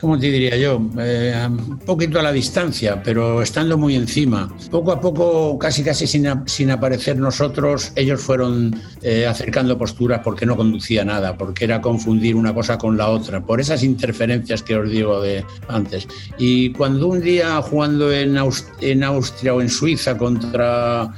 ¿cómo 0.00 0.18
te 0.18 0.30
diría 0.30 0.56
yo? 0.56 0.80
Eh, 0.98 1.46
un 1.48 1.78
poquito 1.78 2.18
a 2.18 2.22
la 2.22 2.32
distancia, 2.32 3.02
pero 3.02 3.42
estando 3.42 3.76
muy 3.76 3.94
encima. 3.94 4.52
Poco 4.70 4.92
a 4.92 5.00
poco, 5.00 5.58
casi 5.58 5.82
casi 5.82 6.06
sin, 6.06 6.26
sin 6.46 6.70
aparecer 6.70 7.16
nosotros, 7.16 7.92
ellos 7.96 8.20
fueron 8.20 8.74
eh, 9.02 9.26
acercando 9.26 9.76
posturas 9.76 10.20
porque 10.24 10.46
no 10.46 10.56
conducía 10.56 11.04
nada, 11.04 11.36
porque 11.36 11.64
era 11.64 11.80
confundir 11.80 12.36
una 12.36 12.54
cosa 12.54 12.78
con 12.78 12.96
la 12.96 13.08
otra, 13.08 13.40
por 13.44 13.60
esas 13.60 13.82
interferencias 13.82 14.62
que 14.62 14.76
os 14.76 14.90
digo 14.90 15.20
de 15.20 15.44
antes. 15.68 16.08
Y 16.38 16.72
cuando 16.72 17.08
un 17.08 17.20
día 17.20 17.60
jugando 17.62 18.12
en, 18.12 18.38
en 18.80 19.04
Austria 19.04 19.54
o 19.54 19.60
en 19.60 19.68
Suiza 19.68 20.16
contra 20.16 21.12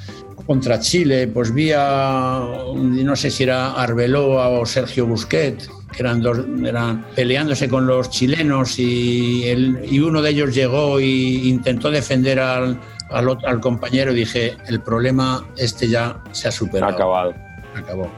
contra 0.47 0.81
Chile, 0.81 1.29
pues 1.29 1.55
vi 1.55 1.71
a, 1.73 2.43
no 2.75 3.17
sé 3.17 3.31
si 3.31 3.45
era 3.45 3.75
Arbeloa 3.75 4.49
o 4.49 4.67
Sergio 4.67 5.07
Busquet, 5.07 5.69
que 5.93 6.03
eran 6.03 6.21
dos, 6.21 6.41
eran 6.65 7.05
peleándose 7.15 7.69
con 7.69 7.87
los 7.87 8.11
chilenos 8.11 8.79
y, 8.79 9.45
y 9.45 10.01
uno 10.01 10.23
de 10.23 10.31
ellos 10.31 10.55
llegó 10.55 10.99
e 10.99 11.07
intentó 11.07 11.91
defender 11.91 12.41
al, 12.41 12.81
al, 13.11 13.39
al 13.45 13.61
compañero 13.61 14.13
dije, 14.13 14.57
el 14.67 14.81
problema 14.81 15.47
este 15.57 15.89
ya 15.89 16.19
se 16.33 16.49
ha 16.49 16.53
superado. 16.53 16.95
Acabado. 16.95 17.35
Acabó 17.75 18.11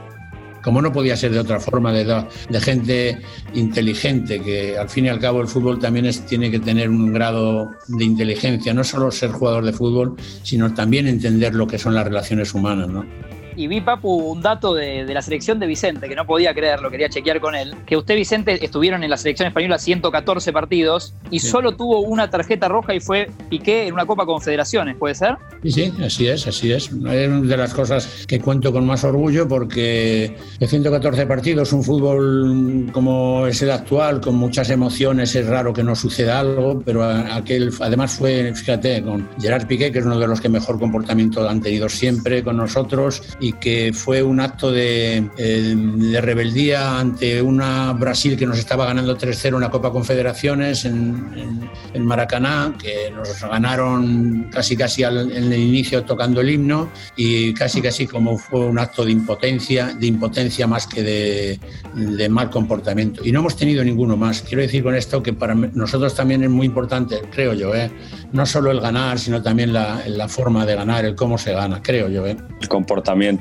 como 0.65 0.81
no 0.81 0.91
podía 0.91 1.15
ser 1.15 1.31
de 1.31 1.37
otra 1.37 1.59
forma, 1.59 1.93
de, 1.93 2.25
de 2.49 2.59
gente 2.59 3.21
inteligente, 3.53 4.41
que 4.41 4.75
al 4.75 4.89
fin 4.89 5.05
y 5.05 5.09
al 5.09 5.19
cabo 5.19 5.39
el 5.39 5.47
fútbol 5.47 5.77
también 5.77 6.07
es, 6.07 6.25
tiene 6.25 6.49
que 6.49 6.57
tener 6.57 6.89
un 6.89 7.13
grado 7.13 7.75
de 7.87 8.03
inteligencia, 8.03 8.73
no 8.73 8.83
solo 8.83 9.11
ser 9.11 9.29
jugador 9.29 9.63
de 9.63 9.73
fútbol, 9.73 10.15
sino 10.41 10.73
también 10.73 11.07
entender 11.07 11.53
lo 11.53 11.67
que 11.67 11.77
son 11.77 11.93
las 11.93 12.05
relaciones 12.05 12.55
humanas. 12.55 12.87
¿no? 12.87 13.05
Y 13.55 13.67
vi, 13.67 13.81
Papu, 13.81 14.09
un 14.09 14.41
dato 14.41 14.73
de, 14.73 15.05
la 15.05 15.21
selección 15.21 15.59
de 15.59 15.67
Vicente, 15.67 16.07
que 16.07 16.15
no 16.15 16.25
podía 16.25 16.53
creerlo, 16.53 16.89
quería 16.89 17.09
chequear 17.09 17.39
con 17.39 17.55
él, 17.55 17.75
que 17.85 17.97
usted, 17.97 18.15
Vicente, 18.15 18.63
estuvieron 18.63 19.03
en 19.03 19.09
la 19.09 19.17
selección 19.17 19.47
española 19.47 19.77
114 19.77 20.51
partidos 20.51 21.13
y 21.31 21.39
solo 21.39 21.75
tuvo 21.75 21.99
una 22.01 22.29
tarjeta 22.29 22.67
roja 22.67 22.93
y 22.93 22.99
fue 22.99 23.29
Piqué 23.49 23.87
en 23.87 23.93
una 23.93 24.05
Copa 24.05 24.25
Confederaciones, 24.25 24.97
¿puede 24.97 25.15
ser? 25.15 25.37
Sí, 25.63 25.71
sí, 25.71 25.93
así 26.03 26.27
es, 26.27 26.47
así 26.47 26.71
es. 26.71 26.85
Es 26.85 26.91
una 26.91 27.41
de 27.41 27.57
las 27.57 27.73
cosas 27.73 28.25
que 28.27 28.39
cuento 28.39 28.71
con 28.71 28.85
más 28.85 29.03
orgullo 29.03 29.47
porque 29.47 30.35
de 30.59 30.67
114 30.67 31.25
partidos, 31.25 31.73
un 31.73 31.83
fútbol 31.83 32.89
como 32.91 33.47
es 33.47 33.61
el 33.61 33.71
actual, 33.71 34.21
con 34.21 34.35
muchas 34.35 34.69
emociones, 34.69 35.35
es 35.35 35.47
raro 35.47 35.73
que 35.73 35.83
no 35.83 35.95
suceda 35.95 36.39
algo, 36.39 36.81
pero 36.83 37.03
aquel, 37.03 37.71
además 37.79 38.13
fue, 38.13 38.53
fíjate, 38.53 39.01
con 39.03 39.27
Gerard 39.39 39.67
Piqué, 39.67 39.91
que 39.91 39.99
es 39.99 40.05
uno 40.05 40.19
de 40.19 40.27
los 40.27 40.41
que 40.41 40.49
mejor 40.49 40.79
comportamiento 40.79 41.47
han 41.47 41.61
tenido 41.61 41.89
siempre 41.89 42.43
con 42.43 42.57
nosotros, 42.57 43.21
y 43.45 43.53
que 43.53 43.93
fue 43.93 44.23
un 44.23 44.39
acto 44.39 44.71
de, 44.71 45.17
eh, 45.37 45.75
de 45.75 46.19
rebeldía 46.19 46.97
ante 46.97 47.43
una 47.43 47.93
Brasil 47.93 48.35
que 48.35 48.47
nos 48.47 48.57
estaba 48.57 48.87
ganando 48.87 49.15
3-0 49.15 49.53
en 49.53 49.61
la 49.61 49.69
Copa 49.69 49.91
Confederaciones 49.91 50.83
en, 50.83 51.69
en, 51.93 52.05
Maracaná, 52.05 52.73
que 52.81 53.11
nos 53.11 53.39
ganaron 53.41 54.49
casi 54.51 54.75
casi 54.75 55.03
al, 55.03 55.31
en 55.31 55.53
el 55.53 55.59
inicio 55.59 56.03
tocando 56.03 56.41
el 56.41 56.49
himno 56.49 56.89
y 57.15 57.53
casi 57.53 57.83
casi 57.83 58.07
como 58.07 58.35
fue 58.39 58.61
un 58.61 58.79
acto 58.79 59.05
de 59.05 59.11
impotencia, 59.11 59.93
de 59.93 60.07
impotencia 60.07 60.65
más 60.65 60.87
que 60.87 61.03
de, 61.03 61.59
de 61.93 62.29
mal 62.29 62.49
comportamiento. 62.49 63.21
Y 63.23 63.31
no 63.31 63.41
hemos 63.41 63.55
tenido 63.55 63.83
ninguno 63.83 64.17
más. 64.17 64.41
Quiero 64.41 64.63
decir 64.63 64.81
con 64.81 64.95
esto 64.95 65.21
que 65.21 65.33
para 65.33 65.53
nosotros 65.53 66.15
también 66.15 66.43
es 66.43 66.49
muy 66.49 66.65
importante, 66.65 67.21
creo 67.31 67.53
yo, 67.53 67.75
¿eh? 67.75 67.91
no 68.31 68.43
solo 68.47 68.71
el 68.71 68.79
ganar, 68.79 69.19
sino 69.19 69.43
también 69.43 69.71
la, 69.71 70.01
la 70.07 70.27
forma 70.27 70.65
de 70.65 70.75
ganar, 70.75 71.05
el 71.05 71.15
cómo 71.15 71.37
se 71.37 71.53
gana, 71.53 71.81
creo 71.83 72.09
yo. 72.09 72.25
¿eh? 72.25 72.35
El 72.59 72.67
comportamiento 72.67 73.34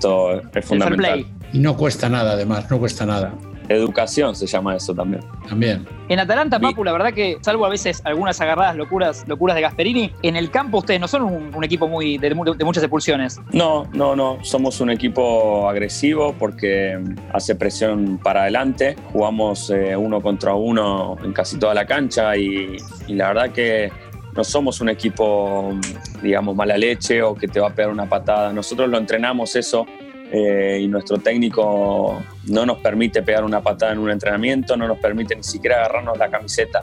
es 0.55 0.65
fundamental. 0.65 1.27
Y 1.53 1.59
no 1.59 1.77
cuesta 1.77 2.09
nada, 2.09 2.33
además, 2.33 2.71
no 2.71 2.79
cuesta 2.79 3.07
nada. 3.07 3.33
Educación 3.69 4.35
se 4.35 4.47
llama 4.47 4.77
eso 4.77 4.95
también. 4.95 5.23
También. 5.49 5.87
En 6.09 6.19
Atalanta, 6.19 6.59
Papu, 6.59 6.85
la 6.85 6.93
verdad 6.93 7.15
que, 7.15 7.39
salvo 7.41 7.65
a 7.65 7.71
veces 7.71 8.03
algunas 8.05 8.39
agarradas 8.41 8.77
locuras, 8.77 9.25
locuras 9.27 9.57
de 9.57 9.63
Gasperini, 9.63 10.13
en 10.23 10.37
el 10.37 10.51
campo 10.51 10.79
ustedes 10.79 11.01
no 11.01 11.09
son 11.09 11.23
un, 11.23 11.65
equipo 11.65 11.89
muy 11.89 12.19
de, 12.19 12.35
muchas 12.35 12.83
expulsiones. 12.83 13.41
No, 13.53 13.85
no, 13.95 14.15
no. 14.15 14.39
Somos 14.43 14.81
un 14.81 14.91
equipo 14.91 15.69
agresivo 15.69 16.35
porque 16.39 16.99
hace 17.33 17.55
presión 17.55 18.19
para 18.23 18.43
adelante. 18.43 18.97
Jugamos 19.13 19.71
eh, 19.71 19.97
uno 19.97 20.21
contra 20.21 20.55
uno 20.55 21.17
en 21.25 21.33
casi 21.33 21.59
toda 21.59 21.73
la 21.73 21.87
cancha 21.87 22.37
y, 22.37 22.77
y 23.07 23.15
la 23.15 23.29
verdad 23.29 23.51
que 23.51 23.91
no 24.37 24.45
somos 24.45 24.81
un 24.81 24.89
equipo, 24.89 25.79
digamos, 26.23 26.57
mala 26.57 26.77
leche 26.77 27.23
o 27.23 27.35
que 27.35 27.47
te 27.47 27.61
va 27.61 27.69
a 27.69 27.75
pegar 27.75 27.91
una 27.91 28.09
patada. 28.09 28.53
Nosotros 28.53 28.89
lo 28.89 28.99
entrenamos 28.99 29.55
eso 29.55 29.87
eh, 30.33 30.81
y 30.83 30.89
nuestro 30.89 31.19
técnico 31.19 32.23
no 32.49 32.67
nos 32.67 32.79
permite 32.79 33.23
pegar 33.23 33.45
una 33.45 33.63
patada 33.63 33.93
en 33.93 33.99
un 33.99 34.11
entrenamiento, 34.11 34.77
no 34.77 34.89
nos 34.89 34.99
permite 34.99 35.37
ni 35.37 35.45
siquiera 35.45 35.77
agarrarnos 35.77 36.19
la 36.19 36.29
camiseta, 36.31 36.83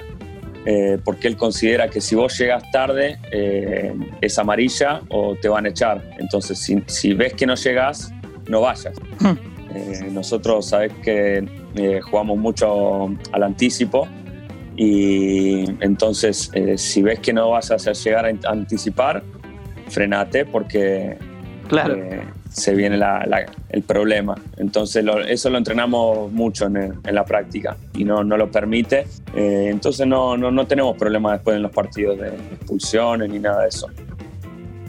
eh, 0.66 0.98
porque 1.04 1.28
él 1.28 1.36
considera 1.36 1.90
que 1.90 2.00
si 2.00 2.16
vos 2.16 2.38
llegas 2.38 2.64
tarde 2.72 3.20
eh, 3.32 3.94
es 4.22 4.40
amarilla 4.40 5.02
o 5.10 5.36
te 5.36 5.50
van 5.50 5.66
a 5.66 5.70
echar. 5.70 6.02
Entonces, 6.20 6.58
si, 6.60 6.82
si 6.88 7.14
ves 7.14 7.34
que 7.34 7.46
no 7.46 7.56
llegas, 7.56 8.14
no 8.48 8.62
vayas. 8.62 8.94
Hmm. 9.20 10.14
nosotros 10.14 10.68
sabes 10.68 10.92
que 11.04 11.46
jugamos 12.04 12.38
mucho 12.38 13.10
al 13.32 13.44
anticipo 13.44 14.08
y 14.84 15.64
entonces, 15.80 16.50
eh, 16.56 16.76
si 16.76 17.04
ves 17.04 17.20
que 17.20 17.34
no 17.34 17.52
vas 17.52 17.70
a 17.70 17.76
hacer 17.76 17.94
llegar 17.94 18.26
a 18.26 18.50
anticipar, 18.50 19.22
frenate 19.90 20.44
porque 20.44 21.20
claro. 21.68 21.94
Eh, 21.98 22.24
se 22.50 22.74
viene 22.74 23.00
el 23.70 23.84
problema. 23.84 24.34
Entonces, 24.58 25.06
eso 25.28 25.52
lo 25.52 25.60
entrenamos 25.60 26.32
mucho 26.32 26.66
en, 26.66 27.00
la 27.04 27.24
práctica 27.24 27.78
y 27.94 28.04
no, 28.06 28.24
no 28.24 28.38
lo 28.38 28.50
permite. 28.50 29.06
Eh, 29.36 29.68
entonces, 29.70 30.08
no, 30.08 30.36
no, 30.36 30.50
no 30.50 30.66
tenemos 30.66 30.98
problemas 30.98 31.34
después 31.34 31.58
en 31.58 31.62
los 31.62 31.72
partidos 31.72 32.18
de 32.18 32.30
expulsiones 32.30 33.30
ni 33.30 33.38
nada 33.38 33.62
de 33.62 33.70
eso. 33.70 33.88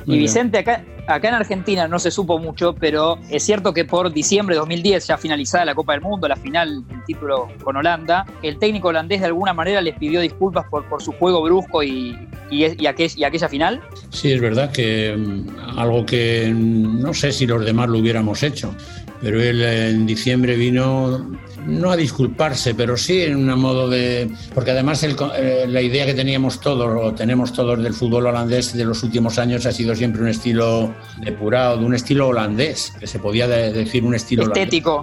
y 0.06 0.18
Vicente, 0.18 0.56
acá, 0.56 0.82
Acá 1.06 1.28
en 1.28 1.34
Argentina 1.34 1.88
no 1.88 1.98
se 1.98 2.10
supo 2.10 2.38
mucho, 2.38 2.74
pero 2.74 3.18
es 3.28 3.42
cierto 3.42 3.72
que 3.72 3.84
por 3.84 4.12
diciembre 4.12 4.54
de 4.54 4.60
2010, 4.60 5.08
ya 5.08 5.18
finalizada 5.18 5.64
la 5.64 5.74
Copa 5.74 5.92
del 5.94 6.02
Mundo, 6.02 6.28
la 6.28 6.36
final 6.36 6.86
del 6.86 7.04
título 7.04 7.48
con 7.64 7.76
Holanda, 7.76 8.24
el 8.42 8.58
técnico 8.58 8.88
holandés 8.88 9.20
de 9.20 9.26
alguna 9.26 9.52
manera 9.52 9.80
les 9.80 9.96
pidió 9.96 10.20
disculpas 10.20 10.64
por, 10.68 10.84
su 11.02 11.12
juego 11.12 11.42
brusco 11.42 11.82
y, 11.82 12.16
aquella 12.86 13.48
final. 13.48 13.80
Sí, 14.10 14.30
es 14.32 14.40
verdad 14.40 14.70
que 14.70 15.16
mm, 15.16 15.78
algo 15.78 16.06
que 16.06 16.52
no 16.54 17.12
sé 17.14 17.32
si 17.32 17.46
los 17.46 17.64
demás 17.64 17.88
lo 17.88 17.98
hubiéramos 17.98 18.42
hecho, 18.44 18.72
pero 19.20 19.42
él 19.42 19.60
en 19.62 20.06
diciembre 20.06 20.54
vino 20.56 21.26
no 21.66 21.90
a 21.90 21.96
disculparse, 21.96 22.74
pero 22.74 22.96
sí 22.96 23.22
en 23.22 23.36
un 23.36 23.60
modo 23.60 23.88
de... 23.88 24.30
Porque 24.54 24.72
además 24.72 25.02
eh, 25.04 25.64
la 25.68 25.80
idea 25.80 26.06
que 26.06 26.14
teníamos 26.14 26.60
todos, 26.60 26.88
o 27.02 27.14
tenemos 27.14 27.52
todos 27.52 27.82
del 27.82 27.94
fútbol 27.94 28.26
holandés 28.26 28.72
de 28.72 28.84
los 28.84 29.02
últimos 29.02 29.38
años 29.38 29.66
ha 29.66 29.72
sido 29.72 29.94
siempre 29.94 30.22
un 30.22 30.28
estilo 30.28 30.94
depurado, 31.20 31.78
de 31.78 31.84
un 31.84 31.94
estilo 31.94 32.28
holandés, 32.28 32.92
que 32.98 33.06
se 33.06 33.18
podía 33.18 33.46
decir 33.46 34.04
un 34.04 34.14
estilo 34.14 34.44
estético. 34.44 35.02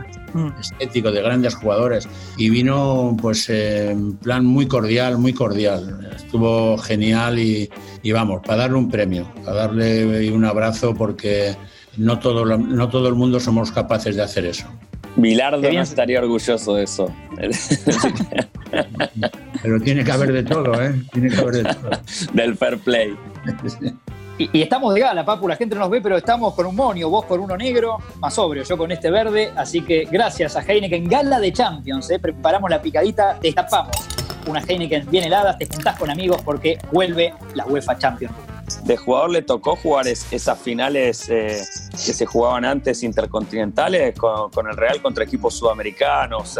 Estético, 0.59 1.11
de 1.11 1.21
grandes 1.21 1.55
jugadores. 1.55 2.07
Y 2.37 2.49
vino 2.49 3.15
pues 3.19 3.49
en 3.49 4.17
plan 4.17 4.45
muy 4.45 4.67
cordial, 4.67 5.17
muy 5.17 5.33
cordial. 5.33 6.09
Estuvo 6.15 6.77
genial 6.77 7.39
y, 7.39 7.69
y 8.03 8.11
vamos, 8.11 8.41
para 8.45 8.63
darle 8.63 8.77
un 8.77 8.89
premio, 8.89 9.31
para 9.43 9.67
darle 9.67 10.31
un 10.31 10.45
abrazo 10.45 10.93
porque 10.93 11.55
no 11.97 12.19
todo, 12.19 12.45
no 12.45 12.89
todo 12.89 13.07
el 13.07 13.15
mundo 13.15 13.39
somos 13.39 13.71
capaces 13.71 14.15
de 14.15 14.21
hacer 14.23 14.45
eso. 14.45 14.67
Bilardo 15.15 15.61
no 15.71 15.81
estaría 15.81 16.19
orgulloso 16.19 16.75
de 16.75 16.83
eso. 16.83 17.13
Pero 19.61 19.79
tiene 19.81 20.03
que 20.03 20.11
haber 20.11 20.31
de 20.31 20.43
todo, 20.43 20.81
¿eh? 20.81 20.93
Tiene 21.11 21.29
que 21.29 21.37
haber 21.37 21.55
de 21.55 21.63
todo. 21.63 21.89
Del 22.33 22.55
fair 22.55 22.77
play. 22.79 23.15
Y, 24.37 24.61
estamos 24.61 24.93
de 24.93 25.01
gala, 25.01 25.25
Papu, 25.25 25.49
la 25.49 25.57
gente 25.57 25.75
no 25.75 25.81
nos 25.81 25.89
ve, 25.89 25.99
pero 25.99 26.15
estamos 26.15 26.53
con 26.53 26.65
un 26.65 26.75
monio, 26.75 27.09
vos 27.09 27.25
con 27.25 27.41
uno 27.41 27.57
negro, 27.57 27.97
más 28.19 28.33
sobrio, 28.33 28.63
yo 28.63 28.77
con 28.77 28.89
este 28.91 29.11
verde. 29.11 29.51
Así 29.55 29.81
que 29.81 30.07
gracias 30.09 30.55
a 30.55 30.61
Heineken, 30.61 31.09
gala 31.09 31.41
de 31.41 31.51
Champions, 31.51 32.09
¿eh? 32.09 32.19
preparamos 32.19 32.69
la 32.69 32.81
picadita, 32.81 33.37
destapamos 33.41 33.97
una 34.47 34.61
Heineken 34.61 35.09
bien 35.11 35.25
helada, 35.25 35.57
te 35.57 35.65
juntás 35.65 35.99
con 35.99 36.09
amigos 36.09 36.41
porque 36.43 36.77
vuelve 36.91 37.33
la 37.53 37.65
UEFA 37.65 37.97
Champions 37.97 38.33
de 38.83 38.97
jugador 38.97 39.31
le 39.31 39.41
tocó 39.41 39.75
jugar 39.75 40.07
esas 40.07 40.59
finales 40.59 41.27
eh, 41.29 41.61
que 41.91 42.13
se 42.13 42.25
jugaban 42.25 42.65
antes 42.65 43.03
intercontinentales 43.03 44.13
con, 44.17 44.67
el 44.67 44.77
Real 44.77 45.01
contra 45.01 45.23
equipos 45.23 45.55
sudamericanos 45.55 46.59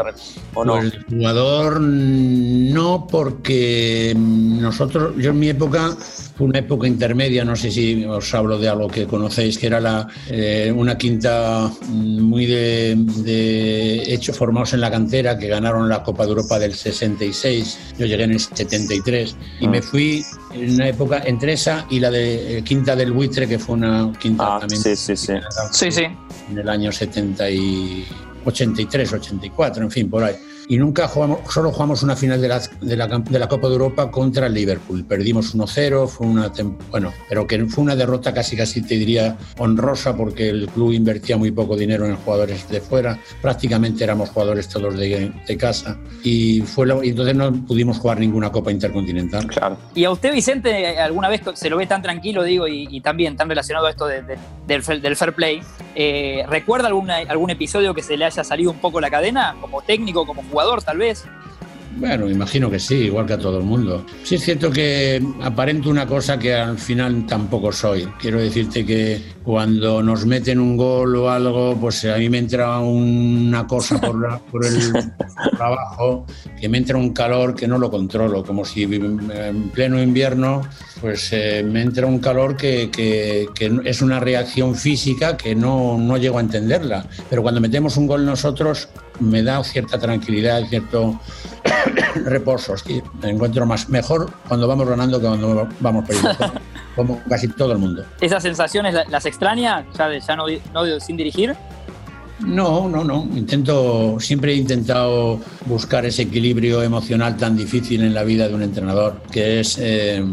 o 0.54 0.66
no? 0.66 0.78
El 0.78 1.06
jugador 1.06 1.80
no, 1.82 3.08
porque 3.10 4.14
nosotros, 4.16 5.16
yo 5.18 5.32
en 5.32 5.40
mi 5.40 5.50
época 5.50 5.96
fue 6.40 6.48
una 6.48 6.60
época 6.60 6.88
intermedia, 6.88 7.44
no 7.44 7.54
sé 7.54 7.70
si 7.70 8.06
os 8.06 8.34
hablo 8.34 8.58
de 8.58 8.70
algo 8.70 8.88
que 8.88 9.06
conocéis, 9.06 9.58
que 9.58 9.68
era 9.68 9.82
la, 9.82 10.08
eh, 10.30 10.74
una 10.74 10.98
quinta 10.98 11.70
muy 11.90 12.46
de, 12.46 12.96
de 12.96 14.14
hecho 14.14 14.32
formados 14.32 14.72
en 14.74 14.80
la 14.80 14.90
cantera, 14.90 15.38
que 15.38 15.50
ganaron 15.50 15.90
la 15.90 16.02
Copa 16.02 16.24
de 16.24 16.30
Europa 16.30 16.58
del 16.58 16.74
66, 16.74 17.94
yo 17.98 18.06
llegué 18.06 18.24
en 18.24 18.32
el 18.32 18.40
73 18.40 19.36
y 19.60 19.68
me 19.68 19.82
fui 19.82 20.24
en 20.54 20.76
una 20.76 20.88
época 20.88 21.22
entre 21.26 21.52
esa 21.52 21.86
y 21.90 22.00
la 22.00 22.10
de 22.10 22.60
eh, 22.60 22.64
Quinta 22.64 22.96
del 22.96 23.12
Buitre, 23.12 23.46
que 23.46 23.60
fue 23.60 23.76
una 23.76 24.10
quinta 24.18 24.56
Ah, 24.56 24.60
también 24.62 24.82
sí, 24.82 24.96
sí, 24.96 25.18
sí. 25.18 25.34
Sí, 25.74 25.92
sí. 25.92 26.04
en 26.52 26.58
el 26.58 26.70
año 26.70 26.90
70 26.90 27.50
y 27.50 28.06
83, 28.46 29.12
84, 29.12 29.84
en 29.84 29.92
fin, 29.92 30.10
por 30.10 30.24
ahí. 30.24 30.36
Y 30.72 30.78
nunca 30.78 31.08
jugamos, 31.08 31.40
solo 31.52 31.72
jugamos 31.72 32.04
una 32.04 32.16
final 32.16 32.40
de 32.40 32.48
la, 32.48 32.62
de 32.80 32.96
la, 32.96 33.08
de 33.08 33.40
la 33.40 33.48
Copa 33.48 33.68
de 33.68 33.74
Europa 33.74 34.12
contra 34.12 34.46
el 34.46 34.54
Liverpool. 34.54 35.04
Perdimos 35.04 35.56
1-0, 35.56 36.08
fue 36.08 36.28
una, 36.28 36.52
bueno, 36.92 37.12
pero 37.28 37.48
que 37.48 37.66
fue 37.66 37.84
una 37.84 37.96
derrota 37.96 38.32
casi, 38.36 38.56
casi 38.56 38.84
te 38.84 38.94
diría 38.94 39.36
honrosa 39.58 40.16
porque 40.16 40.50
el 40.50 40.68
club 40.68 40.92
invertía 40.94 41.38
muy 41.38 41.50
poco 41.50 41.76
dinero 41.76 42.06
en 42.06 42.16
jugadores 42.18 42.70
de 42.70 42.82
fuera. 42.82 43.18
Prácticamente 43.42 44.04
éramos 44.04 44.30
jugadores 44.30 44.70
todos 44.70 44.96
de, 44.96 45.32
de 45.48 45.58
casa. 45.58 45.98
Y, 46.24 46.62
fue 46.62 46.86
la- 46.86 47.04
y 47.04 47.10
entonces 47.10 47.34
no 47.36 47.52
pudimos 47.66 47.98
jugar 47.98 48.20
ninguna 48.20 48.52
Copa 48.52 48.72
Intercontinental. 48.72 49.48
Claro. 49.48 49.76
Y 49.96 50.04
a 50.04 50.12
usted, 50.12 50.32
Vicente, 50.32 51.00
alguna 51.00 51.30
vez 51.30 51.42
se 51.56 51.68
lo 51.72 51.78
ve 51.78 51.88
tan 51.88 52.04
tranquilo, 52.04 52.44
digo, 52.44 52.68
y, 52.68 52.88
y 52.92 53.02
también 53.02 53.36
tan 53.36 53.50
relacionado 53.50 53.88
a 53.88 53.90
esto 53.90 54.06
de- 54.06 54.22
de- 54.22 54.38
del, 54.68 54.84
fair- 54.84 55.02
del 55.02 55.16
fair 55.16 55.34
play. 55.34 55.62
eh, 55.96 56.46
¿Recuerda 56.48 56.90
alguna, 56.90 57.18
algún 57.28 57.50
episodio 57.50 57.96
que 57.96 58.04
se 58.04 58.16
le 58.18 58.26
haya 58.26 58.44
salido 58.44 58.70
un 58.70 58.78
poco 58.78 59.02
la 59.02 59.10
cadena? 59.10 59.56
Como 59.60 59.82
técnico, 59.82 60.28
como 60.28 60.44
jugador, 60.44 60.59
tal 60.84 60.98
vez. 60.98 61.26
Bueno, 61.98 62.30
imagino 62.30 62.70
que 62.70 62.80
sí, 62.80 62.96
igual 62.96 63.26
que 63.26 63.34
a 63.34 63.38
todo 63.38 63.58
el 63.58 63.64
mundo. 63.64 64.06
Sí 64.24 64.36
es 64.36 64.44
cierto 64.44 64.72
que 64.72 65.22
aparento 65.42 65.90
una 65.90 66.06
cosa 66.06 66.38
que 66.38 66.54
al 66.54 66.78
final 66.78 67.26
tampoco 67.26 67.72
soy. 67.72 68.08
Quiero 68.20 68.40
decirte 68.40 68.86
que 68.86 69.22
cuando 69.54 70.04
nos 70.04 70.28
meten 70.28 70.60
un 70.60 70.78
gol 70.78 71.16
o 71.16 71.28
algo, 71.32 71.76
pues 71.76 72.06
a 72.06 72.18
mí 72.18 72.30
me 72.30 72.38
entra 72.38 72.78
una 72.78 73.66
cosa 73.66 74.00
por, 74.00 74.22
la- 74.22 74.38
por 74.38 74.64
el 74.64 74.78
por 75.54 75.62
abajo, 75.64 76.26
que 76.62 76.70
me 76.70 76.78
entra 76.78 76.98
un 76.98 77.14
calor 77.14 77.56
que 77.56 77.68
no 77.68 77.80
lo 77.80 77.90
controlo, 77.90 78.44
como 78.44 78.64
si 78.64 78.84
en 78.84 79.72
pleno 79.74 80.00
invierno 80.00 80.62
pues 81.02 81.30
eh, 81.32 81.66
me 81.68 81.82
entra 81.82 82.06
un 82.06 82.20
calor 82.20 82.56
que, 82.58 82.92
que- 82.92 83.48
que 83.56 83.80
es 83.86 84.04
una 84.04 84.20
reacción 84.20 84.76
física 84.76 85.36
que 85.36 85.56
no, 85.56 85.98
no 85.98 86.18
llego 86.18 86.38
a 86.38 86.42
entenderla. 86.42 87.08
Pero 87.28 87.42
cuando 87.42 87.60
metemos 87.60 87.98
un 87.98 88.06
gol 88.06 88.24
nosotros 88.28 88.90
me 89.20 89.42
da 89.42 89.64
cierta 89.64 89.98
tranquilidad, 89.98 90.62
cierto 90.70 91.20
reposo. 92.24 92.78
Sí, 92.78 93.02
me 93.24 93.32
encuentro 93.32 93.66
más 93.66 93.90
mejor 93.90 94.32
cuando 94.48 94.68
vamos 94.68 94.88
ganando 94.88 95.20
que 95.20 95.26
cuando 95.26 95.68
vamos 95.80 96.06
perdiendo. 96.06 96.54
Como 96.96 97.22
casi 97.30 97.48
todo 97.48 97.72
el 97.74 97.78
mundo. 97.78 98.04
¿Esas 98.20 98.44
sensaciones 98.44 98.94
la- 98.94 99.06
las 99.06 99.26
extraña? 99.26 99.86
¿Ya, 99.98 100.18
ya 100.18 100.36
no, 100.36 100.46
no 100.74 101.00
sin 101.00 101.16
dirigir? 101.18 101.56
No, 102.40 102.88
no, 102.88 103.04
no. 103.04 103.28
Intento, 103.36 104.18
siempre 104.20 104.54
he 104.54 104.56
intentado 104.56 105.40
buscar 105.66 106.06
ese 106.06 106.24
equilibrio 106.24 106.82
emocional 106.82 107.36
tan 107.38 107.56
difícil 107.58 108.02
en 108.02 108.14
la 108.14 108.24
vida 108.24 108.48
de 108.48 108.56
un 108.56 108.64
entrenador, 108.64 109.22
que 109.32 109.60
es 109.60 109.78
eh, 109.82 110.24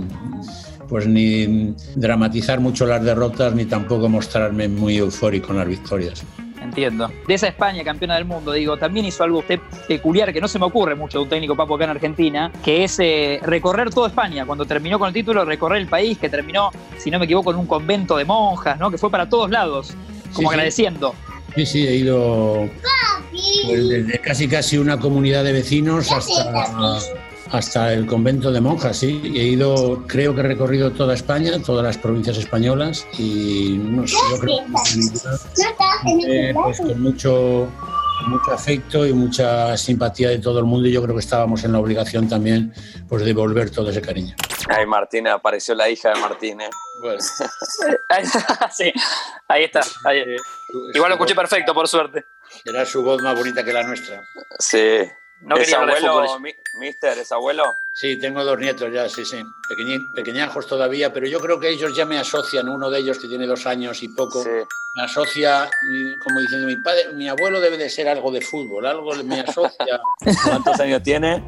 pues 0.88 1.06
ni 1.08 1.74
dramatizar 1.96 2.60
mucho 2.60 2.86
las 2.86 3.02
derrotas 3.02 3.54
ni 3.54 3.64
tampoco 3.64 4.08
mostrarme 4.08 4.68
muy 4.68 4.96
eufórico 4.98 5.50
en 5.52 5.58
las 5.58 5.68
victorias. 5.68 6.22
Entiendo. 6.66 7.10
De 7.26 7.34
esa 7.34 7.48
España, 7.48 7.84
campeona 7.84 8.16
del 8.16 8.24
mundo, 8.24 8.52
digo, 8.52 8.76
también 8.76 9.06
hizo 9.06 9.22
algo 9.22 9.38
usted 9.38 9.60
peculiar 9.86 10.32
que 10.32 10.40
no 10.40 10.48
se 10.48 10.58
me 10.58 10.66
ocurre 10.66 10.94
mucho 10.94 11.18
de 11.18 11.24
un 11.24 11.30
técnico 11.30 11.56
papo 11.56 11.76
acá 11.76 11.84
en 11.84 11.90
Argentina, 11.90 12.52
que 12.64 12.84
es 12.84 12.98
eh, 12.98 13.40
recorrer 13.42 13.90
toda 13.90 14.08
España. 14.08 14.44
Cuando 14.44 14.64
terminó 14.64 14.98
con 14.98 15.08
el 15.08 15.14
título, 15.14 15.44
recorrer 15.44 15.80
el 15.80 15.86
país, 15.86 16.18
que 16.18 16.28
terminó, 16.28 16.70
si 16.98 17.10
no 17.10 17.18
me 17.18 17.24
equivoco, 17.24 17.50
en 17.52 17.56
un 17.58 17.66
convento 17.66 18.16
de 18.16 18.24
monjas, 18.24 18.78
¿no? 18.78 18.90
Que 18.90 18.98
fue 18.98 19.10
para 19.10 19.28
todos 19.28 19.50
lados, 19.50 19.94
como 20.32 20.48
sí. 20.48 20.54
agradeciendo. 20.54 21.14
Sí, 21.54 21.64
sí, 21.64 21.86
he 21.86 21.94
ido 21.94 22.68
pues, 23.66 23.88
desde 23.88 24.18
casi 24.18 24.48
casi 24.48 24.76
una 24.76 24.98
comunidad 24.98 25.44
de 25.44 25.52
vecinos 25.52 26.10
hasta, 26.12 26.98
hasta 27.50 27.92
el 27.92 28.06
convento 28.06 28.50
de 28.50 28.60
monjas, 28.60 28.98
sí. 28.98 29.20
He 29.34 29.44
ido, 29.44 30.04
creo 30.06 30.34
que 30.34 30.40
he 30.40 30.44
recorrido 30.44 30.92
toda 30.92 31.14
España, 31.14 31.52
todas 31.64 31.84
las 31.84 31.98
provincias 31.98 32.38
españolas 32.38 33.06
y 33.18 33.78
no 33.78 34.06
sé, 34.06 34.16
yo 34.30 34.38
creo 34.38 34.58
que 34.66 36.48
eh, 36.48 36.54
pues 36.54 36.78
con 36.78 37.00
mucho, 37.00 37.68
con 38.20 38.30
mucho 38.30 38.52
afecto 38.52 39.06
y 39.06 39.12
mucha 39.12 39.76
simpatía 39.76 40.30
de 40.30 40.38
todo 40.38 40.58
el 40.58 40.64
mundo 40.64 40.88
y 40.88 40.92
yo 40.92 41.02
creo 41.02 41.14
que 41.14 41.20
estábamos 41.20 41.64
en 41.64 41.72
la 41.72 41.78
obligación 41.78 42.28
también 42.28 42.72
pues, 43.08 43.22
de 43.22 43.26
devolver 43.26 43.70
todo 43.70 43.90
ese 43.90 44.00
cariño. 44.00 44.34
Ahí 44.68 44.86
Martínez, 44.86 45.32
apareció 45.32 45.74
la 45.74 45.88
hija 45.88 46.10
de 46.10 46.20
Martínez. 46.20 46.70
Bueno, 47.00 47.20
sí, 48.72 48.92
ahí 49.48 49.64
está. 49.64 49.80
ahí. 50.04 50.24
Igual 50.94 51.10
lo 51.10 51.14
escuché 51.14 51.34
perfecto, 51.34 51.74
por 51.74 51.86
suerte. 51.86 52.24
era 52.64 52.84
su 52.84 53.02
voz 53.02 53.22
más 53.22 53.36
bonita 53.36 53.64
que 53.64 53.72
la 53.72 53.82
nuestra. 53.82 54.22
Sí. 54.58 55.02
No 55.46 55.54
¿Es 55.56 55.62
quería 55.62 55.78
hablar 55.80 56.00
de 56.00 56.06
abuelo, 56.08 56.26
fútbol. 56.28 56.40
mi- 56.42 56.54
mister? 56.80 57.16
¿Es 57.18 57.30
abuelo? 57.32 57.76
Sí, 57.92 58.16
tengo 58.18 58.44
dos 58.44 58.58
nietos 58.58 58.92
ya, 58.92 59.08
sí, 59.08 59.24
sí. 59.24 59.36
Pequeñi- 59.70 60.12
pequeñajos 60.14 60.66
todavía, 60.66 61.12
pero 61.12 61.26
yo 61.28 61.38
creo 61.40 61.60
que 61.60 61.68
ellos 61.70 61.96
ya 61.96 62.04
me 62.04 62.18
asocian, 62.18 62.68
uno 62.68 62.90
de 62.90 62.98
ellos 62.98 63.18
que 63.18 63.28
tiene 63.28 63.46
dos 63.46 63.64
años 63.66 64.02
y 64.02 64.08
poco, 64.08 64.42
Sí. 64.42 64.50
me 64.96 65.02
asocia 65.04 65.70
como 66.24 66.40
diciendo, 66.40 66.66
mi 66.66 66.76
padre, 66.82 67.12
mi 67.14 67.28
abuelo 67.28 67.60
debe 67.60 67.76
de 67.78 67.88
ser 67.88 68.08
algo 68.08 68.30
de 68.32 68.40
fútbol, 68.40 68.84
algo 68.86 69.14
me 69.24 69.40
asocia. 69.40 70.00
¿Cuántos 70.44 70.80
años 70.80 71.02
tiene? 71.02 71.42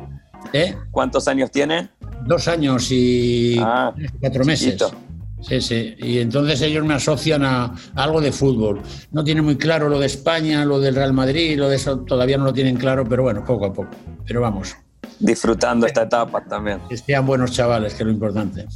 ¿Eh? 0.53 0.77
¿Cuántos 0.93 1.27
años 1.27 1.51
tiene? 1.51 1.89
Dos 2.23 2.47
años 2.47 2.87
y 2.93 3.59
Ah, 3.61 3.93
cuatro 4.21 4.45
meses. 4.45 4.67
chiquito. 4.77 4.93
Sí, 5.41 5.61
sí. 5.61 5.95
Y 5.99 6.19
entonces 6.19 6.61
ellos 6.63 6.85
me 6.85 6.95
asocian 6.95 7.45
a, 7.45 7.65
a 7.67 7.75
algo 7.95 8.21
de 8.21 8.33
fútbol. 8.33 8.81
No 9.13 9.23
tienen 9.23 9.45
muy 9.45 9.57
claro 9.57 9.89
lo 9.89 9.99
de 10.01 10.07
España, 10.07 10.65
lo 10.65 10.81
del 10.81 10.95
Real 10.97 11.13
Madrid, 11.13 11.57
lo 11.59 11.69
de 11.69 11.77
eso 11.77 11.99
todavía 12.01 12.37
no 12.39 12.45
lo 12.45 12.53
tienen 12.53 12.77
claro, 12.77 13.05
pero 13.09 13.23
bueno, 13.23 13.45
poco 13.45 13.67
a 13.67 13.73
poco. 13.73 13.91
Pero 14.27 14.41
vamos, 14.41 14.77
Disfrutando 15.21 15.87
esta 15.87 16.03
etapa 16.03 16.43
también. 16.45 16.81
que 16.89 16.97
sean 16.97 17.27
buenos 17.27 17.51
chavales, 17.53 17.95
que 17.95 18.03
es 18.03 18.07
lo 18.07 18.13
importante. 18.13 18.67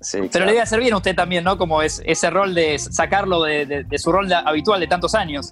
Sí, 0.00 0.18
Pero 0.18 0.28
claro. 0.30 0.46
le 0.46 0.52
debe 0.52 0.62
hacer 0.62 0.80
bien 0.80 0.94
a 0.94 0.96
usted 0.96 1.14
también, 1.14 1.44
¿no? 1.44 1.58
Como 1.58 1.82
es 1.82 2.00
ese 2.06 2.30
rol 2.30 2.54
de 2.54 2.78
sacarlo 2.78 3.42
de, 3.42 3.66
de- 3.66 3.84
de 3.84 3.98
su 3.98 4.10
rol 4.12 4.28
de- 4.28 4.34
habitual 4.34 4.80
de 4.80 4.86
tantos 4.86 5.14
años. 5.14 5.50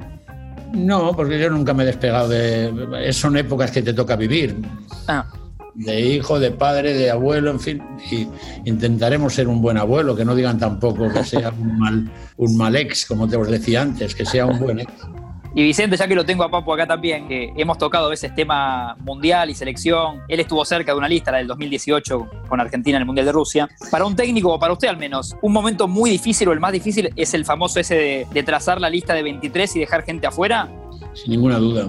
No, 0.72 1.12
porque 1.14 1.38
yo 1.38 1.50
nunca 1.50 1.72
me 1.74 1.82
he 1.82 1.86
despegado 1.86 2.28
de... 2.28 3.10
Son 3.12 3.36
épocas 3.36 3.70
que 3.70 3.82
te 3.82 3.92
toca 3.92 4.16
vivir. 4.16 4.56
Ah, 5.06 5.26
de 5.78 6.00
hijo, 6.00 6.40
de 6.40 6.50
padre, 6.50 6.92
de 6.92 7.10
abuelo, 7.10 7.52
en 7.52 7.60
fin, 7.60 7.82
y 8.10 8.26
intentaremos 8.68 9.32
ser 9.32 9.46
un 9.46 9.62
buen 9.62 9.78
abuelo, 9.78 10.16
que 10.16 10.24
no 10.24 10.34
digan 10.34 10.58
tampoco 10.58 11.08
que 11.12 11.22
sea 11.22 11.50
un 11.50 11.78
mal, 11.78 12.10
un 12.36 12.56
mal 12.56 12.74
ex, 12.74 13.06
como 13.06 13.28
te 13.28 13.36
os 13.36 13.48
decía 13.48 13.82
antes, 13.82 14.14
que 14.14 14.26
sea 14.26 14.46
un 14.46 14.58
buen 14.58 14.80
ex. 14.80 14.92
Y 15.54 15.62
Vicente, 15.62 15.96
ya 15.96 16.06
que 16.06 16.14
lo 16.14 16.26
tengo 16.26 16.44
a 16.44 16.50
Papo 16.50 16.74
acá 16.74 16.86
también, 16.86 17.26
que 17.26 17.52
hemos 17.56 17.78
tocado 17.78 18.06
a 18.06 18.10
veces 18.10 18.34
tema 18.34 18.96
mundial 19.00 19.50
y 19.50 19.54
selección. 19.54 20.20
Él 20.28 20.40
estuvo 20.40 20.64
cerca 20.64 20.92
de 20.92 20.98
una 20.98 21.08
lista, 21.08 21.32
la 21.32 21.38
del 21.38 21.46
2018, 21.46 22.28
con 22.48 22.60
Argentina 22.60 22.98
en 22.98 23.02
el 23.02 23.06
Mundial 23.06 23.26
de 23.26 23.32
Rusia. 23.32 23.68
Para 23.90 24.04
un 24.04 24.14
técnico, 24.14 24.52
o 24.52 24.58
para 24.58 24.72
usted 24.72 24.88
al 24.88 24.98
menos, 24.98 25.36
un 25.42 25.52
momento 25.52 25.88
muy 25.88 26.10
difícil 26.10 26.48
o 26.48 26.52
el 26.52 26.60
más 26.60 26.72
difícil 26.72 27.10
es 27.16 27.34
el 27.34 27.44
famoso 27.44 27.80
ese 27.80 27.94
de, 27.94 28.26
de 28.30 28.42
trazar 28.42 28.80
la 28.80 28.90
lista 28.90 29.14
de 29.14 29.22
23 29.22 29.76
y 29.76 29.80
dejar 29.80 30.02
gente 30.02 30.26
afuera. 30.26 30.68
sin 31.14 31.30
ninguna 31.30 31.58
duda. 31.58 31.88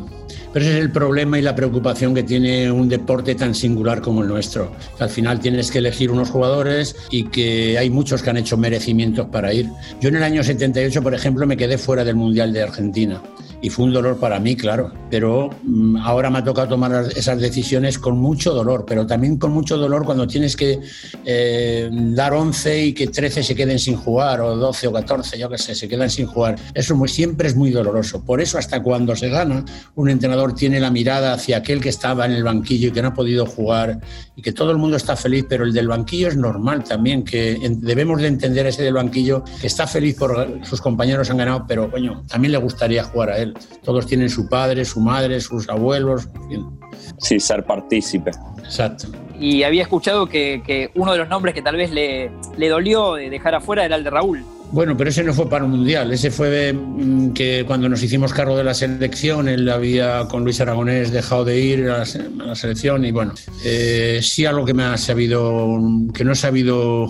Pero 0.52 0.66
ese 0.66 0.76
es 0.78 0.82
el 0.82 0.92
problema 0.92 1.38
y 1.38 1.42
la 1.42 1.54
preocupación 1.56 2.14
que 2.16 2.24
tiene 2.24 2.72
un 2.72 2.90
deporte 2.90 3.36
tan 3.36 3.54
singular 3.54 4.02
como 4.02 4.22
el 4.24 4.28
nuestro. 4.30 4.72
Al 5.00 5.10
final 5.10 5.40
tienes 5.40 5.70
que 5.70 5.78
elegir 5.78 6.10
unos 6.12 6.30
jugadores 6.30 6.96
y 7.12 7.26
que 7.26 7.78
hay 7.78 7.90
muchos 7.90 8.24
que 8.24 8.30
han 8.32 8.38
hecho 8.38 8.58
merecimientos 8.58 9.28
para 9.28 9.54
ir. 9.54 9.70
Yo 10.02 10.10
en 10.10 10.16
el 10.16 10.24
año 10.24 10.44
78, 10.44 11.04
por 11.04 11.14
ejemplo, 11.14 11.46
me 11.46 11.56
quedé 11.58 11.78
fuera 11.78 12.04
del 12.04 12.16
Mundial 12.16 12.52
de 12.52 12.64
Argentina 12.64 13.22
y 13.62 13.70
fue 13.70 13.84
un 13.86 13.92
dolor 13.94 14.18
para 14.18 14.40
mí, 14.40 14.56
claro. 14.56 14.92
Pero 15.12 15.50
mm, 15.64 15.98
ahora 15.98 16.30
me 16.30 16.40
ha 16.40 16.44
tocado 16.46 16.70
tomar 16.70 17.08
esas 17.16 17.40
decisiones 17.42 18.00
con 18.00 18.18
mucho 18.18 18.54
dolor, 18.54 18.86
pero 18.88 19.06
también 19.06 19.38
con 19.38 19.52
mucho 19.52 19.78
dolor 19.78 20.06
cuando 20.06 20.26
tienes 20.28 20.56
que 20.56 20.80
eh, 21.26 21.90
dar 21.92 22.34
11 22.34 22.86
y 22.86 22.94
que 22.94 23.08
13 23.08 23.44
se 23.44 23.56
queden 23.56 23.78
sin 23.78 23.98
jugar, 23.98 24.40
o 24.40 24.56
12 24.56 24.88
o 24.88 24.94
14, 24.94 25.38
yo 25.38 25.50
qué 25.50 25.58
sé, 25.58 25.76
se 25.76 25.88
quedan 25.90 26.10
sin 26.10 26.26
jugar. 26.26 26.56
Eso 26.74 26.96
muy- 26.96 27.10
siempre 27.10 27.50
es 27.50 27.56
muy 27.56 27.70
doloroso. 27.72 28.24
Por 28.24 28.40
eso, 28.40 28.58
hasta 28.58 28.82
cuando 28.82 29.14
se 29.16 29.28
gana, 29.28 29.66
un 29.96 30.10
entrenador 30.10 30.39
tiene 30.56 30.80
la 30.80 30.90
mirada 30.90 31.34
hacia 31.34 31.58
aquel 31.58 31.82
que 31.82 31.90
estaba 31.90 32.26
en 32.26 32.32
el 32.32 32.44
banquillo 32.44 32.90
y 32.90 32.92
que 32.92 33.02
no 33.02 33.10
ha 33.10 33.14
podido 33.14 33.46
jugar, 33.46 34.00
y 34.36 34.42
que 34.42 34.52
todo 34.52 34.72
el 34.72 34.78
mundo 34.78 34.98
está 34.98 35.16
feliz, 35.16 35.46
pero 35.48 35.64
el 35.64 35.74
del 35.74 35.88
banquillo 35.88 36.28
es 36.28 36.38
normal 36.38 36.84
también, 36.84 37.24
que 37.24 37.58
debemos 37.82 38.22
de 38.22 38.28
entender 38.28 38.66
ese 38.66 38.84
del 38.84 38.94
banquillo, 38.94 39.44
que 39.60 39.68
está 39.68 39.86
feliz 39.88 40.16
por 40.16 40.60
sus 40.66 40.82
compañeros 40.82 41.30
han 41.30 41.38
ganado, 41.38 41.66
pero 41.68 41.92
coño, 41.92 42.24
también 42.28 42.54
le 42.54 42.58
gustaría 42.58 43.04
jugar 43.04 43.30
a 43.32 43.38
él. 43.38 43.54
Todos 43.84 44.06
tienen 44.06 44.30
su 44.30 44.48
padre, 44.48 44.86
su 44.86 45.00
madre, 45.00 45.40
sus 45.42 45.70
abuelos, 45.70 46.28
en 46.36 46.50
fin. 46.50 46.80
Sí, 47.18 47.40
ser 47.40 47.64
partícipe. 47.66 48.32
Exacto. 48.64 49.08
Y 49.40 49.64
había 49.64 49.84
escuchado 49.84 50.28
que, 50.28 50.62
que 50.66 50.92
uno 50.96 51.12
de 51.14 51.18
los 51.18 51.30
nombres 51.30 51.56
que 51.56 51.62
tal 51.62 51.76
vez 51.76 51.92
le, 51.92 52.32
le 52.58 52.70
dolió 52.70 53.16
de 53.16 53.30
dejar 53.30 53.56
afuera 53.56 53.86
era 53.86 53.96
el 53.96 54.04
de 54.04 54.10
Raúl. 54.10 54.46
Bueno, 54.72 54.96
pero 54.96 55.10
ese 55.10 55.24
no 55.24 55.34
fue 55.34 55.50
para 55.50 55.66
un 55.66 55.72
mundial, 55.72 56.12
ese 56.12 56.30
fue 56.30 56.74
mm, 56.74 57.34
que 57.34 57.64
cuando 57.66 57.90
nos 57.90 58.04
hicimos 58.04 58.34
cargo 58.34 58.56
de 58.56 58.64
la 58.64 58.76
selección, 58.76 59.48
él 59.50 59.68
había 59.68 60.28
con 60.30 60.44
Luis 60.44 60.62
Aragonés 60.62 61.12
dejado 61.12 61.46
de 61.46 61.60
ir 61.60 61.90
a 61.90 62.06
la, 62.06 62.56
selección 62.56 63.04
y 63.04 63.12
bueno, 63.12 63.34
eh, 63.64 64.20
sí 64.22 64.46
algo 64.46 64.66
que 64.66 64.76
me 64.76 64.84
ha 64.84 64.98
sabido, 64.98 65.80
que 66.14 66.24
no 66.24 66.34
he 66.34 66.36
sabido 66.36 67.08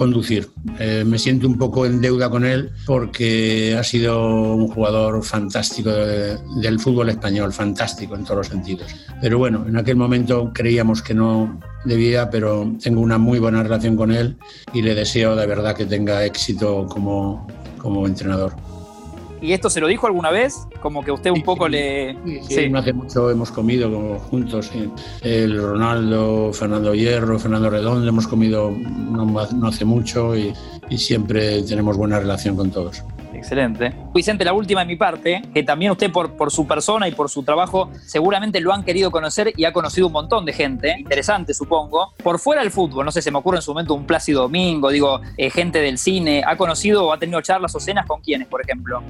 conducir. 0.00 0.48
Eh, 0.78 1.04
me 1.06 1.18
siento 1.18 1.46
un 1.46 1.58
poco 1.58 1.84
en 1.84 2.00
deuda 2.00 2.30
con 2.30 2.46
él 2.46 2.70
porque 2.86 3.76
ha 3.78 3.84
sido 3.84 4.54
un 4.54 4.66
jugador 4.68 5.22
fantástico 5.22 5.90
del 5.90 6.80
fútbol 6.80 7.10
español, 7.10 7.52
fantástico 7.52 8.14
en 8.14 8.24
todos 8.24 8.38
los 8.38 8.46
sentidos. 8.46 8.90
Pero 9.20 9.36
bueno, 9.36 9.62
en 9.68 9.76
aquel 9.76 9.96
momento 9.96 10.52
creíamos 10.54 11.02
que 11.02 11.12
no 11.12 11.60
debía, 11.84 12.30
pero 12.30 12.72
tengo 12.82 13.02
una 13.02 13.18
muy 13.18 13.38
buena 13.40 13.62
relación 13.62 13.94
con 13.94 14.10
él 14.10 14.38
y 14.72 14.80
le 14.80 14.94
deseo 14.94 15.36
de 15.36 15.46
verdad 15.46 15.76
que 15.76 15.84
tenga 15.84 16.24
éxito 16.24 16.86
como, 16.86 17.46
como 17.76 18.06
entrenador. 18.06 18.54
¿Y 19.40 19.52
esto 19.52 19.70
se 19.70 19.80
lo 19.80 19.86
dijo 19.86 20.06
alguna 20.06 20.30
vez? 20.30 20.66
Como 20.80 21.02
que 21.02 21.10
usted 21.10 21.30
un 21.30 21.42
poco 21.42 21.68
le... 21.68 22.16
Sí, 22.48 22.68
no 22.68 22.78
hace 22.78 22.92
mucho 22.92 23.30
hemos 23.30 23.50
comido 23.50 24.18
juntos. 24.30 24.70
El 25.22 25.60
Ronaldo, 25.60 26.52
Fernando 26.52 26.94
Hierro, 26.94 27.38
Fernando 27.38 27.70
Redondo, 27.70 28.06
hemos 28.06 28.26
comido 28.26 28.70
no, 28.70 29.38
hace 29.66 29.84
mucho 29.84 30.36
y, 30.36 30.52
siempre 30.96 31.62
tenemos 31.62 31.96
buena 31.96 32.18
relación 32.18 32.56
con 32.56 32.70
todos. 32.70 33.04
Excelente. 33.40 33.90
Vicente, 34.12 34.44
la 34.44 34.52
última 34.52 34.80
de 34.80 34.86
mi 34.86 34.96
parte, 34.96 35.40
que 35.54 35.62
también 35.62 35.92
usted 35.92 36.12
por, 36.12 36.52
su 36.52 36.66
persona 36.66 37.08
y 37.08 37.12
por 37.12 37.30
su 37.30 37.42
trabajo 37.42 37.90
seguramente 38.04 38.60
lo 38.60 38.70
han 38.70 38.84
querido 38.84 39.10
conocer 39.10 39.54
y 39.56 39.64
ha 39.64 39.72
conocido 39.72 40.08
un 40.08 40.12
montón 40.12 40.44
de 40.44 40.52
gente, 40.52 40.94
interesante 40.98 41.54
supongo. 41.54 42.12
Por 42.22 42.38
fuera 42.38 42.60
del 42.60 42.70
fútbol, 42.70 43.06
no 43.06 43.10
sé, 43.10 43.22
se 43.22 43.30
me 43.30 43.38
ocurre 43.38 43.56
en 43.56 43.62
su 43.62 43.72
momento 43.72 43.94
un 43.94 44.04
Plácido 44.04 44.42
Domingo, 44.42 44.90
digo, 44.90 45.22
eh, 45.38 45.48
gente 45.48 45.80
del 45.80 45.96
cine, 45.96 46.42
¿ha 46.46 46.56
conocido 46.58 47.06
o 47.06 47.12
ha 47.14 47.18
tenido 47.18 47.40
charlas 47.40 47.74
o 47.74 47.80
cenas 47.80 48.06
con 48.06 48.20
quiénes, 48.20 48.46
por 48.46 48.60
ejemplo? 48.60 49.02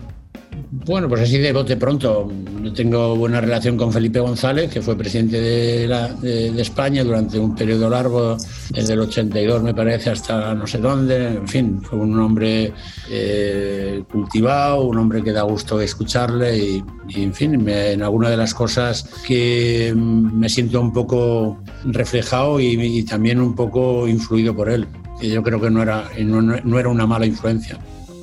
Bueno, 0.72 1.08
pues 1.08 1.22
así 1.22 1.38
de 1.38 1.52
bote 1.52 1.76
pronto. 1.76 2.30
Tengo 2.76 3.16
buena 3.16 3.40
relación 3.40 3.76
con 3.76 3.92
Felipe 3.92 4.20
González, 4.20 4.70
que 4.70 4.80
fue 4.80 4.96
presidente 4.96 5.40
de, 5.40 6.60
España 6.60 7.02
durante 7.02 7.38
un 7.40 7.56
periodo 7.56 7.90
largo, 7.90 8.36
desde 8.70 8.92
el 8.92 9.00
82 9.00 9.62
me 9.62 9.74
parece 9.74 10.10
hasta 10.10 10.54
no 10.54 10.66
sé 10.68 10.78
dónde. 10.78 11.26
En 11.26 11.48
fin, 11.48 11.82
fue 11.82 11.98
un 11.98 12.18
hombre 12.20 12.72
eh, 13.10 14.02
cultivado, 14.20 14.82
un 14.82 14.98
hombre 14.98 15.22
que 15.22 15.32
da 15.32 15.42
gusto 15.42 15.80
escucharle 15.80 16.58
y, 16.58 16.84
en 17.14 17.32
fin, 17.32 17.68
en 17.68 18.02
alguna 18.02 18.28
de 18.28 18.36
las 18.36 18.52
cosas 18.54 19.08
que 19.26 19.94
me 19.96 20.48
siento 20.48 20.80
un 20.80 20.92
poco 20.92 21.58
reflejado 21.84 22.60
y, 22.60 23.02
también 23.04 23.40
un 23.40 23.54
poco 23.54 24.06
influido 24.06 24.54
por 24.54 24.68
él. 24.68 24.86
Que 25.20 25.28
yo 25.28 25.42
creo 25.42 25.60
que 25.60 25.70
no 25.70 25.82
era, 25.82 26.04
no 26.24 26.78
era 26.78 26.88
una 26.88 27.06
mala 27.06 27.26
influencia 27.26 27.78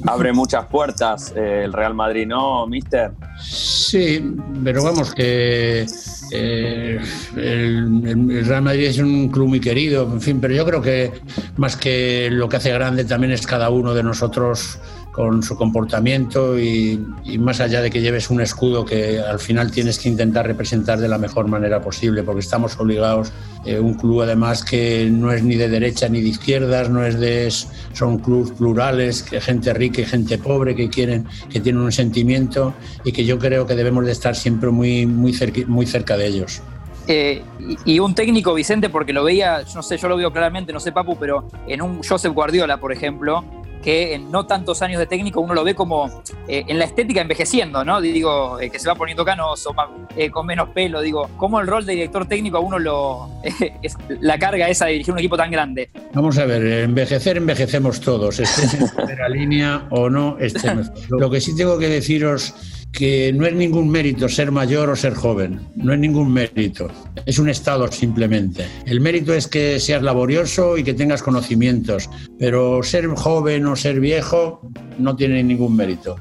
abre 0.06 0.34
muchas 0.34 0.66
puertas 0.66 1.34
eh, 1.36 1.64
el 1.66 1.74
Real 1.74 1.94
Madrid, 1.94 2.28
¿no, 2.28 2.68
Mister? 2.68 3.12
Sí, 3.40 4.36
pero 4.64 4.84
vamos, 4.84 5.14
que 5.14 5.86
eh, 6.32 7.00
el, 7.36 8.46
Real 8.46 8.62
Madrid 8.62 8.86
es 8.86 9.00
un 9.00 9.30
club 9.30 9.48
muy 9.48 9.60
querido, 9.60 10.04
en 10.12 10.22
fin, 10.22 10.40
pero 10.40 10.54
yo 10.54 10.66
creo 10.66 10.82
que 10.82 11.12
más 11.58 11.76
que 11.76 12.30
lo 12.32 12.50
que 12.50 12.58
hace 12.58 12.72
grande 12.72 13.06
también 13.06 13.34
es 13.34 13.46
cada 13.46 13.70
uno 13.70 13.94
de 13.94 14.04
nosotros 14.04 14.80
con 15.18 15.42
su 15.42 15.58
comportamiento 15.58 16.60
y, 16.60 17.04
más 17.40 17.60
allá 17.60 17.82
de 17.82 17.90
que 17.90 18.02
lleves 18.02 18.30
un 18.30 18.40
escudo 18.40 18.86
que 18.86 19.20
al 19.20 19.40
final 19.40 19.72
tienes 19.72 19.98
que 19.98 20.10
intentar 20.10 20.46
representar 20.46 21.00
de 21.00 21.08
la 21.08 21.18
mejor 21.18 21.48
manera 21.48 21.82
posible, 21.82 22.22
porque 22.22 22.42
estamos 22.42 22.80
obligados, 22.80 23.34
eh, 23.66 23.80
un 23.80 23.96
club 23.96 24.22
además 24.22 24.64
que 24.64 25.10
no 25.12 25.32
es 25.32 25.42
ni 25.42 25.56
de 25.56 25.70
derecha 25.70 26.08
ni 26.08 26.22
de 26.22 26.30
izquierdas, 26.30 26.92
no 26.92 27.04
es 27.04 27.20
de, 27.20 27.52
son 27.94 28.20
clubes 28.20 28.52
plurales, 28.52 29.24
que 29.24 29.42
gente 29.42 29.74
rica 29.74 30.02
y 30.02 30.06
gente 30.06 30.38
pobre 30.38 30.76
que 30.76 30.88
quieren, 30.88 31.26
que 31.50 31.62
tienen 31.62 31.82
un 31.82 31.92
sentimiento 31.92 32.76
y 33.04 33.12
que 33.12 33.26
yo 33.26 33.40
creo 33.40 33.66
que 33.66 33.74
debemos 33.74 34.06
de 34.06 34.12
estar 34.12 34.36
siempre 34.36 34.70
muy, 34.70 35.08
muy, 35.08 35.34
cerca, 35.34 35.62
muy 35.66 35.88
cerca 35.88 36.16
de 36.16 36.28
ellos. 36.28 36.62
Eh, 37.08 37.42
y, 37.86 37.98
un 37.98 38.14
técnico, 38.14 38.54
Vicente, 38.54 38.90
porque 38.90 39.14
lo 39.14 39.24
veía, 39.24 39.64
no 39.74 39.82
sé, 39.82 39.98
yo 39.98 40.10
lo 40.10 40.18
veo 40.18 40.32
claramente, 40.32 40.72
no 40.72 40.80
sé, 40.80 40.92
Papu, 40.92 41.18
pero 41.18 41.48
en 41.68 41.82
un 41.82 42.04
Joseph 42.04 42.34
Guardiola, 42.34 42.80
por 42.80 42.92
ejemplo, 42.92 43.44
que 43.88 44.16
en 44.16 44.30
no 44.30 44.46
tantos 44.46 44.82
años 44.82 45.00
de 45.00 45.06
técnico 45.06 45.40
uno 45.40 45.54
lo 45.54 45.64
ve 45.64 45.74
como 45.74 46.22
eh, 46.46 46.66
en 46.68 46.78
la 46.78 46.84
estética 46.84 47.22
envejeciendo, 47.22 47.86
¿no? 47.86 48.02
Digo, 48.02 48.60
eh, 48.60 48.70
que 48.70 48.80
se 48.80 48.90
va 48.90 48.96
poniendo 48.96 49.24
canoso, 49.24 49.74
eh, 50.18 50.30
con 50.30 50.46
menos 50.46 50.68
pelo, 50.72 51.00
digo, 51.00 51.30
¿cómo 51.38 51.62
el 51.62 51.68
rol 51.68 51.86
de 51.86 51.94
director 51.94 52.28
técnico 52.28 52.58
a 52.58 52.60
uno 52.60 52.80
lo. 52.80 53.30
es 53.82 53.96
la 54.20 54.38
carga 54.38 54.68
esa 54.68 54.88
de 54.88 54.92
dirigir 54.92 55.14
un 55.14 55.20
equipo 55.20 55.38
tan 55.38 55.50
grande? 55.50 55.90
Vamos 56.14 56.38
a 56.38 56.44
ver, 56.44 56.66
envejecer, 56.84 57.38
envejecemos 57.38 58.02
todos, 58.02 58.42
estés 58.42 58.74
en 58.74 58.90
primera 58.98 59.30
línea 59.30 59.88
o 59.90 60.10
no, 60.10 60.38
estemos. 60.38 60.92
Lo 61.08 61.30
que 61.30 61.40
sí 61.40 61.56
tengo 61.56 61.80
que 61.80 61.88
deciros 61.88 62.56
que 62.98 63.32
no 63.32 63.46
es 63.46 63.54
ningún 63.54 63.90
mérito 63.90 64.28
ser 64.28 64.52
mayor 64.52 64.90
o 64.90 64.96
ser 64.96 65.14
joven, 65.14 65.62
no 65.76 65.94
es 65.94 66.00
ningún 66.00 66.34
mérito, 66.34 66.90
es 67.28 67.38
un 67.38 67.48
estado 67.48 67.92
simplemente. 67.92 68.66
El 68.88 69.02
mérito 69.02 69.36
es 69.36 69.48
que 69.48 69.80
seas 69.80 70.02
laborioso 70.02 70.80
y 70.80 70.84
que 70.84 70.96
tengas 70.96 71.22
conocimientos, 71.22 72.10
pero 72.40 72.82
ser 72.82 73.06
joven 73.10 73.68
o 73.68 73.76
ser 73.76 74.00
viejo 74.00 74.62
no 74.98 75.16
tiene 75.16 75.44
ningún 75.44 75.76
mérito. 75.76 76.16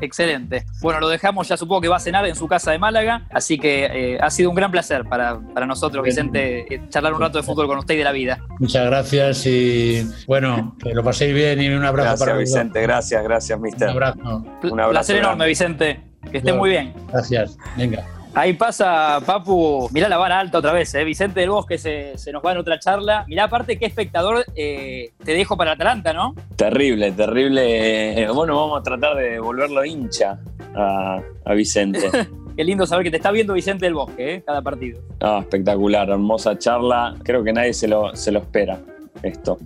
Excelente. 0.00 0.64
Bueno, 0.80 1.00
lo 1.00 1.08
dejamos, 1.08 1.46
ya 1.46 1.58
supongo 1.58 1.82
que 1.82 1.88
va 1.88 1.96
a 1.96 2.00
cenar 2.00 2.26
en 2.26 2.34
su 2.34 2.48
casa 2.48 2.72
de 2.72 2.78
Málaga, 2.78 3.26
así 3.30 3.58
que 3.58 3.84
eh, 3.84 4.18
ha 4.18 4.30
sido 4.30 4.48
un 4.48 4.56
gran 4.56 4.70
placer 4.70 5.04
para, 5.04 5.40
nosotros, 5.66 6.02
Vicente, 6.02 6.74
eh, 6.74 6.80
charlar 6.88 7.12
un 7.12 7.20
rato 7.20 7.36
de 7.36 7.44
fútbol 7.44 7.66
con 7.66 7.78
usted 7.78 7.94
y 7.94 7.98
de 7.98 8.04
la 8.04 8.12
vida. 8.12 8.38
Muchas 8.58 8.86
gracias 8.86 9.44
y 9.44 10.08
bueno, 10.26 10.74
que 10.82 10.94
lo 10.94 11.04
paséis 11.04 11.34
bien 11.34 11.60
y 11.60 11.68
un 11.68 11.84
abrazo 11.84 12.08
gracias, 12.08 12.20
para 12.20 12.38
Vicente. 12.38 12.80
Gracias, 12.80 13.22
gracias, 13.22 13.60
mister. 13.60 13.88
Un 13.88 13.92
abrazo. 13.92 14.44
Un 14.62 14.80
abrazo. 14.80 14.90
Placer 14.90 15.16
enorme, 15.16 15.46
Vicente. 15.46 16.13
Que 16.30 16.38
esté 16.38 16.52
muy 16.52 16.70
bien. 16.70 16.92
Gracias. 17.10 17.56
Venga. 17.76 18.04
Ahí 18.36 18.52
pasa, 18.54 19.20
Papu. 19.24 19.88
Mirá 19.92 20.08
la 20.08 20.16
vara 20.16 20.40
alta 20.40 20.58
otra 20.58 20.72
vez, 20.72 20.92
¿eh? 20.96 21.04
Vicente 21.04 21.38
del 21.38 21.50
Bosque 21.50 21.78
se, 21.78 22.18
se 22.18 22.32
nos 22.32 22.44
va 22.44 22.50
en 22.50 22.58
otra 22.58 22.80
charla. 22.80 23.24
Mirá, 23.28 23.44
aparte, 23.44 23.78
qué 23.78 23.86
espectador 23.86 24.44
eh, 24.56 25.12
te 25.24 25.32
dejo 25.32 25.56
para 25.56 25.72
Atalanta, 25.72 26.12
¿no? 26.12 26.34
Terrible, 26.56 27.12
terrible. 27.12 28.26
Bueno, 28.34 28.56
vamos 28.56 28.80
a 28.80 28.82
tratar 28.82 29.16
de 29.16 29.38
volverlo 29.38 29.84
hincha 29.84 30.40
a, 30.74 31.22
Vicente. 31.54 32.10
qué 32.56 32.64
lindo 32.64 32.86
saber 32.86 33.04
que 33.04 33.12
te 33.12 33.18
está 33.18 33.30
viendo 33.30 33.54
Vicente 33.54 33.86
del 33.86 33.94
Bosque, 33.94 34.34
¿eh? 34.34 34.42
Cada 34.44 34.62
partido. 34.62 35.00
Ah, 35.20 35.38
espectacular, 35.40 36.10
hermosa 36.10 36.58
charla. 36.58 37.14
Creo 37.22 37.44
que 37.44 37.52
nadie 37.52 37.72
se 37.72 37.86
lo, 37.86 38.16
se 38.16 38.32
lo 38.32 38.40
espera, 38.40 38.80
esto. 39.22 39.58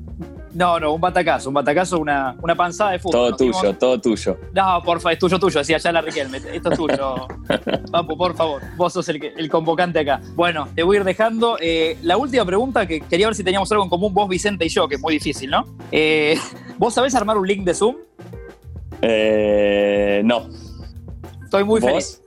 No, 0.55 0.81
no, 0.81 0.95
un 0.95 1.01
batacazo, 1.01 1.51
un 1.51 1.55
batacazo, 1.55 1.99
una, 1.99 2.37
una 2.41 2.55
panzada 2.55 2.93
de 2.93 2.99
fútbol. 2.99 3.37
Todo 3.37 3.37
tuyo, 3.37 3.75
todo 3.75 4.01
tuyo. 4.01 4.39
No, 4.55 4.83
porfa, 4.83 5.13
es 5.13 5.19
tuyo, 5.19 5.39
tuyo, 5.39 5.59
decía 5.59 5.79
ya 5.79 5.93
la 5.93 6.01
Riquelme. 6.01 6.39
Esto 6.53 6.73
es 6.73 6.79
tuyo. 6.79 7.29
Papu, 7.93 8.17
por 8.17 8.35
favor. 8.35 8.63
Vos 8.77 8.93
sos 8.93 9.09
el, 9.09 9.23
el 9.23 9.51
convocante 9.51 9.99
acá. 10.01 10.21
Bueno, 10.35 10.69
te 10.75 10.83
voy 10.83 10.97
a 10.97 11.01
ir 11.01 11.05
dejando. 11.05 11.57
Eh, 11.61 11.99
la 12.03 12.17
última 12.17 12.45
pregunta 12.45 12.87
que 12.87 13.01
quería 13.01 13.27
ver 13.27 13.35
si 13.35 13.45
teníamos 13.45 13.71
algo 13.73 13.85
en 13.85 13.91
común, 13.91 14.15
vos, 14.15 14.29
Vicente 14.29 14.65
y 14.65 14.69
yo, 14.69 14.89
que 14.89 14.95
es 14.97 15.01
muy 15.01 15.15
difícil, 15.15 15.51
¿no? 15.51 15.65
Eh, 15.93 16.39
¿Vos 16.79 16.95
sabés 16.95 17.15
armar 17.15 17.37
un 17.37 17.47
link 17.47 17.65
de 17.65 17.75
Zoom? 17.75 17.97
Eh, 19.03 20.23
no. 20.25 20.49
Estoy 21.45 21.65
muy 21.65 21.81
feliz. 21.81 22.23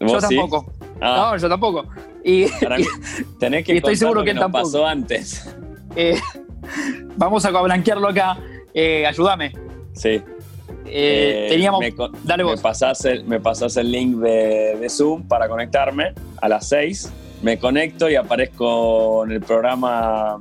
yo 0.00 0.18
tampoco. 0.18 0.72
Ah. 1.00 1.30
No, 1.32 1.36
yo 1.36 1.48
tampoco. 1.48 1.86
Y, 2.24 2.46
tenés 3.40 3.64
que 3.64 3.76
estoy 3.76 3.96
seguro 3.96 4.22
que, 4.22 4.32
que 4.32 4.34
nos 4.34 4.50
pasó 4.50 4.86
antes. 4.86 5.54
Eh, 5.96 6.18
Vamos 7.16 7.44
a 7.44 7.50
blanquearlo 7.50 8.08
acá. 8.08 8.38
Eh, 8.74 9.06
ayúdame. 9.06 9.52
Sí. 9.94 10.22
Eh, 10.86 11.46
teníamos. 11.48 11.80
Me, 11.80 11.94
dale 12.24 12.42
vos. 12.42 12.56
Me 12.56 12.62
pasás 12.62 13.04
el, 13.04 13.24
me 13.24 13.36
el 13.36 13.92
link 13.92 14.16
de, 14.16 14.86
Zoom 14.88 15.26
para 15.26 15.48
conectarme 15.48 16.12
a 16.40 16.48
las 16.48 16.68
6. 16.68 17.12
Me 17.42 17.58
conecto 17.58 18.08
y 18.08 18.14
aparezco 18.14 19.24
en 19.24 19.32
el 19.32 19.40
programa 19.40 20.40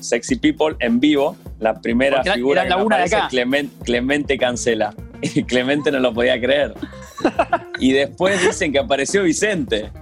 Sexy 0.00 0.36
People 0.36 0.76
en 0.80 1.00
vivo. 1.00 1.36
La 1.60 1.80
primera 1.80 2.22
figura 2.22 2.64
la 2.64 2.76
una 2.76 2.98
de 2.98 3.04
acá. 3.04 3.28
Clemente 3.28 4.38
cancela. 4.38 4.94
Y 5.22 5.44
Clemente 5.44 5.92
no 5.92 6.00
lo 6.00 6.12
podía 6.12 6.40
creer. 6.40 6.74
y 7.78 7.92
después 7.92 8.42
dicen 8.42 8.72
que 8.72 8.80
apareció 8.80 9.22
Vicente. 9.22 9.92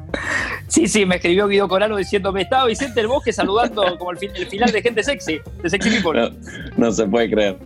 Sí, 0.71 0.87
sí, 0.87 1.05
me 1.05 1.17
escribió 1.17 1.49
Guido 1.49 1.67
Coralo 1.67 1.97
diciendo, 1.97 2.33
me 2.33 2.43
estaba 2.43 2.67
Vicente 2.67 3.01
el 3.01 3.09
Bosque 3.09 3.33
saludando 3.33 3.99
como 3.99 4.13
el, 4.13 4.19
final 4.19 4.71
de 4.71 4.81
Gente 4.81 5.03
Sexy, 5.03 5.41
de 5.63 5.69
Sexy 5.69 5.91
People. 5.91 6.33
No, 6.77 6.93
se 6.93 7.07
puede 7.07 7.29
creer. 7.29 7.59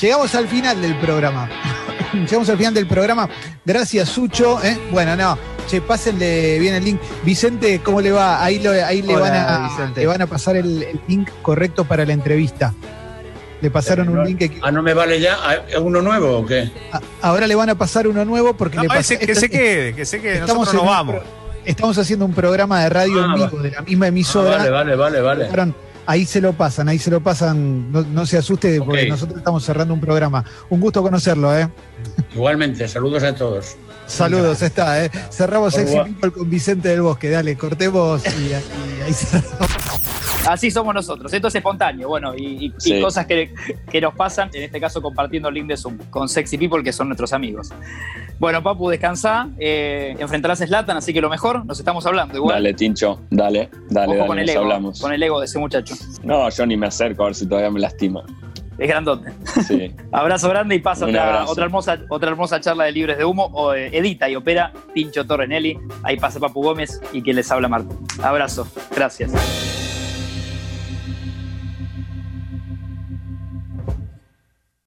Llegamos 0.00 0.32
al 0.36 0.46
final 0.46 0.80
del 0.80 0.94
programa. 0.98 1.50
Llegamos 2.12 2.48
al 2.48 2.56
final 2.56 2.74
del 2.74 2.86
programa. 2.86 3.28
Gracias, 3.64 4.08
Sucho. 4.10 4.62
¿eh? 4.62 4.78
Bueno, 4.92 5.16
no. 5.16 5.36
Che, 5.66 5.80
pásenle 5.80 6.60
bien 6.60 6.74
el 6.74 6.84
link. 6.84 7.00
Vicente, 7.24 7.80
¿cómo 7.82 8.00
le 8.00 8.12
va? 8.12 8.44
Ahí, 8.44 8.64
ahí 8.64 9.02
le, 9.02 9.16
van 9.16 9.32
a, 9.34 9.92
le, 9.96 10.06
van 10.06 10.22
a, 10.22 10.26
pasar 10.28 10.54
el, 10.54 10.86
link 11.08 11.30
correcto 11.42 11.84
para 11.84 12.04
la 12.06 12.12
entrevista. 12.12 12.72
Le 13.60 13.70
pasaron 13.72 14.08
un 14.08 14.24
link 14.24 14.38
que. 14.38 14.58
Ah, 14.62 14.70
¿no 14.70 14.82
me 14.82 14.94
vale 14.94 15.20
ya? 15.20 15.36
¿Uno 15.80 16.00
nuevo 16.00 16.38
o 16.38 16.46
qué? 16.46 16.70
Ahora 17.20 17.48
le 17.48 17.56
van 17.56 17.70
a 17.70 17.74
pasar 17.74 18.06
uno 18.06 18.24
nuevo 18.24 18.54
porque 18.54 18.78
le 18.78 18.86
pasé, 18.86 19.18
que 19.18 19.34
se 19.34 19.50
quede, 19.50 19.94
que 19.94 20.04
se 20.04 20.20
quede. 20.20 20.40
Nosotros 20.40 20.74
nos 20.74 20.84
vamos. 20.84 21.16
Estamos 21.64 21.98
haciendo 21.98 22.24
un 22.24 22.32
programa 22.32 22.82
de 22.82 22.88
radio 22.88 23.24
en 23.24 23.30
ah, 23.30 23.34
vivo 23.34 23.62
de 23.62 23.70
la 23.70 23.82
misma 23.82 24.06
emisora. 24.08 24.62
Ah, 24.62 24.70
vale, 24.70 24.96
vale, 24.96 25.20
vale, 25.20 25.48
vale. 25.48 25.74
Ahí 26.04 26.26
se 26.26 26.40
lo 26.40 26.52
pasan, 26.52 26.88
ahí 26.88 26.98
se 26.98 27.10
lo 27.10 27.22
pasan. 27.22 27.92
No, 27.92 28.26
se 28.26 28.38
asuste 28.38 28.80
porque 28.82 29.08
nosotros 29.08 29.38
estamos 29.38 29.64
cerrando 29.64 29.94
un 29.94 30.00
programa. 30.00 30.44
Un 30.68 30.80
gusto 30.80 31.02
conocerlo, 31.02 31.56
¿eh? 31.56 31.68
Igualmente, 32.34 32.88
saludos 32.88 33.22
a 33.22 33.34
todos. 33.34 33.76
Saludos, 34.06 34.60
está, 34.62 35.04
¿eh? 35.04 35.10
Cerramos 35.30 35.74
Sexy 35.74 35.96
People 35.96 36.32
con 36.32 36.50
Vicente 36.50 36.88
del 36.88 37.02
Bosque. 37.02 37.30
Dale, 37.30 37.56
cortemos 37.56 38.22
y, 38.26 38.48
y 38.48 39.02
ahí 39.02 39.12
cerramos. 39.12 39.91
Así 40.46 40.70
somos 40.70 40.94
nosotros. 40.94 41.32
Esto 41.32 41.48
es 41.48 41.54
espontáneo, 41.54 42.08
bueno, 42.08 42.34
y, 42.36 42.72
cosas 43.00 43.26
que, 43.26 43.52
nos 44.00 44.14
pasan, 44.14 44.50
en 44.52 44.64
este 44.64 44.80
caso 44.80 45.00
compartiendo 45.00 45.48
el 45.48 45.54
link 45.54 45.66
de 45.66 45.76
Zoom 45.76 45.98
con 46.10 46.28
Sexy 46.28 46.58
People, 46.58 46.82
que 46.82 46.92
son 46.92 47.08
nuestros 47.08 47.32
amigos. 47.32 47.70
Bueno, 48.38 48.62
Papu, 48.62 48.88
descansa. 48.88 49.48
Eh, 49.58 50.16
enfrentarás 50.18 50.60
a 50.60 50.66
Slatan, 50.66 50.96
así 50.96 51.12
que 51.12 51.20
lo 51.20 51.30
mejor, 51.30 51.64
nos 51.64 51.78
estamos 51.78 52.04
hablando 52.06 52.36
igual. 52.36 52.56
Dale, 52.56 52.74
Tincho, 52.74 53.20
dale, 53.30 53.70
dale, 53.88 54.26
con 54.26 54.38
el 54.38 54.48
ego, 54.48 54.62
hablamos. 54.62 55.00
Con 55.00 55.12
el 55.12 55.22
ego 55.22 55.38
de 55.38 55.46
ese 55.46 55.58
muchacho. 55.58 55.94
No, 56.24 56.48
yo 56.50 56.66
ni 56.66 56.76
me 56.76 56.88
acerco 56.88 57.22
a 57.22 57.26
ver 57.26 57.34
si 57.34 57.46
todavía 57.46 57.70
me 57.70 57.80
lastima. 57.80 58.24
Es 58.78 58.88
grandote. 58.88 59.32
Sí. 59.66 59.94
Abrazo 60.12 60.48
grande 60.48 60.74
y 60.74 60.80
pasa 60.80 61.06
otra, 61.46 61.64
hermosa, 61.64 62.00
otra 62.08 62.30
hermosa 62.30 62.60
charla 62.60 62.84
de 62.84 62.92
Libres 62.92 63.18
de 63.18 63.24
Humo. 63.24 63.44
O, 63.52 63.74
eh, 63.74 63.96
edita 63.96 64.28
y 64.28 64.34
opera 64.34 64.72
Tincho 64.92 65.24
Torrenelli. 65.24 65.78
Ahí 66.02 66.16
pasa 66.16 66.40
Papu 66.40 66.62
Gómez 66.62 67.00
y 67.12 67.22
que 67.22 67.32
les 67.32 67.50
habla 67.52 67.68
Marco. 67.68 67.96
Abrazo. 68.22 68.66
Gracias. 68.96 69.91